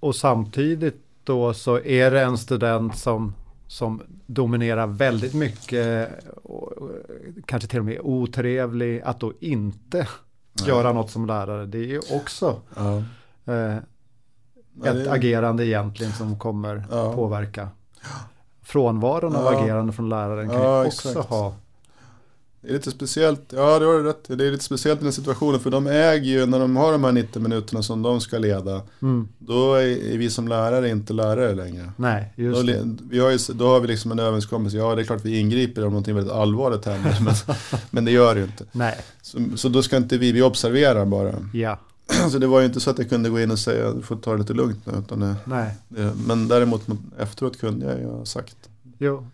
Och 0.00 0.16
samtidigt 0.16 0.96
då 1.24 1.54
så 1.54 1.80
är 1.80 2.10
det 2.10 2.20
en 2.22 2.38
student 2.38 2.98
som, 2.98 3.34
som 3.66 4.02
dominerar 4.26 4.86
väldigt 4.86 5.34
mycket, 5.34 6.10
och, 6.42 6.72
och, 6.72 6.90
kanske 7.46 7.68
till 7.68 7.78
och 7.78 7.84
med 7.84 8.00
otrevlig, 8.02 9.00
att 9.00 9.20
då 9.20 9.32
inte 9.40 9.98
Nej. 10.52 10.68
göra 10.68 10.92
något 10.92 11.10
som 11.10 11.26
lärare. 11.26 11.66
Det 11.66 11.78
är 11.78 11.86
ju 11.86 12.00
också 12.10 12.60
Ja. 12.76 12.96
eh, 13.52 13.76
ett 13.76 13.82
det- 14.82 15.10
agerande 15.12 15.66
egentligen 15.66 16.12
som 16.12 16.38
kommer 16.38 16.84
påverka. 17.14 17.68
Frånvaron 18.64 19.36
av 19.36 19.52
Ja. 19.52 19.60
agerande 19.62 19.92
från 19.92 20.08
läraren 20.08 20.48
kan 20.48 20.62
Ja, 20.62 20.80
ju 20.82 20.86
också 20.86 21.08
exakt. 21.08 21.28
ha. 21.28 21.54
Det 22.60 22.68
är 22.70 22.72
lite 22.72 22.90
speciellt, 22.90 23.40
ja 23.52 23.78
det 23.78 23.84
har 23.86 23.92
du 23.92 24.02
rätt. 24.02 24.24
Det 24.28 24.46
är 24.46 24.50
lite 24.50 24.64
speciellt 24.64 25.00
i 25.00 25.04
den 25.04 25.12
situationen 25.12 25.60
för 25.60 25.70
de 25.70 25.86
äger 25.86 26.24
ju, 26.30 26.46
när 26.46 26.58
de 26.58 26.76
har 26.76 26.92
de 26.92 27.04
här 27.04 27.12
90 27.12 27.42
minuterna 27.42 27.82
som 27.82 28.02
de 28.02 28.20
ska 28.20 28.38
leda, 28.38 28.82
Mm. 29.02 29.28
då 29.38 29.74
är 29.74 30.18
vi 30.18 30.30
som 30.30 30.48
lärare 30.48 30.88
inte 30.88 31.12
lärare 31.12 31.54
längre. 31.54 31.92
Nej, 31.96 32.32
Då, 32.36 32.42
just 32.42 32.66
det. 32.66 32.72
le- 32.72 32.96
vi 33.10 33.18
har 33.18 33.30
ju, 33.30 33.38
då 33.54 33.68
har 33.68 33.80
vi 33.80 33.86
liksom 33.88 34.12
en 34.12 34.18
överenskommelse, 34.18 34.76
ja 34.76 34.94
det 34.94 35.02
är 35.02 35.04
klart 35.04 35.24
vi 35.24 35.38
ingriper 35.38 35.82
om 35.84 35.90
någonting 35.92 36.14
väldigt 36.14 36.32
allvarligt 36.32 36.84
händer, 36.84 37.18
men, 37.24 37.34
men 37.90 38.04
det 38.04 38.10
gör 38.10 38.34
det 38.34 38.40
ju 38.40 38.46
inte. 38.46 38.64
Nej, 38.72 38.96
Så, 39.22 39.38
så 39.56 39.68
då 39.68 39.82
ska 39.82 39.96
inte 39.96 40.18
vi, 40.18 40.32
vi 40.32 40.42
observerar 40.42 41.04
bara. 41.04 41.34
ja, 41.54 41.78
Så 42.30 42.38
det 42.38 42.46
var 42.46 42.60
ju 42.60 42.66
inte 42.66 42.80
så 42.80 42.90
att 42.90 42.98
jag 42.98 43.08
kunde 43.08 43.30
gå 43.30 43.40
in 43.40 43.50
och 43.50 43.58
säga, 43.58 43.92
du 43.92 44.02
får 44.02 44.16
ta 44.16 44.32
det 44.32 44.38
lite 44.38 44.52
lugnt 44.52 44.86
nu. 44.86 44.92
Utan 44.98 45.20
det, 45.20 45.34
nej. 45.44 45.74
det, 45.88 46.12
men 46.26 46.48
däremot 46.48 46.86
mot- 46.88 46.98
efteråt 47.18 47.58
kunde 47.60 47.86
jag 47.86 47.98
ju 47.98 48.06
ha 48.06 48.24
sagt. 48.24 48.56
Jo. 48.98 49.26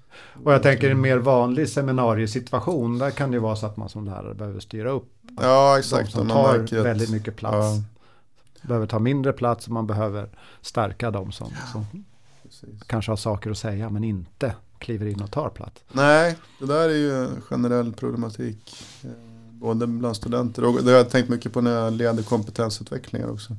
Och 0.45 0.53
jag 0.53 0.63
tänker 0.63 0.91
en 0.91 1.01
mer 1.01 1.19
vanlig 1.19 1.69
seminariesituation, 1.69 2.99
där 2.99 3.11
kan 3.11 3.31
det 3.31 3.35
ju 3.35 3.41
vara 3.41 3.57
så 3.57 3.67
att 3.67 3.77
man 3.77 3.89
som 3.89 4.05
lärare 4.05 4.35
behöver 4.35 4.61
styra 4.61 4.91
upp 4.91 5.09
Ja 5.41 5.73
de 5.75 5.79
exakt. 5.79 6.13
som 6.13 6.21
om 6.21 6.29
tar 6.29 6.59
att- 6.59 6.73
väldigt 6.73 7.11
mycket 7.11 7.37
plats. 7.37 7.57
Ja, 8.63 8.69
Behöver 8.69 8.87
ta 8.87 8.99
mindre 8.99 9.33
plats 9.33 9.67
och 9.67 9.73
man 9.73 9.87
behöver 9.87 10.29
stärka 10.63 11.11
de 11.11 11.33
som, 11.33 11.51
som 11.73 11.87
precis. 12.43 12.83
kanske 12.87 13.11
har 13.13 13.17
saker 13.17 13.51
att 13.51 13.59
säga 13.59 13.91
men 13.91 14.05
inte 14.05 14.55
kliver 14.79 15.07
in 15.07 15.21
och 15.23 15.31
tar 15.31 15.49
plats. 15.49 15.83
Nej, 15.93 16.37
det 16.61 16.67
där 16.67 16.89
är 16.89 16.95
ju 16.95 17.25
en 17.25 17.41
generell 17.43 17.93
problematik. 17.93 18.85
Både 19.61 19.87
bland 19.87 20.17
studenter 20.17 20.65
och 20.65 20.85
det 20.85 20.91
har 20.91 20.99
jag 20.99 21.11
tänkt 21.11 21.29
mycket 21.29 21.53
på 21.53 21.61
när 21.61 21.71
jag 21.71 21.93
leder 21.93 22.23
kompetensutvecklingar 22.23 23.31
också. 23.31 23.57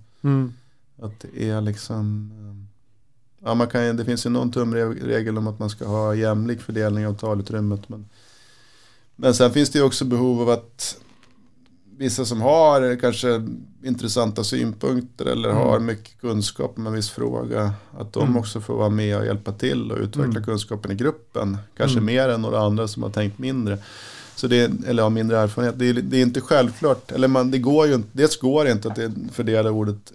Att 1.01 1.19
det 1.19 1.49
är 1.49 1.61
liksom 1.61 2.31
eh, 2.39 2.67
Ja, 3.43 3.53
man 3.55 3.67
kan, 3.67 3.95
det 3.97 4.05
finns 4.05 4.25
ju 4.25 4.29
någon 4.29 4.51
tumregel 4.51 5.37
om 5.37 5.47
att 5.47 5.59
man 5.59 5.69
ska 5.69 5.87
ha 5.87 6.15
jämlik 6.15 6.61
fördelning 6.61 7.07
av 7.07 7.13
talutrymmet. 7.13 7.89
Men, 7.89 8.05
men 9.15 9.33
sen 9.33 9.51
finns 9.53 9.69
det 9.69 9.79
ju 9.79 9.85
också 9.85 10.05
behov 10.05 10.41
av 10.41 10.49
att 10.49 10.97
vissa 11.97 12.25
som 12.25 12.41
har 12.41 12.99
kanske 12.99 13.47
intressanta 13.83 14.43
synpunkter 14.43 15.25
eller 15.25 15.49
Mm. 15.49 15.61
har 15.61 15.79
mycket 15.79 16.21
kunskap 16.21 16.73
om 16.77 16.87
en 16.87 16.93
viss 16.93 17.09
fråga. 17.09 17.73
Att 17.97 18.13
de 18.13 18.23
Mm. 18.23 18.37
också 18.37 18.61
får 18.61 18.77
vara 18.77 18.89
med 18.89 19.17
och 19.17 19.25
hjälpa 19.25 19.51
till 19.51 19.91
och 19.91 19.97
utveckla 19.97 20.23
Mm. 20.31 20.43
kunskapen 20.43 20.91
i 20.91 20.95
gruppen. 20.95 21.57
Kanske 21.77 21.97
Mm. 21.97 22.05
mer 22.05 22.29
än 22.29 22.41
några 22.41 22.59
andra 22.59 22.87
som 22.87 23.03
har 23.03 23.09
tänkt 23.09 23.39
mindre. 23.39 23.77
Så 24.35 24.47
det, 24.47 24.71
eller 24.87 25.03
har 25.03 25.09
mindre 25.09 25.39
erfarenhet. 25.39 25.79
Det 25.79 25.89
är, 25.89 25.93
det 25.93 26.17
är 26.17 26.21
inte 26.21 26.41
självklart. 26.41 27.11
Eller 27.11 27.27
man, 27.27 27.51
det 27.51 27.57
går 27.57 27.87
ju 27.87 27.93
inte, 27.93 28.09
dels 28.11 28.39
går 28.39 28.65
det 28.65 28.71
inte 28.71 28.87
att 28.87 28.99
fördela 29.31 29.71
ordet 29.71 30.13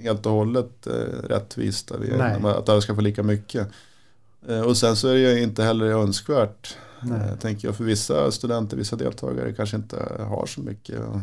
helt 0.00 0.26
och 0.26 0.32
hållet 0.32 0.86
eh, 0.86 1.28
rättvist. 1.28 1.92
Nej. 2.16 2.40
att 2.44 2.68
alla 2.68 2.80
ska 2.80 2.94
få 2.94 3.00
lika 3.00 3.22
mycket. 3.22 3.68
Eh, 4.48 4.60
och 4.60 4.76
sen 4.76 4.96
så 4.96 5.08
är 5.08 5.14
det 5.14 5.20
ju 5.20 5.42
inte 5.42 5.62
heller 5.62 5.86
önskvärt. 5.86 6.76
Eh, 7.02 7.38
tänker 7.38 7.68
jag 7.68 7.76
för 7.76 7.84
vissa 7.84 8.30
studenter, 8.30 8.76
vissa 8.76 8.96
deltagare 8.96 9.52
kanske 9.52 9.76
inte 9.76 9.96
har 10.18 10.46
så 10.46 10.60
mycket 10.60 11.00
att 11.00 11.20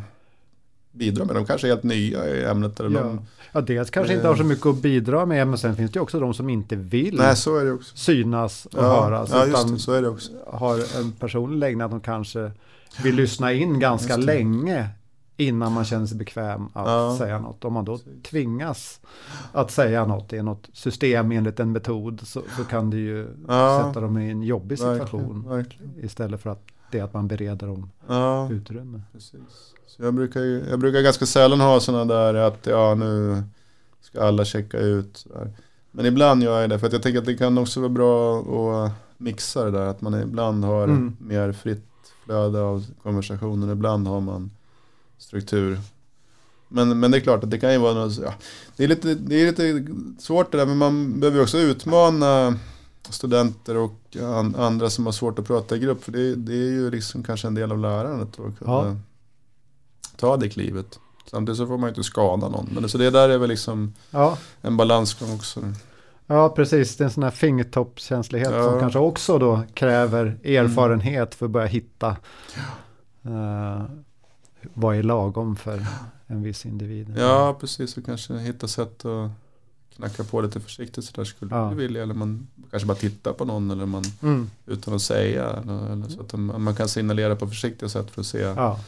bidra 0.91 1.25
med. 1.25 1.36
De 1.36 1.45
kanske 1.45 1.67
är 1.67 1.69
helt 1.69 1.84
nya 1.84 2.27
i 2.27 2.43
ämnet. 2.45 2.80
Eller 2.80 2.89
Ja. 2.99 3.04
de, 3.04 3.19
Ja, 3.54 3.62
dels 3.62 3.89
kanske 3.89 4.13
inte 4.13 4.25
Eh. 4.25 4.30
har 4.32 4.38
så 4.38 4.43
mycket 4.43 4.65
att 4.65 4.82
bidra 4.82 5.25
med 5.25 5.47
men 5.47 5.58
sen 5.58 5.75
finns 5.75 5.91
det 5.91 5.99
också 5.99 6.19
de 6.19 6.34
som 6.34 6.49
inte 6.49 6.75
vill 6.75 7.17
nej, 7.17 7.36
synas 7.93 8.65
och 8.65 8.84
Ja, 8.84 9.01
höras. 9.01 9.30
ja 9.34 9.45
utan 9.45 9.71
det, 9.73 9.80
så 9.80 9.93
är 9.93 10.01
det 10.01 10.08
också. 10.10 10.32
har 10.47 10.99
en 10.99 11.12
personlig 11.12 11.58
läggning 11.60 11.82
att 11.82 11.91
de 11.91 11.99
kanske 12.01 12.51
vill 13.04 13.15
lyssna 13.15 13.54
in 13.54 13.80
ganska 13.80 14.17
länge 14.17 14.89
innan 15.38 15.71
man 15.71 15.86
känner 15.86 16.06
sig 16.06 16.17
bekväm 16.17 16.65
att 16.65 16.88
Ja. 16.88 17.15
säga 17.17 17.39
något. 17.39 17.65
Om 17.65 17.73
man 17.73 17.86
då 17.86 17.99
tvingas 18.30 18.99
att 19.51 19.71
säga 19.71 20.06
något 20.06 20.34
i 20.34 20.41
något 20.43 20.69
system 20.73 21.32
enligt 21.32 21.60
en 21.60 21.71
metod 21.71 22.21
så, 22.27 22.41
så 22.58 22.63
kan 22.63 22.89
det 22.89 22.97
ju 22.97 23.27
Ja. 23.47 23.84
sätta 23.88 23.99
dem 24.01 24.17
i 24.17 24.32
en 24.32 24.43
jobbig 24.43 24.77
situation 24.80 25.43
Verkligen, 25.47 25.58
verkligen. 25.89 26.06
istället 26.06 26.41
för 26.41 26.49
att 26.49 26.63
det 26.91 26.99
är 26.99 27.04
att 27.04 27.13
man 27.13 27.27
bereder 27.27 27.67
dem 27.67 27.89
Ja. 28.08 28.49
utrymme. 28.51 29.01
Precis. 29.13 29.39
Så 29.88 30.04
jag, 30.04 30.13
brukar 30.13 30.39
ju, 30.41 30.63
jag 30.69 30.80
brukar 30.80 31.01
ganska 31.01 31.25
sällan 31.25 31.60
ha 31.62 31.80
sådana 31.80 32.06
där 32.13 32.34
att 32.34 32.67
ja 32.67 32.95
nu 32.95 33.43
ska 34.01 34.23
alla 34.23 34.45
checka 34.45 34.80
ut. 34.80 35.25
Men 35.91 36.06
ibland 36.06 36.43
gör 36.43 36.62
jag 36.62 36.69
det 36.69 36.80
för 36.80 36.88
att 36.88 36.93
jag 36.93 37.01
tänker 37.04 37.19
att 37.19 37.25
det 37.25 37.36
kan 37.38 37.58
också 37.58 37.80
vara 37.80 37.89
bra 37.89 38.39
att 38.86 38.91
mixa 39.17 39.65
det 39.65 39.71
där. 39.71 39.86
Att 39.86 40.01
man 40.01 40.21
ibland 40.21 40.65
har 40.65 40.84
Mm. 40.84 41.17
mer 41.19 41.51
fritt 41.51 41.86
flöde 42.25 42.62
av 42.62 42.86
konversationen. 43.04 43.69
Ibland 43.69 44.08
har 44.08 44.21
man 44.21 44.51
struktur. 45.17 45.80
Men, 46.67 46.99
men 46.99 47.12
det 47.12 47.17
är 47.17 47.21
klart 47.21 47.43
att 47.43 47.51
det 47.51 47.58
kan 47.60 47.71
ju 47.73 47.77
vara 47.80 47.93
något, 47.93 48.17
ja, 48.17 48.34
det, 48.75 48.84
är 48.84 48.88
lite, 48.88 49.15
det 49.15 49.36
är 49.36 49.45
lite 49.47 49.86
svårt 50.21 50.51
det 50.51 50.58
där 50.58 50.65
men 50.65 50.77
man 50.77 51.19
behöver 51.19 51.41
också 51.41 51.58
utmana 51.58 52.56
studenter 53.12 53.78
och 53.78 54.18
an, 54.22 54.55
andra 54.55 54.89
som 54.89 55.05
har 55.05 55.14
svårt 55.14 55.39
att 55.39 55.47
prata 55.47 55.76
i 55.76 55.80
grupp. 55.80 56.03
För 56.03 56.12
det, 56.12 56.36
det 56.36 56.53
är 56.53 56.72
ju 56.72 56.91
liksom 56.91 57.24
kanske 57.24 57.47
en 57.47 57.55
del 57.55 57.72
av 57.72 57.80
lärandet. 57.80 58.28
Att 58.30 58.36
kunna 58.36 58.72
Ja. 58.72 58.95
ta 60.18 60.38
det 60.38 60.49
klivet. 60.49 60.99
Samtidigt 61.32 61.57
så 61.57 61.68
får 61.68 61.78
man 61.78 61.88
ju 61.88 61.89
inte 61.89 62.03
skada 62.03 62.49
någon. 62.49 62.70
Men 62.74 62.89
så 62.89 62.97
det 62.97 63.09
där 63.09 63.30
är 63.30 63.38
väl 63.38 63.49
liksom 63.49 63.93
Ja, 64.12 64.38
en 64.62 64.78
balansgång 64.78 65.36
också. 65.36 65.62
ja 66.28 66.49
precis. 66.49 66.97
Det 66.97 67.03
är 67.03 67.05
en 67.05 67.12
sån 67.12 67.24
här 67.24 67.32
fingertoppskänslighet 67.32 68.51
Ja. 68.51 68.70
som 68.72 68.80
kanske 68.80 68.99
också 68.99 69.38
då 69.39 69.62
kräver 69.74 70.26
erfarenhet 70.43 71.36
för 71.36 71.45
att 71.45 71.51
börja 71.51 71.68
hitta 71.68 72.09
eh, 73.26 73.82
vad 74.74 74.95
är 74.95 75.03
lagom 75.03 75.55
för 75.55 75.86
en 76.28 76.43
viss 76.43 76.66
individ. 76.66 77.14
Ja, 77.18 77.57
precis. 77.59 77.97
Och 77.97 78.05
kanske 78.05 78.38
hitta 78.38 78.68
sätt 78.68 79.05
att 79.05 79.30
knacka 79.95 80.23
på 80.23 80.41
lite 80.41 80.59
försiktigt 80.59 81.05
sådär 81.05 81.23
skulle 81.23 81.55
Ja. 81.55 81.69
du 81.69 81.75
vilja 81.75 82.03
eller 82.03 82.13
man 82.13 82.47
kanske 82.71 82.87
bara 82.87 82.97
tittar 82.97 83.33
på 83.33 83.45
någon 83.45 83.71
eller 83.71 83.85
man 83.85 84.03
Mm. 84.21 84.49
utan 84.65 84.93
att 84.93 85.01
säga 85.01 85.49
eller, 85.49 85.91
eller 85.93 86.07
så 86.09 86.21
att 86.21 86.33
man, 86.33 86.61
man 86.63 86.75
kan 86.75 86.87
signalera 86.87 87.35
på 87.35 87.47
försiktiga 87.47 87.89
sätt 87.89 88.11
för 88.11 88.21
att 88.21 88.27
se 88.27 88.39
Ja. 88.39 88.79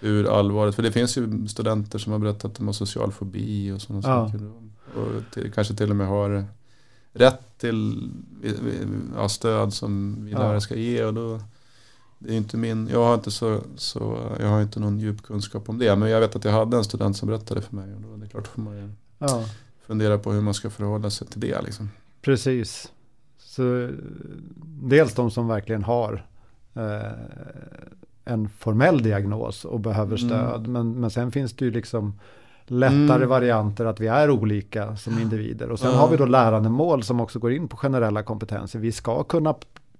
hur 0.00 0.38
allvarligt, 0.38 0.74
för 0.74 0.82
det 0.82 0.92
finns 0.92 1.18
ju 1.18 1.48
studenter 1.48 1.98
som 1.98 2.12
har 2.12 2.18
berättat 2.18 2.44
att 2.44 2.54
de 2.54 2.66
har 2.66 2.72
social 2.74 3.12
fobi 3.12 3.72
och 3.72 3.82
sådana 3.82 4.08
Ja. 4.08 4.26
saker 4.30 4.50
och 4.94 5.22
till, 5.34 5.52
kanske 5.52 5.74
till 5.74 5.90
och 5.90 5.96
med 5.96 6.06
har 6.06 6.44
rätt 7.12 7.58
till 7.58 8.10
ja, 9.16 9.28
stöd 9.28 9.72
som 9.72 10.24
vi 10.24 10.30
lärare 10.32 10.60
ska 10.60 10.74
ge 10.74 11.04
och 11.04 11.14
då 11.14 11.40
det 12.18 12.32
är 12.32 12.36
inte 12.36 12.56
min, 12.56 12.88
jag 12.92 13.04
har 13.04 13.14
inte 13.14 13.30
så, 13.30 13.60
så 13.76 14.18
jag 14.40 14.48
har 14.48 14.62
inte 14.62 14.80
någon 14.80 14.98
djup 14.98 15.22
kunskap 15.22 15.68
om 15.68 15.78
det 15.78 15.96
men 15.96 16.10
jag 16.10 16.20
vet 16.20 16.36
att 16.36 16.44
jag 16.44 16.52
hade 16.52 16.76
en 16.76 16.84
student 16.84 17.16
som 17.16 17.28
berättade 17.28 17.60
för 17.62 17.76
mig 17.76 17.94
och 17.94 18.00
då 18.00 18.14
är 18.14 18.18
det 18.18 18.28
klart 18.28 18.46
får 18.46 18.60
man 18.62 18.76
ju. 18.76 18.88
Fundera 19.90 20.18
på 20.18 20.32
hur 20.32 20.40
man 20.40 20.54
ska 20.54 20.70
förhålla 20.70 21.10
sig 21.10 21.26
till 21.28 21.40
det 21.40 21.62
liksom. 21.62 21.90
Precis. 22.22 22.92
Så, 23.38 23.90
dels 24.82 25.14
de 25.14 25.30
som 25.30 25.48
verkligen 25.48 25.84
har 25.84 26.26
eh, 26.74 27.12
en 28.24 28.48
formell 28.48 29.02
diagnos 29.02 29.64
och 29.64 29.80
behöver 29.80 30.16
Mm. 30.16 30.28
stöd. 30.28 30.68
Men, 30.68 30.92
men 31.00 31.10
sen 31.10 31.32
finns 31.32 31.52
det 31.52 31.64
ju 31.64 31.70
liksom 31.70 32.14
lättare 32.66 33.16
Mm. 33.16 33.28
varianter 33.28 33.84
att 33.84 34.00
vi 34.00 34.06
är 34.06 34.30
olika 34.30 34.96
som 34.96 35.18
individer. 35.18 35.70
Och 35.70 35.78
sen 35.78 35.90
Ja. 35.92 35.96
har 35.98 36.08
vi 36.10 36.16
då 36.16 36.26
lärandemål 36.26 37.02
som 37.02 37.20
också 37.20 37.38
går 37.38 37.52
in 37.52 37.68
på 37.68 37.76
generella 37.76 38.22
kompetenser. 38.22 38.78
Vi 38.78 38.92
ska 38.92 39.22
kunna 39.22 39.54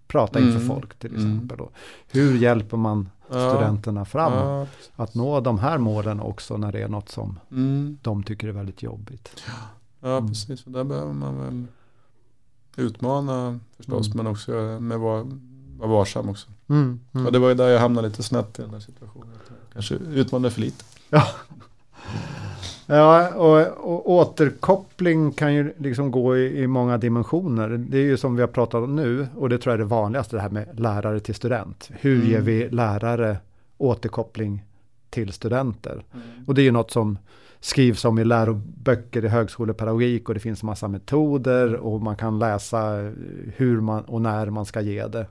prata 0.06 0.38
inför 0.40 0.56
Mm. 0.60 0.68
folk 0.68 0.98
till 0.98 1.14
Mm. 1.14 1.22
exempel. 1.32 1.58
Då. 1.58 1.70
Hur 2.12 2.36
hjälper 2.38 2.76
man 2.76 3.08
studenterna 3.28 4.04
fram 4.04 4.32
Ja, 4.32 4.66
att 4.96 5.14
nå 5.14 5.40
de 5.40 5.58
här 5.58 5.78
målen 5.78 6.20
också 6.20 6.56
när 6.56 6.72
det 6.72 6.82
är 6.82 6.88
något 6.88 7.08
som 7.08 7.38
mm. 7.50 7.98
de 8.02 8.22
tycker 8.22 8.48
är 8.48 8.52
väldigt 8.52 8.82
jobbigt. 8.82 9.42
Ja, 9.46 9.52
Mm. 10.02 10.28
precis. 10.28 10.66
Och 10.66 10.72
där 10.72 10.84
behöver 10.84 11.12
man 11.12 11.38
väl 11.38 11.64
utmana 12.76 13.58
förstås, 13.76 14.06
Mm. 14.06 14.16
men 14.16 14.26
också 14.32 14.52
med 14.80 14.98
var, 14.98 15.26
vara 15.78 15.88
varsam 15.90 16.28
också. 16.28 16.48
Mm. 16.68 17.00
Mm. 17.12 17.26
Och 17.26 17.32
det 17.32 17.38
var 17.38 17.48
ju 17.48 17.54
där 17.54 17.68
jag 17.68 17.80
hamnade 17.80 18.08
lite 18.08 18.22
snett 18.22 18.58
i 18.58 18.62
den 18.62 18.70
här 18.70 18.80
situationen. 18.80 19.28
Kanske 19.72 19.94
utmanade 19.94 20.50
för 20.54 20.60
lite. 20.60 20.84
Ja, 22.86 23.34
och, 23.34 23.60
och 23.94 24.10
återkoppling 24.10 25.32
kan 25.32 25.54
ju 25.54 25.72
liksom 25.78 26.10
gå 26.10 26.36
i, 26.36 26.62
i 26.62 26.66
många 26.66 26.98
dimensioner. 26.98 27.68
Det 27.68 27.98
är 27.98 28.02
ju 28.02 28.16
som 28.16 28.34
vi 28.36 28.40
har 28.40 28.48
pratat 28.48 28.82
om 28.84 28.96
nu, 28.96 29.28
och 29.36 29.48
det 29.48 29.58
tror 29.58 29.72
jag 29.72 29.74
är 29.74 29.84
det 29.84 29.88
vanligaste, 29.90 30.36
det 30.36 30.42
här 30.42 30.50
med 30.50 30.80
lärare 30.80 31.20
till 31.20 31.34
student. 31.34 31.90
Hur 32.00 32.16
Mm. 32.16 32.28
ger 32.30 32.40
vi 32.40 32.68
lärare 32.70 33.36
återkoppling 33.78 34.64
till 35.10 35.32
studenter? 35.32 36.04
Och 36.46 36.54
det 36.54 36.62
är 36.62 36.64
ju 36.64 36.70
något 36.70 36.90
som 36.90 37.18
skrivs 37.60 38.04
om 38.04 38.18
i 38.18 38.24
läroböcker 38.24 39.24
i 39.24 39.28
högskolepedagogik 39.28 40.28
och 40.28 40.34
det 40.34 40.40
finns 40.40 40.62
massa 40.62 40.88
metoder 40.88 41.74
och 41.74 42.00
man 42.02 42.16
kan 42.16 42.38
läsa 42.38 42.92
hur 43.56 43.80
man 43.80 44.04
och 44.04 44.20
när 44.22 44.50
man 44.50 44.66
ska 44.66 44.80
ge 44.80 45.06
det. 45.06 45.26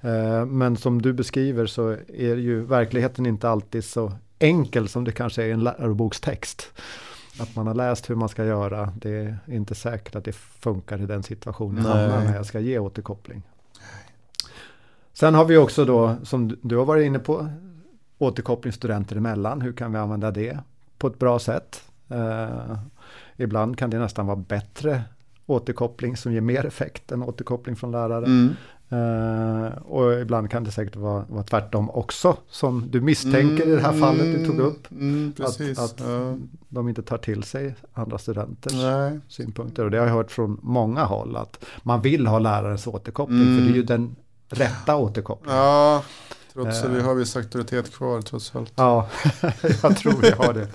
Eh, 0.00 0.46
Men 0.46 0.76
som 0.76 1.02
du 1.02 1.12
beskriver 1.12 1.66
så 1.66 1.88
är 2.08 2.36
ju 2.36 2.60
verkligheten 2.64 3.26
inte 3.26 3.48
alltid 3.48 3.84
så 3.84 4.12
enkel 4.38 4.88
som 4.88 5.04
det 5.04 5.12
kanske 5.12 5.42
är 5.42 5.46
i 5.46 5.50
en 5.50 5.64
lärobokstext. 5.64 6.72
Att 7.40 7.56
man 7.56 7.66
har 7.66 7.74
läst 7.74 8.10
hur 8.10 8.14
man 8.14 8.28
ska 8.28 8.44
göra, 8.44 8.92
det 8.96 9.10
är 9.10 9.38
inte 9.46 9.74
säkert 9.74 10.16
att 10.16 10.24
det 10.24 10.32
funkar 10.34 11.00
i 11.02 11.06
den 11.06 11.22
situationen 11.22 11.84
jag 11.84 11.94
Nej. 11.96 12.08
hamnar 12.10 12.24
när 12.30 12.36
jag 12.36 12.46
ska 12.46 12.60
ge 12.60 12.78
återkoppling. 12.78 13.42
Sen 15.12 15.34
har 15.34 15.44
vi 15.44 15.56
också 15.56 15.84
då, 15.84 16.16
som 16.22 16.48
du- 16.48 16.58
du 16.62 16.76
har 16.76 16.84
varit 16.84 17.06
inne 17.06 17.18
på, 17.18 17.48
återkoppling 18.18 18.72
studenter 18.72 19.16
emellan. 19.16 19.60
Hur 19.60 19.72
kan 19.72 19.92
vi 19.92 19.98
använda 19.98 20.30
det 20.30 20.58
på 20.98 21.06
ett 21.06 21.18
bra 21.18 21.38
sätt? 21.38 21.82
Eh, 22.08 22.78
ibland 23.36 23.78
kan 23.78 23.90
det 23.90 23.98
nästan 23.98 24.26
vara 24.26 24.36
bättre 24.36 25.02
återkoppling 25.46 26.16
som 26.16 26.32
ger 26.32 26.40
mer 26.40 26.66
effekt 26.66 27.12
än 27.12 27.22
återkoppling 27.22 27.76
från 27.76 27.92
lärare. 27.92 28.24
Mm. 28.24 28.54
Eh, 28.90 29.72
och 29.78 30.20
ibland 30.20 30.50
kan 30.50 30.64
det 30.64 30.70
säkert 30.70 30.96
vara, 30.96 31.24
vara 31.28 31.42
tvärtom 31.42 31.90
också, 31.90 32.36
som 32.48 32.90
du 32.90 33.00
misstänker 33.00 33.68
i 33.68 33.70
det 33.70 33.80
här 33.80 34.00
fallet 34.00 34.38
du 34.38 34.46
tog 34.46 34.58
upp. 34.58 34.90
Mm, 34.90 35.32
precis. 35.36 35.78
Att, 35.78 36.00
att 36.00 36.08
ja. 36.08 36.36
de 36.68 36.88
inte 36.88 37.02
tar 37.02 37.18
till 37.18 37.42
sig 37.42 37.74
andra 37.92 38.18
studenters 38.18 38.72
Nej. 38.72 39.20
synpunkter. 39.28 39.84
Och 39.84 39.90
det 39.90 39.98
har 39.98 40.06
jag 40.06 40.14
hört 40.14 40.30
från 40.30 40.58
många 40.62 41.04
håll 41.04 41.36
att 41.36 41.64
man 41.82 42.02
vill 42.02 42.26
ha 42.26 42.38
lärarens 42.38 42.86
återkoppling 42.86 43.38
för 43.38 43.48
Mm. 43.48 43.66
det 43.66 43.72
är 43.72 43.76
ju 43.76 43.82
den 43.82 44.16
rätta 44.48 44.96
återkopplingen. 44.96 45.58
Ja, 45.58 46.02
trots 46.64 46.78
att 46.78 46.84
Eh. 46.84 46.90
vi 46.90 47.00
har 47.00 47.14
viss 47.14 47.36
auktoritet 47.36 47.92
kvar 47.94 48.20
trots 48.22 48.56
allt. 48.56 48.72
Ja, 48.76 49.08
jag 49.82 49.96
tror 49.96 50.20
vi 50.22 50.30
har 50.30 50.54
det. 50.54 50.68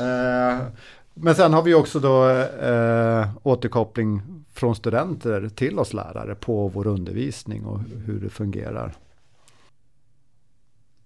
Eh, 0.00 0.66
Men 1.14 1.34
sen 1.34 1.52
har 1.52 1.62
vi 1.62 1.74
också 1.74 2.00
då 2.00 2.28
eh, 2.30 3.28
återkoppling 3.42 4.22
från 4.52 4.76
studenter 4.76 5.48
till 5.48 5.78
oss 5.78 5.92
lärare 5.92 6.34
på 6.34 6.68
vår 6.68 6.86
undervisning 6.86 7.64
och 7.64 7.80
hur 8.06 8.20
det 8.20 8.28
fungerar. 8.30 8.94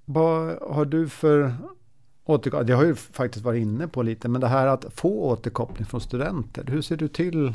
Vad 0.04 0.58
har 0.70 0.84
du 0.84 1.08
för 1.08 1.54
återkoppling? 2.24 2.66
Det 2.66 2.72
har 2.74 2.84
ju 2.84 2.94
faktiskt 2.94 3.44
varit 3.44 3.60
inne 3.62 3.88
på 3.88 4.02
lite, 4.02 4.28
men 4.28 4.40
det 4.40 4.48
här 4.48 4.66
att 4.66 4.84
få 4.94 5.22
återkoppling 5.24 5.86
från 5.86 6.00
studenter. 6.00 6.64
Hur 6.68 6.82
ser 6.82 6.96
du 6.96 7.08
till 7.08 7.52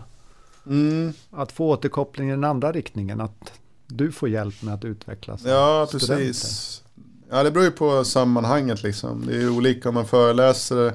Mm. 0.65 1.13
att 1.31 1.51
få 1.51 1.69
återkoppling 1.69 2.27
i 2.27 2.31
den 2.31 2.43
andra 2.43 2.71
riktningen? 2.71 3.21
Att 3.21 3.53
du 3.97 4.11
får 4.11 4.29
hjälp 4.29 4.61
med 4.61 4.73
att 4.73 4.85
utvecklas? 4.85 5.41
Ja, 5.45 5.85
studenter? 5.89 6.15
precis. 6.17 6.83
Ja, 7.29 7.43
det 7.43 7.51
beror 7.51 7.65
ju 7.65 7.71
på 7.71 8.03
sammanhanget 8.03 8.83
liksom. 8.83 9.25
Det 9.25 9.33
är 9.35 9.39
ju 9.39 9.49
olika 9.49 9.89
om 9.89 9.95
man 9.95 10.07
föreläser 10.07 10.93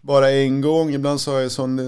bara 0.00 0.30
en 0.30 0.60
gång. 0.60 0.94
Ibland 0.94 1.20
så 1.20 1.32
har 1.32 1.40
jag 1.40 1.50
sån, 1.52 1.78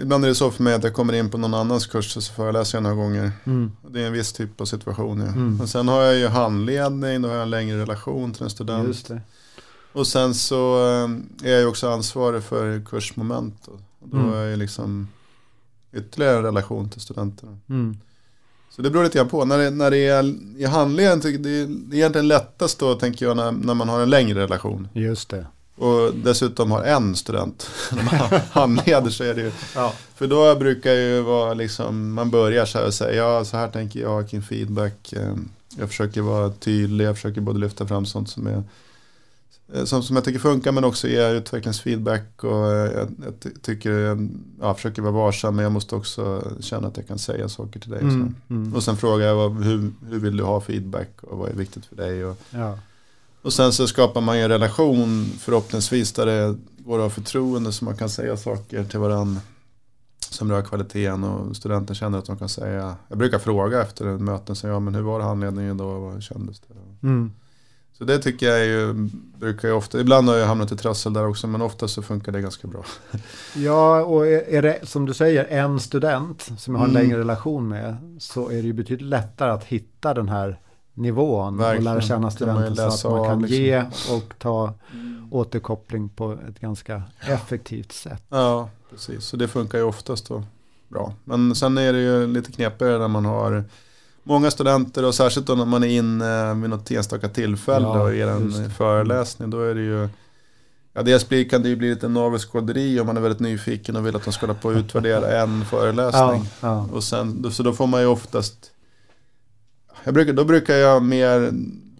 ibland 0.00 0.24
är 0.24 0.28
det 0.28 0.34
så 0.34 0.50
för 0.50 0.62
mig 0.62 0.74
att 0.74 0.84
jag 0.84 0.94
kommer 0.94 1.12
in 1.12 1.30
på 1.30 1.38
någon 1.38 1.54
annans 1.54 1.86
kurs 1.86 2.16
och 2.16 2.22
så 2.22 2.32
föreläser 2.32 2.76
jag 2.78 2.82
några 2.82 2.96
gånger. 2.96 3.32
Mm. 3.44 3.72
Det 3.90 4.02
är 4.02 4.06
en 4.06 4.12
viss 4.12 4.32
typ 4.32 4.60
av 4.60 4.64
situation. 4.64 5.20
Ja. 5.20 5.26
Mm. 5.26 5.56
Men 5.56 5.68
sen 5.68 5.88
har 5.88 6.02
jag 6.02 6.16
ju 6.16 6.26
handledning, 6.26 7.22
då 7.22 7.28
har 7.28 7.34
jag 7.34 7.42
en 7.42 7.50
längre 7.50 7.78
relation 7.80 8.32
till 8.32 8.42
en 8.42 8.50
student. 8.50 9.10
Och 9.92 10.06
sen 10.06 10.34
så 10.34 10.76
eh, 10.86 11.48
är 11.48 11.52
jag 11.52 11.60
ju 11.60 11.66
också 11.66 11.88
ansvarig 11.90 12.42
för 12.42 12.84
kursmoment. 12.84 13.54
Då, 13.66 13.72
och 13.72 14.08
då 14.08 14.16
Mm. 14.16 14.32
är 14.32 14.36
jag 14.40 14.50
ju 14.50 14.56
liksom 14.56 15.08
ytterligare 15.92 16.36
en 16.36 16.42
relation 16.42 16.88
till 16.90 17.00
studenterna. 17.00 17.58
Mm. 17.68 17.96
Så 18.76 18.82
det 18.82 18.90
beror 18.90 19.04
lite 19.04 19.18
grann 19.18 19.28
på. 19.28 19.44
När 19.44 19.58
det, 19.58 19.70
när 19.70 19.90
det 19.90 20.06
är 20.06 20.34
i 20.58 20.64
handleden, 20.64 21.20
det 21.20 21.28
är, 21.28 21.38
det 21.38 21.96
är 21.96 21.98
egentligen 21.98 22.28
lättast 22.28 22.78
då 22.78 22.94
tänker 22.94 23.26
jag 23.26 23.36
när, 23.36 23.52
när 23.52 23.74
man 23.74 23.88
har 23.88 24.00
en 24.00 24.10
längre 24.10 24.40
relation. 24.42 24.88
Just 24.92 25.28
det. 25.28 25.46
Och 25.76 26.14
dessutom 26.14 26.70
har 26.70 26.82
en 26.82 27.16
student. 27.16 27.70
när 27.92 28.02
man 28.04 28.40
handleder 28.50 29.10
så 29.10 29.24
är 29.24 29.34
det 29.34 29.40
ju. 29.40 29.52
Ja. 29.74 29.92
För 30.14 30.26
då 30.26 30.54
brukar 30.54 30.92
ju 30.92 31.20
vara 31.20 31.54
liksom, 31.54 32.12
man 32.12 32.30
börjar 32.30 32.66
så 32.66 32.78
här 32.78 32.86
och 32.86 32.94
säga, 32.94 33.14
ja 33.14 33.44
så 33.44 33.56
här 33.56 33.68
tänker 33.68 34.00
jag 34.00 34.30
kring 34.30 34.42
feedback. 34.42 35.12
Eh, 35.12 35.34
Jag 35.78 35.88
försöker 35.88 36.20
vara 36.20 36.50
tydlig, 36.50 37.04
jag 37.04 37.14
försöker 37.14 37.40
både 37.40 37.58
lyfta 37.58 37.86
fram 37.86 38.06
sånt 38.06 38.30
som 38.30 38.46
är 38.46 38.62
som, 39.84 40.02
som 40.02 40.16
jag 40.16 40.24
tycker 40.24 40.38
funkar 40.38 40.72
men 40.72 40.84
också 40.84 41.08
ge 41.08 41.30
utvecklingsfeedback 41.30 42.44
och 42.44 42.72
eh, 42.72 42.92
jag, 42.92 43.08
jag 43.24 43.40
ty- 43.40 43.50
tycker, 43.62 43.90
eh, 43.90 44.18
ja, 44.60 44.66
jag 44.66 44.76
försöker 44.76 45.02
vara 45.02 45.12
varsam 45.12 45.56
men 45.56 45.62
jag 45.62 45.72
måste 45.72 45.94
också 45.94 46.52
känna 46.60 46.88
att 46.88 46.96
jag 46.96 47.06
kan 47.08 47.18
säga 47.18 47.48
saker 47.48 47.80
till 47.80 47.90
dig. 47.90 47.98
och 48.04 48.10
så. 48.12 48.16
Mm. 48.16 48.34
Mm. 48.50 48.74
Och 48.74 48.82
sen 48.82 48.96
frågar 48.96 49.26
jag 49.26 49.34
vad, 49.36 49.64
hur, 49.64 49.92
hur 50.08 50.18
vill 50.18 50.36
du 50.36 50.42
ha 50.44 50.60
feedback 50.60 51.10
och 51.22 51.38
vad 51.38 51.50
är 51.50 51.54
viktigt 51.54 51.86
för 51.86 51.96
dig. 51.96 52.24
Och, 52.24 52.36
Ja. 52.50 52.78
och 53.42 53.52
sen 53.52 53.72
så 53.72 53.86
skapar 53.86 54.20
man 54.20 54.36
ju 54.38 54.42
en 54.42 54.48
relation 54.50 55.24
förhoppningsvis 55.40 56.12
där 56.12 56.26
det 56.26 56.56
går 56.78 56.98
av 56.98 57.10
förtroende 57.10 57.72
så 57.72 57.84
man 57.84 57.96
kan 57.96 58.08
säga 58.08 58.36
saker 58.36 58.84
till 58.84 58.98
varandra 58.98 59.40
som 60.30 60.50
rör 60.50 60.62
kvaliteten 60.62 61.24
och 61.24 61.56
studenten 61.56 61.94
känner 61.96 62.18
att 62.18 62.26
de 62.26 62.38
kan 62.38 62.48
säga. 62.48 62.96
Jag 63.08 63.18
brukar 63.18 63.38
fråga 63.38 63.82
efter 63.82 64.04
möten, 64.04 64.56
så 64.56 64.66
ja 64.66 64.80
men 64.80 64.94
hur 64.94 65.02
var 65.02 65.20
handledningen 65.20 65.74
idag, 65.76 66.00
vad 66.00 66.22
kändes 66.22 66.60
det? 66.60 67.06
Mm. 67.06 67.32
Så 67.98 68.04
det 68.04 68.18
tycker 68.18 68.46
jag 68.46 68.60
är 68.60 68.64
ju, 68.64 68.92
brukar 69.38 69.68
jag 69.68 69.76
ofta, 69.78 70.00
ibland 70.00 70.28
har 70.28 70.36
jag 70.36 70.46
hamnat 70.46 70.72
i 70.72 70.76
trassel 70.76 71.12
där 71.12 71.26
också 71.28 71.46
men 71.46 71.62
ofta 71.62 71.88
så 71.88 72.02
funkar 72.02 72.32
det 72.32 72.40
ganska 72.40 72.68
bra. 72.68 72.84
Ja, 73.56 74.02
och 74.04 74.26
är 74.26 74.62
det 74.62 74.78
som 74.88 75.06
du 75.06 75.14
säger 75.14 75.44
en 75.44 75.80
student 75.80 76.48
som 76.58 76.74
jag 76.74 76.80
har 76.80 76.86
en 76.88 76.90
Mm. 76.96 77.02
längre 77.02 77.18
relation 77.18 77.68
med 77.68 77.96
så 78.18 78.48
är 78.48 78.54
det 78.54 78.60
ju 78.62 78.72
betydligt 78.72 79.08
lättare 79.08 79.50
att 79.50 79.64
hitta 79.64 80.14
den 80.14 80.28
här 80.28 80.60
nivån 80.94 81.56
Verkligen. 81.56 81.86
och 81.86 81.94
lära 81.94 82.00
känna 82.02 82.30
studenten 82.30 82.92
så 82.92 83.08
att 83.08 83.20
man 83.20 83.28
kan 83.28 83.42
liksom. 83.42 83.58
ge 83.62 83.84
och 84.16 84.34
ta 84.38 84.72
återkoppling 85.30 86.08
på 86.08 86.32
ett 86.48 86.60
ganska 86.60 87.02
effektivt 87.20 87.92
sätt. 87.92 88.22
Ja, 88.28 88.68
precis. 88.90 89.24
Så 89.24 89.36
det 89.36 89.48
funkar 89.48 89.78
ju 89.78 89.84
oftast 89.84 90.28
då 90.28 90.44
bra. 90.88 91.12
Men 91.24 91.54
sen 91.54 91.78
är 91.78 91.92
det 91.92 92.00
ju 92.00 92.26
lite 92.26 92.52
knepigare 92.52 92.98
när 92.98 93.08
man 93.08 93.24
har 93.24 93.64
många 94.24 94.50
studenter 94.50 95.04
och 95.04 95.14
särskilt 95.14 95.46
då 95.46 95.54
när 95.54 95.64
man 95.64 95.84
är 95.84 95.88
inne 95.88 96.54
vid 96.54 96.70
något 96.70 96.90
enstaka 96.90 97.28
tillfälle 97.28 97.86
Ja, 97.86 98.02
och 98.02 98.14
ger 98.14 98.28
en 98.28 98.70
föreläsning. 98.70 99.50
Då 99.50 99.60
är 99.60 99.74
det 99.74 99.82
ju 99.82 100.08
Ja, 100.96 101.02
dels 101.02 101.28
blir, 101.28 101.48
kan 101.48 101.62
det 101.62 101.68
ju 101.68 101.76
bli 101.76 101.90
lite 101.90 102.08
navelskåderi 102.08 103.00
om 103.00 103.06
man 103.06 103.16
är 103.16 103.20
väldigt 103.20 103.40
nyfiken 103.40 103.96
och 103.96 104.06
vill 104.06 104.16
att 104.16 104.24
de 104.24 104.32
ska 104.32 104.54
på 104.54 104.68
och 104.68 104.74
utvärdera 104.74 105.40
en 105.42 105.64
föreläsning. 105.64 106.48
Ja, 106.60 106.68
ja. 106.68 106.88
Och 106.92 107.04
sen, 107.04 107.52
så 107.52 107.62
då 107.62 107.72
får 107.72 107.86
man 107.86 108.00
ju 108.00 108.06
oftast 108.06 108.70
jag 110.04 110.14
brukar, 110.14 110.32
Då 110.32 110.44
brukar 110.44 110.74
jag 110.74 111.02
mer 111.02 111.52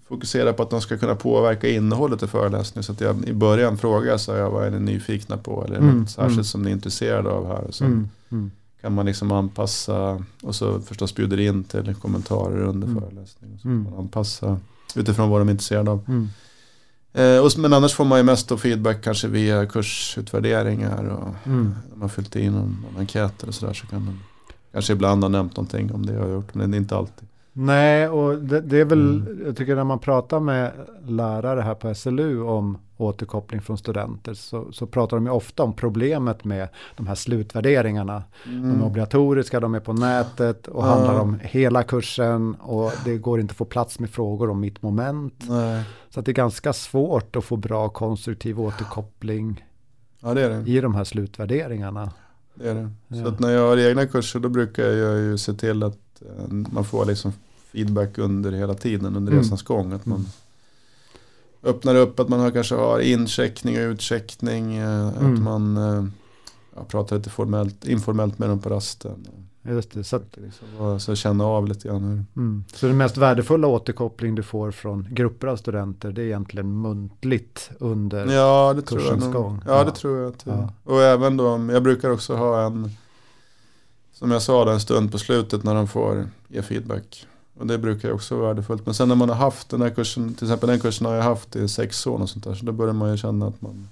fokuserar 0.09 0.53
på 0.53 0.63
att 0.63 0.71
de 0.71 0.81
ska 0.81 0.99
kunna 0.99 1.15
påverka 1.15 1.69
innehållet 1.69 2.23
i 2.23 2.27
föreläsningen. 2.27 2.85
Så 2.85 2.93
att 2.93 3.01
jag 3.01 3.29
i 3.29 3.33
början 3.33 3.79
frågar 3.79 4.17
så 4.17 4.33
jag, 4.33 4.51
vad 4.51 4.67
är 4.67 4.71
ni 4.71 4.81
nyfikna 4.81 5.37
på? 5.37 5.65
Eller 5.65 5.77
Mm, 5.77 6.01
något 6.01 6.11
särskilt 6.11 6.33
mm. 6.33 6.45
som 6.45 6.63
ni 6.63 6.71
är 6.71 6.75
intresserade 6.75 7.31
av 7.31 7.47
här? 7.47 7.65
Så 7.71 7.85
Mm, 7.85 8.09
mm, 8.31 8.51
kan 8.85 8.95
man 8.95 9.07
liksom 9.07 9.33
anpassa 9.33 10.25
och 10.43 10.55
så 10.55 10.81
förstås 10.81 11.15
bjuder 11.15 11.41
in 11.41 11.65
till 11.65 11.95
kommentarer 11.95 12.63
under 12.63 12.89
Mm. 12.89 13.01
föreläsningen. 13.03 13.59
Så 13.59 13.69
Mm. 13.69 13.85
kan 13.85 13.93
man 13.93 14.01
anpassa 14.03 14.59
utifrån 14.95 15.29
vad 15.31 15.41
de 15.41 15.49
är 15.49 15.53
intresserade 15.53 15.91
av. 15.91 16.05
mm, 16.09 16.29
Eh, 17.17 17.39
och, 17.45 17.59
men 17.59 17.73
annars 17.73 17.93
får 17.95 18.05
man 18.05 18.19
ju 18.19 18.23
mest 18.25 18.61
feedback 18.61 19.03
kanske 19.05 19.29
via 19.29 19.67
kursutvärderingar 19.67 21.05
och 21.05 21.35
mm. 21.47 21.75
när 21.91 21.97
man 21.97 22.09
fyllt 22.09 22.37
in 22.37 22.53
någon, 22.53 22.85
någon 22.91 23.01
enkät 23.01 23.43
eller 23.43 23.53
sådär 23.53 23.73
så 23.73 23.87
kan 23.87 24.07
de 24.07 24.19
kanske 24.73 24.93
ibland 24.93 25.23
ha 25.25 25.29
nämnt 25.29 25.57
någonting 25.57 25.93
om 25.95 26.07
det 26.07 26.13
jag 26.13 26.21
har 26.21 26.29
gjort 26.29 26.55
men 26.55 26.71
det 26.71 26.77
är 26.77 26.79
inte 26.79 26.97
alltid. 26.97 27.29
Nej, 27.57 28.09
och 28.09 28.39
det, 28.39 28.61
det 28.61 28.79
är 28.81 28.85
väl, 28.85 29.17
Mm. 29.21 29.43
jag 29.47 29.57
tycker 29.57 29.77
när 29.77 29.85
man 29.85 29.99
pratar 29.99 30.41
med 30.41 30.73
lärare 31.07 31.61
här 31.61 31.75
på 31.75 31.95
SLU 31.95 32.43
om 32.43 32.79
återkoppling 32.97 33.61
från 33.61 33.79
studenter 33.79 34.35
så, 34.35 34.73
så 34.73 34.87
pratar 34.87 35.17
de 35.17 35.27
ju 35.27 35.33
ofta 35.33 35.63
om 35.63 35.73
problemet 35.73 36.45
med 36.45 36.69
de 36.97 37.07
här 37.07 37.15
slutvärderingarna. 37.15 38.23
De 38.45 38.81
är 38.81 38.85
obligatoriska, 38.87 39.61
de 39.61 39.75
är 39.75 39.81
på 39.81 39.93
nätet 39.93 40.67
och 40.67 40.83
Mm. 40.85 40.91
Ja. 40.91 40.97
handlar 41.05 41.21
om 41.21 41.39
hela 41.43 41.83
kursen 41.83 42.55
och 42.55 42.93
det 43.05 43.19
går 43.19 43.41
inte 43.41 43.53
att 43.53 43.57
få 43.57 43.65
plats 43.65 43.99
med 43.99 44.11
frågor 44.11 44.51
om 44.51 44.61
mitt 44.61 44.83
moment. 44.83 45.35
Nej. 45.49 45.85
Så 46.11 46.21
det 46.21 46.31
är 46.31 46.35
ganska 46.35 46.73
svårt 46.73 47.37
att 47.37 47.45
få 47.45 47.57
bra 47.57 47.89
konstruktiv 47.89 48.61
återkoppling 48.61 49.65
Ja 50.21 50.35
det 50.35 50.49
det. 50.49 50.71
i 50.71 50.81
de 50.81 50.95
här 50.95 51.05
slutvärderingarna. 51.05 52.11
det, 52.55 52.69
är 52.69 52.75
det. 52.75 52.91
Ja. 53.09 53.23
Så 53.23 53.29
att 53.29 53.41
när 53.41 53.51
jag 53.51 53.69
har 53.69 53.77
egna 53.77 54.07
kurser 54.07 54.41
då 54.41 54.49
brukar 54.49 54.83
jag 54.85 55.19
ju 55.19 55.39
se 55.39 55.53
till 55.53 55.83
att 55.83 55.99
man 56.49 56.85
får 56.85 57.05
liksom 57.05 57.33
feedback 57.73 58.19
under 58.19 58.53
hela 58.53 58.75
tiden 58.75 59.17
under 59.17 59.33
Mm. 59.33 59.43
resans 59.45 59.63
gång. 59.63 59.93
Att 59.93 60.07
man 60.07 60.19
Mm. 60.19 60.31
öppnar 61.63 61.95
upp 61.95 62.21
att 62.21 62.29
man 62.29 62.41
har, 62.41 62.51
kanske 62.51 62.75
har 62.75 63.01
incheckning 63.01 63.77
och 63.79 63.83
utcheckning. 63.91 64.77
eh, 64.77 65.09
Mm. 65.19 65.35
Att 65.35 65.41
man 65.41 65.77
eh, 65.77 66.05
ja, 66.77 66.85
pratar 66.89 67.17
lite 67.17 67.31
formellt, 67.31 67.87
informellt 67.89 68.39
med 68.39 68.49
dem 68.49 68.59
på 68.61 68.69
rasten. 68.69 69.27
Just 69.69 69.91
det, 69.91 70.05
så, 70.05 70.17
att, 70.17 70.37
Liksom, 70.37 71.01
så 71.01 71.15
känna 71.15 71.45
av 71.45 71.69
lite 71.69 71.89
grann 71.89 72.03
hur, 72.05 72.43
mm. 72.43 72.65
så 72.75 72.87
den 72.87 72.97
mest 72.97 73.17
värdefulla 73.17 73.67
återkoppling 73.67 74.35
du 74.35 74.43
får 74.43 74.71
från 74.71 75.07
grupper 75.11 75.47
av 75.47 75.57
studenter 75.57 76.13
det 76.13 76.23
är 76.23 76.27
egentligen 76.27 76.81
muntligt 76.81 77.71
under 77.79 78.27
Ja, 78.35 78.75
kursens 78.87 79.33
gång. 79.33 79.63
Ja, 79.67 79.79
Ja. 79.79 79.85
det 79.85 79.91
tror 79.91 80.19
jag. 80.23 80.35
Ja. 80.45 80.71
Och 80.85 81.03
även 81.03 81.37
då, 81.37 81.69
jag 81.73 81.83
brukar 81.83 82.11
också 82.11 82.35
ha 82.37 82.67
en, 82.67 82.91
som 84.15 84.31
jag 84.31 84.43
sa, 84.43 84.73
en 84.73 84.81
stund 84.81 85.13
på 85.13 85.19
slutet 85.19 85.65
när 85.65 85.75
de 85.75 85.89
får 85.89 86.29
ge 86.49 86.63
feedback. 86.63 87.27
Och 87.59 87.67
det 87.67 87.79
brukar 87.79 88.09
ju 88.09 88.15
också 88.15 88.37
vara 88.37 88.49
värdefullt. 88.49 88.87
Men 88.87 88.95
sen 88.95 89.09
när 89.09 89.15
man 89.15 89.29
har 89.29 89.37
haft 89.37 89.69
den 89.69 89.83
här 89.83 89.91
kursen, 89.91 90.35
till 90.35 90.47
exempel 90.47 90.69
den 90.69 90.81
kursen 90.81 91.07
har 91.07 91.15
jag 91.15 91.23
haft 91.23 91.57
i 91.57 91.69
sex 91.69 92.07
år 92.07 92.19
och 92.23 92.31
sånt 92.31 92.45
där. 92.45 92.55
Så 92.55 92.65
då 92.65 92.73
börjar 92.73 92.93
man 92.93 93.11
ju 93.11 93.17
känna 93.17 93.47
att 93.47 93.63
man, 93.63 93.89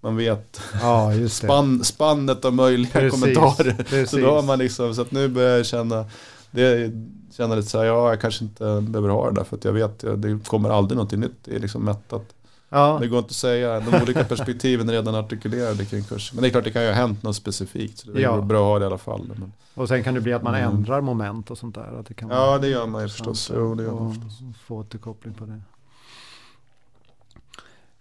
man 0.00 0.16
vet 0.16 0.60
Ja, 0.80 1.12
spann, 1.28 1.84
spannet 1.84 2.44
av 2.44 2.54
möjliga 2.54 2.92
Precis, 2.92 3.20
kommentarer. 3.20 3.84
Precis. 3.88 4.10
Så 4.10 4.16
då 4.16 4.30
har 4.34 4.42
man 4.42 4.58
liksom, 4.58 4.94
så 4.94 5.02
att 5.02 5.10
nu 5.10 5.28
börjar 5.28 5.56
jag 5.56 5.66
känna, 5.66 6.04
det 6.50 6.92
känner 7.36 7.56
lite 7.56 7.68
så 7.68 7.78
här, 7.78 7.84
ja 7.84 8.08
jag 8.08 8.20
kanske 8.20 8.44
inte 8.44 8.80
behöver 8.80 9.08
ha 9.08 9.30
det 9.30 9.34
där 9.34 9.44
för 9.44 9.56
att 9.56 9.64
jag 9.64 9.72
vet 9.72 9.98
det 9.98 10.38
kommer 10.46 10.70
aldrig 10.70 10.98
något 10.98 11.12
nytt, 11.12 11.44
det 11.44 11.56
är 11.56 11.60
liksom 11.60 11.84
mättat. 11.84 12.33
Ja, 12.74 12.98
Det 13.00 13.08
går 13.08 13.18
inte 13.18 13.28
att 13.30 13.36
säga, 13.36 13.80
de 13.80 14.02
olika 14.02 14.24
perspektiven 14.34 14.88
är 14.88 14.92
redan 14.92 15.14
artikulerade 15.14 15.84
kring 15.84 16.02
kursen. 16.04 16.36
Men 16.36 16.42
det 16.42 16.48
är 16.48 16.50
klart 16.50 16.64
det 16.64 16.70
kan 16.70 16.82
ju 16.82 16.88
ha 16.88 16.94
hänt 16.94 17.22
något 17.22 17.36
specifikt, 17.36 17.98
så 17.98 18.10
det 18.10 18.18
är 18.18 18.22
Ja. 18.22 18.40
bra 18.40 18.58
att 18.60 18.64
ha 18.66 18.78
det 18.78 18.82
i 18.82 18.86
alla 18.86 18.98
fall. 18.98 19.26
Men, 19.28 19.52
och 19.74 19.88
sen 19.88 20.04
kan 20.04 20.14
det 20.14 20.20
bli 20.20 20.32
att 20.32 20.42
man 20.42 20.54
Mm. 20.54 20.70
ändrar 20.76 21.00
moment 21.00 21.50
och 21.50 21.58
sånt 21.58 21.74
där. 21.74 22.00
Att 22.00 22.06
det 22.06 22.14
kan 22.14 22.28
ja 22.30 22.58
det 22.58 22.68
gör 22.68 22.86
man 22.86 23.02
ju 23.02 23.08
förstås. 23.08 23.50
Jo, 23.54 23.74
det 23.74 23.82
gör 23.82 23.92
man 23.92 24.14
förstås. 24.14 24.38
Få 24.66 24.76
återkoppling 24.76 25.34
på 25.34 25.44
det. 25.44 25.60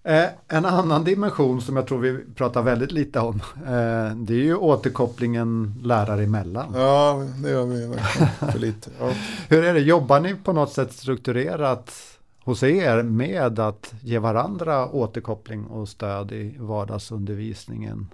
Eh, 0.05 0.29
en 0.47 0.65
annan 0.65 1.03
dimension 1.03 1.61
som 1.61 1.75
jag 1.75 1.87
tror 1.87 1.99
vi 1.99 2.19
pratar 2.35 2.61
väldigt 2.61 2.91
lite 2.91 3.19
om. 3.19 3.35
Eh, 3.55 4.15
det 4.15 4.33
är 4.33 4.43
ju 4.43 4.55
återkopplingen 4.55 5.75
lärare 5.83 6.23
emellan. 6.23 6.73
Ja, 6.75 7.25
det 7.43 7.49
gör 7.49 7.65
vi 7.65 7.87
verkligen 7.87 8.51
för 8.51 8.59
lite. 8.59 8.89
Ja. 8.99 9.11
Hur 9.49 9.63
är 9.63 9.73
det, 9.73 9.79
jobbar 9.79 10.19
ni 10.19 10.35
på 10.35 10.53
något 10.53 10.71
sätt 10.71 10.93
strukturerat 10.93 11.91
hos 12.43 12.63
er 12.63 13.03
med 13.03 13.59
att 13.59 13.93
ge 14.01 14.19
varandra 14.19 14.89
återkoppling 14.89 15.65
och 15.65 15.89
stöd 15.89 16.31
i 16.31 16.55
vardagsundervisningen? 16.59 18.07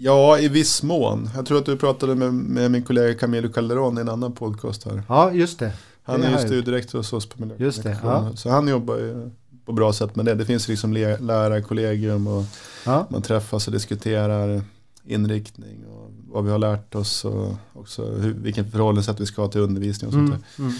ja, 0.00 0.38
i 0.38 0.48
viss 0.48 0.82
mån. 0.82 1.30
Jag 1.34 1.46
tror 1.46 1.58
att 1.58 1.66
du 1.66 1.76
pratade 1.76 2.14
med, 2.14 2.34
med 2.34 2.70
min 2.70 2.82
kollega 2.82 3.14
Camilo 3.18 3.48
Calderon 3.48 3.98
i 3.98 4.00
en 4.00 4.08
annan 4.08 4.32
podcast 4.32 4.84
här. 4.84 5.02
Ja, 5.08 5.32
just 5.32 5.58
det. 5.58 5.72
Han 6.02 6.20
Det 6.20 6.26
är 6.26 6.30
ju 6.30 6.38
studierektor 6.38 6.98
hos 6.98 7.12
oss 7.12 7.26
på 7.26 7.38
det, 7.38 7.46
miljökommunikation. 7.46 8.36
Så 8.36 8.50
han 8.50 8.68
jobbar 8.68 8.96
ju 8.96 9.30
på 9.64 9.72
bra 9.72 9.92
sätt 9.92 10.16
med 10.16 10.24
det. 10.24 10.34
Det 10.34 10.44
finns 10.44 10.68
liksom 10.68 10.92
le- 10.92 11.18
lärarkollegium 11.18 12.26
och 12.26 12.44
Ja, 12.86 13.06
man 13.10 13.22
träffas 13.22 13.66
och 13.66 13.72
diskuterar 13.72 14.62
inriktning 15.04 15.84
och 15.86 16.10
vad 16.28 16.44
vi 16.44 16.50
har 16.50 16.58
lärt 16.58 16.94
oss 16.94 17.24
och 17.24 17.54
också 17.72 18.04
hur, 18.04 18.32
vilken 18.32 18.70
förhållningssätt 18.70 19.20
vi 19.20 19.26
ska 19.26 19.42
ha 19.42 19.48
till 19.48 19.60
undervisning 19.60 20.08
och 20.08 20.12
sånt 20.14 20.28
mm, 20.28 20.40
där. 20.56 20.62
mm, 20.64 20.76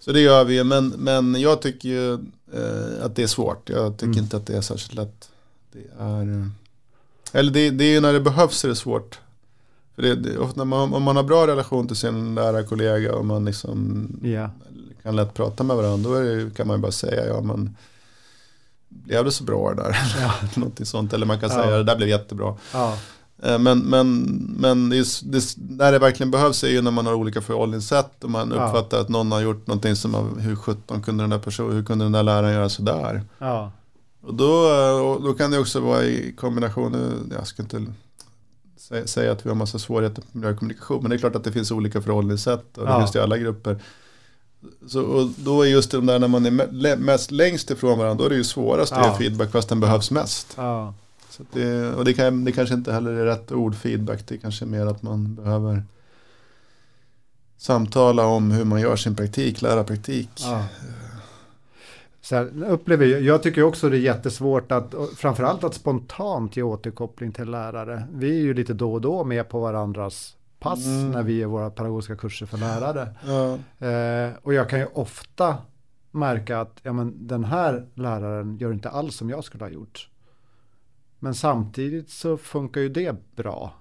Så 0.00 0.12
det 0.12 0.20
gör 0.20 0.44
vi, 0.44 0.64
men, 0.64 0.88
men 0.88 1.40
jag 1.40 1.62
tycker 1.62 1.88
ju 1.88 2.12
eh, 2.52 3.04
att 3.04 3.16
det 3.16 3.22
är 3.22 3.26
svårt. 3.26 3.68
Jag 3.68 3.92
tycker 3.96 4.04
Mm. 4.06 4.18
inte 4.18 4.36
att 4.36 4.46
det 4.46 4.56
är 4.56 4.60
särskilt 4.60 4.94
lätt. 4.94 5.28
Det 5.72 5.82
är, 6.00 6.22
eh, 6.22 6.46
eller 7.32 7.52
det, 7.52 7.70
det 7.70 7.84
är 7.84 7.92
ju 7.92 8.00
när 8.00 8.12
det 8.12 8.20
behövs 8.20 8.64
är 8.64 8.68
det 8.68 8.76
svårt. 8.76 9.18
För 9.94 10.02
det, 10.02 10.14
det, 10.14 10.38
ofta 10.38 10.56
när 10.60 10.64
man, 10.64 10.94
om 10.94 11.02
man 11.02 11.16
har 11.16 11.22
bra 11.22 11.46
relation 11.46 11.86
till 11.86 11.96
sin 11.96 12.34
lärarkollega 12.34 13.14
och 13.14 13.26
man 13.26 13.44
liksom 13.44 14.08
ja. 14.22 14.50
kan 15.02 15.16
lätt 15.16 15.34
prata 15.34 15.62
med 15.64 15.76
varandra, 15.76 16.10
då 16.10 16.20
det, 16.20 16.54
kan 16.56 16.66
man 16.66 16.76
ju 16.76 16.80
bara 16.82 16.92
säga, 16.92 17.26
ja 17.26 17.40
men 17.40 17.76
blev 18.88 19.24
det 19.24 19.32
så 19.32 19.44
bra 19.44 19.74
där? 19.74 19.98
Ja. 20.20 20.34
Någonting 20.56 20.86
sånt. 20.86 21.12
Eller 21.12 21.26
man 21.26 21.40
kan 21.40 21.50
Ja. 21.50 21.56
säga, 21.62 21.76
det 21.76 21.84
där 21.84 21.96
blev 21.96 22.08
jättebra. 22.08 22.56
ja. 22.72 22.98
Eh, 23.42 23.58
Men, 23.58 23.78
men, 23.78 24.22
men 24.58 24.88
det, 24.88 24.96
är- 24.96 25.30
det, 25.30 25.54
där 25.56 25.92
det 25.92 25.98
verkligen 25.98 26.30
behövs 26.30 26.64
är 26.64 26.68
ju 26.68 26.82
när 26.82 26.90
man 26.90 27.06
har 27.06 27.14
olika 27.14 27.40
förhållningssätt 27.40 28.24
och 28.24 28.30
man 28.30 28.52
Ja. 28.56 28.66
uppfattar 28.66 29.00
att 29.00 29.08
någon 29.08 29.32
har 29.32 29.40
gjort 29.40 29.66
någonting 29.66 29.96
som, 29.96 30.14
har- 30.14 30.40
hur 30.40 30.56
sjutton 30.56 31.02
kunde 31.02 31.22
den 31.22 31.30
där 31.30 31.38
personen, 31.38 31.72
hur 31.76 31.84
kunde 31.84 32.04
den 32.04 32.12
där 32.12 32.22
läraren 32.22 32.52
göra 32.54 32.68
sådär? 32.68 33.22
ja. 33.38 33.72
Och 34.22 34.34
då, 34.34 34.68
eh, 34.74 35.00
och 35.06 35.22
då 35.22 35.32
kan 35.34 35.50
det 35.50 35.58
också 35.58 35.80
vara 35.80 36.02
i 36.02 36.34
kombination, 36.38 36.96
jag 37.36 37.46
ska 37.46 37.62
inte 37.62 37.84
sä- 38.90 39.06
säga 39.06 39.32
att 39.32 39.46
vi 39.46 39.48
har 39.50 39.56
massa 39.56 39.78
svårigheter 39.78 40.22
med 40.32 40.42
miljökommunikation, 40.42 41.02
men 41.02 41.10
det 41.10 41.16
är 41.16 41.18
klart 41.18 41.36
att 41.36 41.44
det 41.44 41.52
finns 41.52 41.70
olika 41.70 42.02
förhållningssätt 42.02 42.78
och 42.78 42.84
det 42.86 42.90
Ja. 42.92 42.98
finns 43.00 43.12
det 43.12 43.18
i 43.18 43.22
alla 43.22 43.38
grupper. 43.38 43.82
Så, 44.88 45.02
och 45.02 45.28
då 45.36 45.62
är 45.62 45.66
just 45.68 45.90
det 45.90 46.00
där 46.00 46.18
när 46.18 46.28
man 46.28 46.46
är 46.46 46.96
mest 46.96 47.30
längst 47.30 47.70
ifrån 47.70 47.98
varandra, 47.98 48.18
då 48.22 48.24
är 48.26 48.30
det 48.30 48.36
ju 48.36 48.44
svårast 48.44 48.92
att 48.92 48.98
Ja. 48.98 49.12
ge 49.12 49.18
feedback 49.18 49.50
fast 49.52 49.68
den 49.68 49.80
behövs 49.80 50.10
mest. 50.10 50.54
ja. 50.56 50.94
Så 51.52 51.58
det, 51.58 51.94
och 51.94 52.04
det, 52.04 52.14
kan, 52.14 52.44
det 52.44 52.52
kanske 52.52 52.74
inte 52.74 52.92
heller 52.92 53.12
är 53.12 53.24
rätt 53.24 53.52
ord, 53.52 53.74
feedback. 53.74 54.26
Det 54.28 54.34
är 54.34 54.38
kanske 54.38 54.66
mer 54.66 54.86
att 54.86 55.02
man 55.02 55.34
behöver 55.34 55.82
samtala 57.56 58.26
om 58.26 58.50
hur 58.50 58.64
man 58.64 58.80
gör 58.80 58.96
sin 58.96 59.16
praktik, 59.16 59.62
lära 59.62 59.84
praktik. 59.84 60.30
Ja. 60.36 60.64
Så 62.20 62.36
här, 62.36 62.64
upplever 62.64 63.06
jag, 63.06 63.20
jag 63.20 63.42
tycker 63.42 63.62
också 63.62 63.88
det 63.88 63.96
är 63.96 64.00
jättesvårt 64.00 64.72
att, 64.72 64.94
framförallt 65.16 65.64
att 65.64 65.74
spontant 65.74 66.56
ge 66.56 66.62
återkoppling 66.62 67.32
till 67.32 67.50
lärare. 67.50 68.02
Vi 68.12 68.30
är 68.38 68.42
ju 68.42 68.54
lite 68.54 68.72
då 68.74 68.92
och 68.92 69.00
då 69.00 69.24
med 69.24 69.48
på 69.48 69.60
varandras 69.60 70.36
pass 70.58 70.86
Mm. 70.86 71.10
när 71.10 71.22
vi 71.22 71.32
ger 71.32 71.46
våra 71.46 71.70
pedagogiska 71.70 72.16
kurser 72.16 72.46
för 72.46 72.58
lärare. 72.58 73.08
Ja, 73.26 73.58
Eh, 73.86 74.30
och 74.42 74.54
jag 74.54 74.68
kan 74.68 74.78
ju 74.78 74.86
ofta 74.94 75.56
märka 76.10 76.60
att 76.60 76.80
ja, 76.82 76.92
men 76.92 77.26
den 77.26 77.44
här 77.44 77.86
läraren 77.94 78.58
gör 78.58 78.72
inte 78.72 78.90
alls 78.90 79.16
som 79.16 79.30
jag 79.30 79.44
skulle 79.44 79.64
ha 79.64 79.70
gjort. 79.70 80.08
Men 81.20 81.34
samtidigt 81.34 82.10
så 82.10 82.36
funkar 82.36 82.80
ju 82.80 82.88
det 82.88 83.16
bra. 83.36 83.74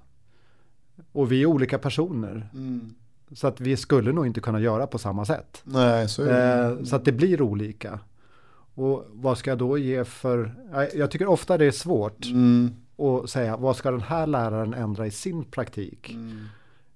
Och 1.11 1.31
vi 1.31 1.41
är 1.41 1.45
olika 1.45 1.77
personer. 1.79 2.49
mm. 2.53 2.93
Så 3.31 3.47
att 3.47 3.61
vi 3.61 3.77
skulle 3.77 4.11
nog 4.11 4.27
inte 4.27 4.41
kunna 4.41 4.59
göra 4.59 4.87
på 4.87 4.97
samma 4.97 5.25
sätt. 5.25 5.61
Nej, 5.63 6.09
så. 6.09 6.25
Eh, 6.25 6.83
så 6.83 6.95
att 6.95 7.05
det 7.05 7.11
blir 7.11 7.41
olika. 7.41 7.99
Och 8.75 9.05
vad 9.09 9.37
ska 9.37 9.51
jag 9.51 9.57
då 9.57 9.77
ge 9.77 10.03
för... 10.05 10.55
Jag 10.95 11.11
tycker 11.11 11.27
ofta 11.27 11.57
det 11.57 11.65
är 11.65 11.71
svårt 11.71 12.25
Mm. 12.25 12.71
att 12.97 13.29
säga 13.29 13.57
vad 13.57 13.75
ska 13.75 13.91
den 13.91 14.01
här 14.01 14.27
läraren 14.27 14.73
ändra 14.73 15.07
i 15.07 15.11
sin 15.11 15.43
praktik. 15.43 16.09
Mm. 16.09 16.45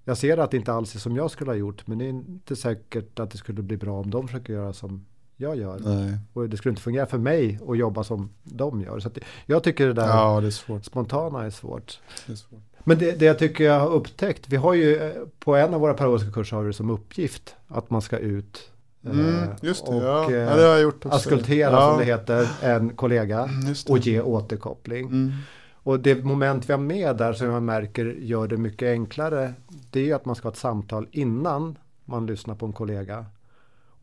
Jag 0.04 0.18
ser 0.18 0.38
att 0.38 0.52
det 0.52 0.58
inte 0.58 0.74
alls 0.74 0.96
är 0.96 1.00
som 1.00 1.16
jag 1.16 1.32
skulle 1.32 1.52
ha 1.52 1.56
gjort 1.56 1.88
men 1.88 1.98
det 1.98 2.06
är 2.06 2.10
inte 2.10 2.56
säkert 2.56 3.20
att 3.20 3.32
det 3.32 3.38
skulle 3.38 3.62
bli 3.62 3.78
bra 3.78 4.00
om 4.00 4.10
de 4.10 4.28
försöker 4.28 4.54
göra 4.54 4.74
som 4.74 5.06
jag 5.38 5.58
gör. 5.58 5.80
Nej. 5.84 6.18
Och 6.34 6.50
det 6.50 6.58
skulle 6.58 6.72
inte 6.72 6.82
fungera 6.82 7.06
för 7.06 7.18
mig 7.18 7.60
att 7.68 7.78
jobba 7.78 8.04
som 8.04 8.30
de 8.44 8.82
gör. 8.82 9.00
Så 9.00 9.10
det, 9.10 9.22
jag 9.46 9.64
tycker 9.64 9.88
det 9.88 9.94
där 9.94 10.08
Ja, 10.08 10.42
det 10.42 10.48
är 10.48 10.52
svårt. 10.52 10.86
spontana 10.86 11.46
är 11.46 11.50
svårt. 11.50 12.00
Det 12.26 12.32
är 12.32 12.36
svårt. 12.36 12.60
Men 12.84 12.98
det, 12.98 13.20
det 13.20 13.26
jag 13.26 13.40
tycker 13.40 13.64
jag 13.64 13.80
har 13.80 13.90
upptäckt, 13.90 14.50
vi 14.50 14.56
har 14.56 14.74
ju 14.74 14.98
eh, 14.98 15.12
på 15.40 15.56
en 15.56 15.74
av 15.74 15.82
våra 15.82 15.94
pedagogiska 15.94 16.32
kurser 16.32 16.58
har 16.58 16.64
vi 16.64 16.74
som 16.74 16.90
uppgift 16.90 17.56
att 17.68 17.90
man 17.90 18.02
ska 18.02 18.18
ut 18.18 18.70
Mm, 19.06 19.44
eh, 19.44 19.50
just 19.62 19.86
det, 19.86 19.92
och, 19.92 20.04
ja. 20.04 20.32
eh, 20.32 20.38
ja. 20.38 20.56
Det 20.56 20.62
har 20.62 20.70
jag 20.70 20.82
gjort 20.82 21.06
också. 21.06 21.18
askultera 21.18 21.72
ja. 21.72 21.90
som 21.90 22.00
det 22.00 22.06
heter 22.06 22.48
en 22.62 22.90
kollega 22.90 23.50
det. 23.66 23.92
och 23.92 23.98
ge 23.98 24.22
återkoppling. 24.22 25.06
Mm. 25.08 25.32
Och 25.74 26.00
det 26.00 26.24
moment 26.24 26.70
vi 26.70 26.74
har 26.74 26.80
med 26.80 27.18
där 27.18 27.34
som 27.34 27.48
jag 27.48 27.64
märker 27.64 28.06
gör 28.06 28.48
det 28.48 28.58
mycket 28.58 28.88
enklare 28.88 29.54
det 29.90 30.00
är 30.00 30.04
ju 30.04 30.14
att 30.14 30.26
man 30.26 30.36
ska 30.36 30.48
ha 30.48 30.52
ett 30.52 30.58
samtal 30.58 31.08
innan 31.12 31.78
man 32.06 32.26
lyssnar 32.26 32.56
på 32.56 32.66
en 32.66 32.74
kollega. 32.74 33.26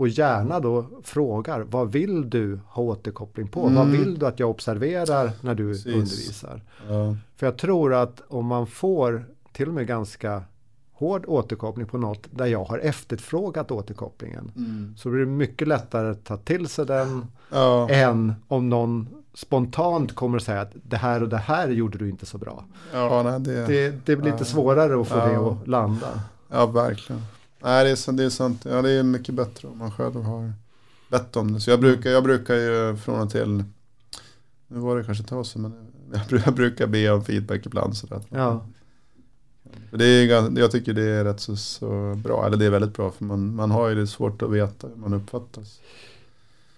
Och 0.00 0.08
gärna 0.08 0.60
då 0.60 0.86
frågar 1.02 1.60
vad 1.60 1.92
vill 1.92 2.30
du 2.30 2.60
ha 2.68 2.82
återkoppling 2.82 3.48
på? 3.48 3.60
Mm. 3.62 3.74
Vad 3.74 3.86
vill 3.86 4.18
du 4.18 4.26
att 4.26 4.38
jag 4.40 4.50
observerar 4.50 5.30
när 5.40 5.54
du 5.54 5.68
Precis. 5.72 5.86
undervisar? 5.86 6.62
Ja. 6.88 7.16
För 7.36 7.46
jag 7.46 7.56
tror 7.58 7.94
att 7.94 8.22
om 8.28 8.46
man 8.46 8.66
får 8.66 9.24
till 9.52 9.68
och 9.68 9.74
med 9.74 9.86
ganska 9.86 10.42
hård 10.92 11.24
återkoppling 11.26 11.86
på 11.86 11.98
något 11.98 12.26
där 12.30 12.46
jag 12.46 12.64
har 12.64 12.78
efterfrågat 12.78 13.70
återkopplingen 13.70 14.52
Mm. 14.56 14.94
så 14.96 15.08
blir 15.10 15.20
det 15.20 15.26
mycket 15.26 15.68
lättare 15.68 16.10
att 16.10 16.24
ta 16.24 16.36
till 16.36 16.68
sig 16.68 16.86
den 16.86 17.26
Ja. 17.52 17.88
än 17.90 18.34
om 18.48 18.68
någon 18.68 19.08
spontant 19.34 20.14
kommer 20.14 20.36
att 20.36 20.42
säga 20.44 20.60
att 20.60 20.72
det 20.82 20.96
här 20.96 21.22
och 21.22 21.28
det 21.28 21.36
här 21.36 21.68
gjorde 21.68 21.98
du 21.98 22.08
inte 22.08 22.26
så 22.26 22.38
bra. 22.38 22.64
Ja, 22.92 23.22
nej, 23.22 23.40
det, 23.40 23.66
Det, 23.66 24.06
det 24.06 24.16
blir 24.16 24.32
lite 24.32 24.44
svårare 24.44 25.00
att 25.00 25.08
få 25.08 25.16
det 25.16 25.36
att 25.36 25.68
landa. 25.68 26.20
ja, 26.48 26.66
verkligen. 26.66 27.22
Nej, 27.62 27.84
det 27.84 27.90
är, 27.90 28.12
det 28.12 28.24
är 28.24 28.30
sant. 28.30 28.62
Ja, 28.70 28.82
det 28.82 28.90
är 28.90 29.02
mycket 29.02 29.34
bättre 29.34 29.68
om 29.68 29.78
man 29.78 29.90
själv 29.92 30.22
har 30.22 30.52
bett 31.10 31.36
om 31.36 31.52
det. 31.52 31.60
Så 31.60 31.70
jag 31.70 31.80
brukar, 31.80 32.10
jag 32.10 32.22
brukar 32.24 32.54
ju 32.54 32.96
från 32.96 33.20
och 33.20 33.30
till, 33.30 33.64
nu 34.68 34.78
var 34.78 34.96
det 34.96 35.04
kanske 35.04 35.22
ett 35.24 35.28
tag 35.30 35.46
sedan, 35.46 35.62
men 35.62 35.72
jag, 36.30 36.40
jag 36.46 36.54
brukar 36.54 36.86
be 36.86 37.10
om 37.10 37.24
feedback 37.24 37.66
ibland. 37.66 37.96
Så 37.96 38.06
att 38.14 38.30
man, 38.30 38.40
Ja. 38.40 38.66
För 39.90 39.96
Det 39.98 40.04
är, 40.04 40.58
jag 40.58 40.70
tycker 40.70 40.92
det 40.92 41.02
är 41.10 41.24
rätt 41.24 41.40
så, 41.40 41.56
så 41.56 42.14
bra, 42.24 42.46
eller 42.46 42.56
det 42.56 42.64
är 42.66 42.70
väldigt 42.70 42.94
bra 42.96 43.10
för 43.10 43.24
man, 43.24 43.54
man 43.54 43.70
har 43.70 43.88
ju 43.88 43.94
det 43.94 44.06
svårt 44.06 44.42
att 44.42 44.50
veta 44.50 44.86
hur 44.88 44.96
man 44.96 45.14
uppfattas. 45.14 45.80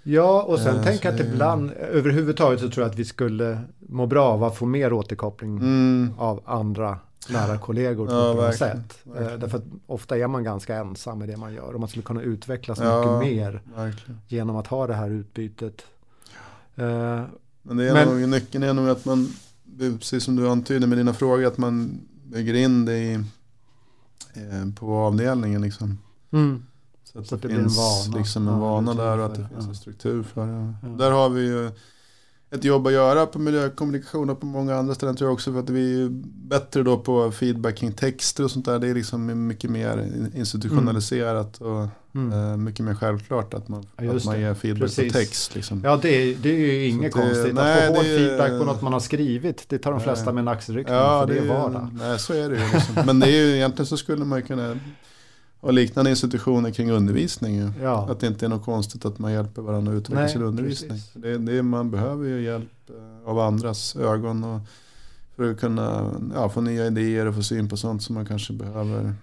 Ja, 0.03 0.43
och 0.43 0.59
sen 0.61 0.77
Eh, 0.77 0.83
tänker 0.85 1.09
jag 1.09 1.17
så 1.19 1.23
att 1.23 1.29
det- 1.29 1.35
ibland, 1.35 1.71
överhuvudtaget 1.73 2.61
så 2.61 2.69
tror 2.71 2.85
jag 2.85 2.91
att 2.91 2.99
vi 2.99 3.05
skulle 3.05 3.59
må 3.79 4.07
bra 4.07 4.25
av 4.25 4.45
att 4.45 4.57
få 4.57 4.67
mer 4.67 4.93
återkoppling 4.93 5.57
Mm. 5.59 6.11
av 6.19 6.43
andra 6.45 6.99
nära 7.31 7.59
kollegor 7.59 8.07
på 8.07 8.13
Ja, 8.13 8.31
ett 8.31 8.37
bra 8.37 8.43
verkligen, 8.47 8.77
sätt. 8.89 8.99
Eh, 9.07 9.13
verkligen. 9.13 9.41
Därför 9.41 9.59
att 9.59 9.65
ofta 9.87 10.19
är 10.19 10.27
man 10.27 10.45
ganska 10.45 10.77
ensam 10.77 11.23
i 11.23 11.27
det 11.27 11.37
man 11.37 11.55
gör 11.55 11.73
och 11.75 11.81
man 11.81 11.89
skulle 11.89 12.03
kunna 12.03 12.23
utvecklas 12.23 12.79
Ja. 12.79 13.19
mycket 13.21 13.35
mer 13.37 13.63
Verkligen. 13.77 14.21
genom 14.29 14.57
att 14.57 14.67
ha 14.67 14.87
det 14.87 14.95
här 14.95 15.11
utbytet. 15.11 15.83
Eh, 16.77 17.23
Men, 17.63 17.77
det 17.77 17.89
är 17.89 17.93
Men- 17.95 18.21
nog, 18.21 18.29
nyckeln 18.29 18.65
är 18.65 18.73
nog 18.75 18.89
att 18.89 19.05
man, 19.05 19.29
precis 19.79 20.25
som 20.25 20.37
du 20.37 20.49
antyder 20.49 20.87
med 20.87 20.99
dina 20.99 21.15
frågor, 21.15 21.47
att 21.47 21.59
man 21.59 22.01
bygger 22.25 22.55
in 22.55 22.85
det 22.85 22.99
i, 22.99 23.15
eh, 24.35 24.73
på 24.79 24.95
avdelningen. 24.97 25.63
Liksom. 25.63 25.99
mm. 26.31 26.63
Så 27.05 27.19
att 27.19 27.27
Så 27.27 27.35
det, 27.35 27.37
att 27.37 27.43
det 27.43 27.49
blir 27.49 27.57
en 27.59 27.65
finns 27.65 27.79
vana. 28.09 28.19
liksom 28.19 28.49
en 28.49 28.59
vana 28.61 28.95
där 28.95 29.19
och 29.19 29.27
att 29.27 29.35
det 29.35 29.43
det, 29.43 29.49
finns 29.49 29.67
en 29.69 29.75
struktur 29.75 30.23
för 30.23 30.47
det. 30.47 30.75
Där 30.99 31.11
har 31.11 31.29
vi 31.29 31.43
ju 31.47 31.71
ett 32.53 32.65
jobb 32.65 32.87
att 32.87 32.93
göra 32.93 33.27
på 33.27 33.39
miljökommunikation 33.39 34.31
och 34.31 34.41
på 34.41 34.47
många 34.47 34.75
andra 34.77 34.95
ställen 34.95 35.17
tror 35.17 35.29
jag 35.29 35.35
också 35.35 35.53
för 35.53 35.61
att 35.61 35.71
vi 35.71 36.03
är 36.03 36.09
bättre 36.49 36.83
då 36.83 36.99
på 36.99 37.31
feedback 37.33 37.77
kring 37.77 37.93
texter 37.93 38.45
och 38.45 38.51
sånt 38.51 38.65
där. 38.65 38.79
Det 38.79 38.89
är 38.89 38.95
liksom 38.95 39.47
mycket 39.47 39.71
mer 39.71 40.09
institutionaliserat 40.35 41.59
och 41.61 41.87
Mm. 42.15 42.33
eh, 42.51 42.57
mycket 42.57 42.85
mer 42.85 42.95
självklart 42.95 43.55
att 43.55 43.69
man, 43.69 43.87
Ja, 43.97 44.17
att 44.17 44.25
man 44.25 44.41
ger 44.41 44.55
feedback 44.55 44.83
Precis. 44.83 45.13
på 45.13 45.19
text. 45.19 45.55
Liksom. 45.55 45.81
Ja, 45.85 45.99
det 46.03 46.09
är, 46.09 46.37
det 46.43 46.49
är 46.51 46.57
ju 46.59 46.87
inget 46.87 47.13
konstigt. 47.13 47.55
nej, 47.55 47.83
att 47.83 47.89
få 47.89 47.95
hård 47.97 48.05
är- 48.07 48.19
feedback 48.19 48.49
på 48.61 48.65
något 48.65 48.83
man 48.83 48.93
har 48.93 49.01
skrivit, 49.01 49.65
det 49.69 49.79
tar 49.79 49.91
de 49.91 49.97
Nej. 49.97 50.05
flesta 50.05 50.33
med 50.33 50.43
en 50.43 50.49
axelryckning, 50.49 50.95
Ja, 50.97 51.21
för 51.27 51.35
det 51.35 51.41
är 51.41 51.49
vardag. 51.49 51.89
Nej, 51.99 52.19
så 52.19 52.33
är 52.33 52.51
det 52.51 52.57
ju. 52.57 52.63
Liksom. 52.75 52.95
Men 53.07 53.21
det 53.21 53.27
är 53.27 53.47
ju 53.47 53.55
egentligen 53.57 53.87
så 53.87 53.97
skulle 53.97 54.25
man 54.25 54.39
ju 54.39 54.45
kunna 54.47 54.79
ha 55.63 55.71
liknande 55.71 56.11
institutioner 56.11 56.71
kring 56.71 56.91
undervisning. 56.91 57.73
Ja. 57.83 58.09
Att 58.11 58.21
det 58.21 58.27
inte 58.27 58.47
är 58.47 58.49
något 58.49 58.65
konstigt 58.65 59.05
att 59.05 59.19
man 59.19 59.33
hjälper 59.33 59.63
varandra 59.63 59.93
att 59.93 59.97
utveckla 59.97 60.21
Nej, 60.21 60.33
sin 60.33 60.43
undervisning. 60.43 60.99
Det, 61.15 61.39
det, 61.39 61.63
man 61.63 61.91
behöver 61.91 62.29
ju 62.29 62.43
hjälp 62.43 62.91
eh, 62.91 63.29
av 63.29 63.39
andras 63.39 63.97
ögon 63.97 64.45
och 64.45 64.61
för 65.37 65.51
att 65.51 65.61
kunna 65.61 66.13
ja, 66.35 66.49
få 66.49 66.61
nya 66.61 66.87
idéer 66.87 67.27
och 67.27 67.35
få 67.35 67.43
syn 67.43 67.69
på 67.69 67.77
sånt 67.77 68.03
som 68.03 68.15
man 68.15 68.27
kanske 68.27 68.53
behöver 68.53 69.15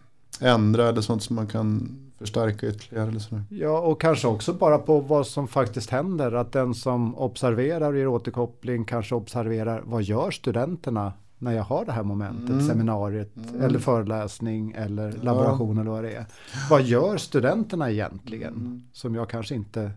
ändra 0.41 0.89
eller 0.89 1.01
sånt 1.01 1.23
som 1.23 1.35
man 1.35 1.47
kan 1.47 1.97
förstärka 2.19 2.67
ytterligare. 2.67 3.09
Eller 3.09 3.19
sådär. 3.19 3.43
Ja, 3.49 3.79
och 3.79 4.01
kanske 4.01 4.27
också 4.27 4.53
bara 4.53 4.77
på 4.77 4.99
vad 4.99 5.27
som 5.27 5.47
faktiskt 5.47 5.89
händer. 5.89 6.31
Att 6.31 6.51
den 6.51 6.73
som 6.73 7.15
observerar 7.15 7.91
och 7.91 7.97
ger 7.97 8.07
återkoppling 8.07 8.85
kanske 8.85 9.15
observerar 9.15 9.83
vad 9.85 10.03
gör 10.03 10.31
studenterna 10.31 11.13
när 11.39 11.51
jag 11.51 11.63
har 11.63 11.85
det 11.85 11.91
här 11.91 12.03
momentet, 12.03 12.49
Mm. 12.49 12.67
seminariet 12.67 13.31
Mm. 13.37 13.61
eller 13.61 13.79
föreläsning 13.79 14.71
eller 14.71 15.07
Ja. 15.09 15.23
laboration 15.23 15.77
eller 15.77 15.91
vad 15.91 16.03
det 16.03 16.11
är. 16.13 16.25
Vad 16.69 16.81
gör 16.83 17.17
studenterna 17.17 17.91
egentligen? 17.91 18.53
Mm. 18.53 18.83
Som 18.93 19.15
jag 19.15 19.29
kanske 19.29 19.55
inte 19.55 19.91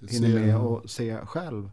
Det 0.00 0.12
hinner 0.12 0.40
med 0.46 0.56
att 0.56 0.90
se 0.90 1.16
själv. 1.24 1.70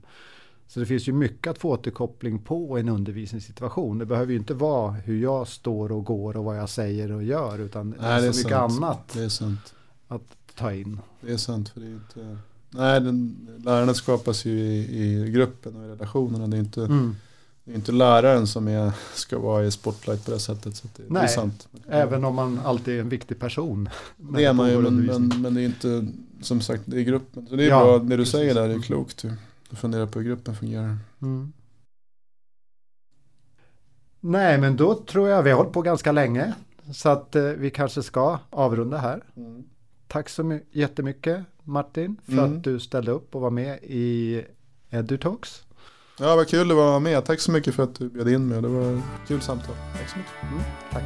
Så 0.67 0.79
det 0.79 0.85
finns 0.85 1.07
ju 1.07 1.13
mycket 1.13 1.47
att 1.51 1.57
få 1.57 1.69
återkoppling 1.69 2.39
på 2.39 2.77
i 2.77 2.81
en 2.81 2.89
undervisningssituation. 2.89 3.97
Det 3.97 4.05
behöver 4.05 4.31
ju 4.33 4.39
inte 4.39 4.53
vara 4.53 4.91
hur 4.91 5.21
jag 5.21 5.47
står 5.47 5.91
och 5.91 6.05
går 6.05 6.37
och 6.37 6.43
vad 6.43 6.57
jag 6.57 6.69
säger 6.69 7.11
och 7.11 7.23
gör 7.23 7.59
utan 7.59 7.89
det 7.89 7.97
Nej, 8.01 8.11
är 8.17 8.21
det 8.21 8.27
är 8.27 8.31
så 8.31 8.37
mycket 8.39 8.51
sant. 8.57 8.73
annat 8.83 9.11
Det 9.13 9.23
är 9.23 9.29
sant. 9.29 9.73
att 10.07 10.21
ta 10.55 10.73
in. 10.73 10.99
Det 11.21 11.31
är 11.33 11.37
sant. 11.37 11.69
För 11.69 11.79
det 11.79 11.85
är 11.87 11.91
inte, 11.93 12.37
nej, 12.69 13.01
den, 13.01 13.47
lärandet 13.65 13.95
skapas 13.95 14.45
ju 14.45 14.51
i, 14.59 15.03
i 15.03 15.31
gruppen 15.31 15.75
och 15.75 15.85
i 15.85 15.87
relationerna. 15.87 16.47
Det 16.47 16.57
är 16.57 16.59
inte, 16.59 16.81
Mm. 16.81 17.15
Det 17.63 17.71
är 17.71 17.75
inte 17.75 17.91
läraren 17.91 18.47
som 18.47 18.67
är, 18.67 18.91
ska 19.13 19.39
vara 19.39 19.65
i 19.65 19.71
spotlight 19.71 20.25
på 20.25 20.31
det 20.31 20.39
sättet. 20.39 20.75
Så 20.75 20.87
det, 20.87 21.03
det 21.03 21.09
är 21.09 21.13
Nej, 21.13 21.29
sant. 21.29 21.67
Även 21.87 22.25
om 22.25 22.35
man 22.35 22.59
alltid 22.59 22.95
är 22.97 23.01
en 23.01 23.09
viktig 23.09 23.39
person. 23.39 23.89
Det 24.17 24.43
är 24.45 24.53
man 24.53 24.69
ju, 24.69 24.81
men, 24.81 25.05
men, 25.05 25.41
men 25.41 25.53
det 25.53 25.61
är 25.61 25.65
inte 25.65 26.07
som 26.41 26.61
sagt 26.61 26.83
det 26.85 26.97
är 26.99 27.01
gruppen. 27.03 27.47
Så 27.49 27.55
det 27.55 27.63
är 27.63 27.69
Ja, 27.69 27.83
bra, 27.83 27.97
det 27.99 28.05
du 28.05 28.17
precis. 28.17 28.31
säger 28.31 28.53
där 28.53 28.61
är 28.61 28.69
Mm. 28.69 28.81
klokt. 28.81 29.25
Du 29.69 29.75
funderar 29.75 30.05
på 30.05 30.19
hur 30.19 30.25
gruppen 30.25 30.55
fungerar. 30.55 30.97
Mm. 31.21 31.53
Nej, 34.19 34.57
men 34.57 34.75
då 34.77 34.95
tror 34.95 35.29
jag 35.29 35.43
vi 35.43 35.49
har 35.49 35.57
hållit 35.57 35.73
på 35.73 35.81
ganska 35.81 36.11
länge. 36.11 36.53
Så 36.93 37.09
att 37.09 37.35
eh, 37.35 37.43
vi 37.43 37.69
kanske 37.71 38.03
ska 38.03 38.39
avrunda 38.49 38.97
här. 38.97 39.23
Tack 40.07 40.29
så 40.29 40.43
my- 40.43 40.61
jättemycket 40.71 41.43
Martin 41.63 42.17
för 42.25 42.31
Mm. 42.33 42.57
att 42.57 42.63
du 42.63 42.79
ställde 42.79 43.11
upp 43.11 43.35
och 43.35 43.41
var 43.41 43.49
med 43.49 43.79
i 43.83 44.43
EduTalks. 44.89 45.63
Ja, 46.21 46.35
vad 46.35 46.47
kul 46.47 46.67
det 46.67 46.73
var 46.73 46.95
att 46.95 47.01
med. 47.01 47.25
Tack 47.25 47.39
så 47.39 47.51
mycket 47.51 47.75
för 47.75 47.83
att 47.83 47.95
du 47.95 48.09
bjöd 48.09 48.29
in 48.29 48.47
mig. 48.47 48.61
Det 48.61 48.67
var 48.67 48.93
ett 48.93 49.27
kul 49.27 49.41
samtal. 49.41 49.75
Tack 49.93 50.09
så 50.09 50.17
mycket. 50.17 50.33
Mm, 50.43 50.63
tack. 50.91 51.03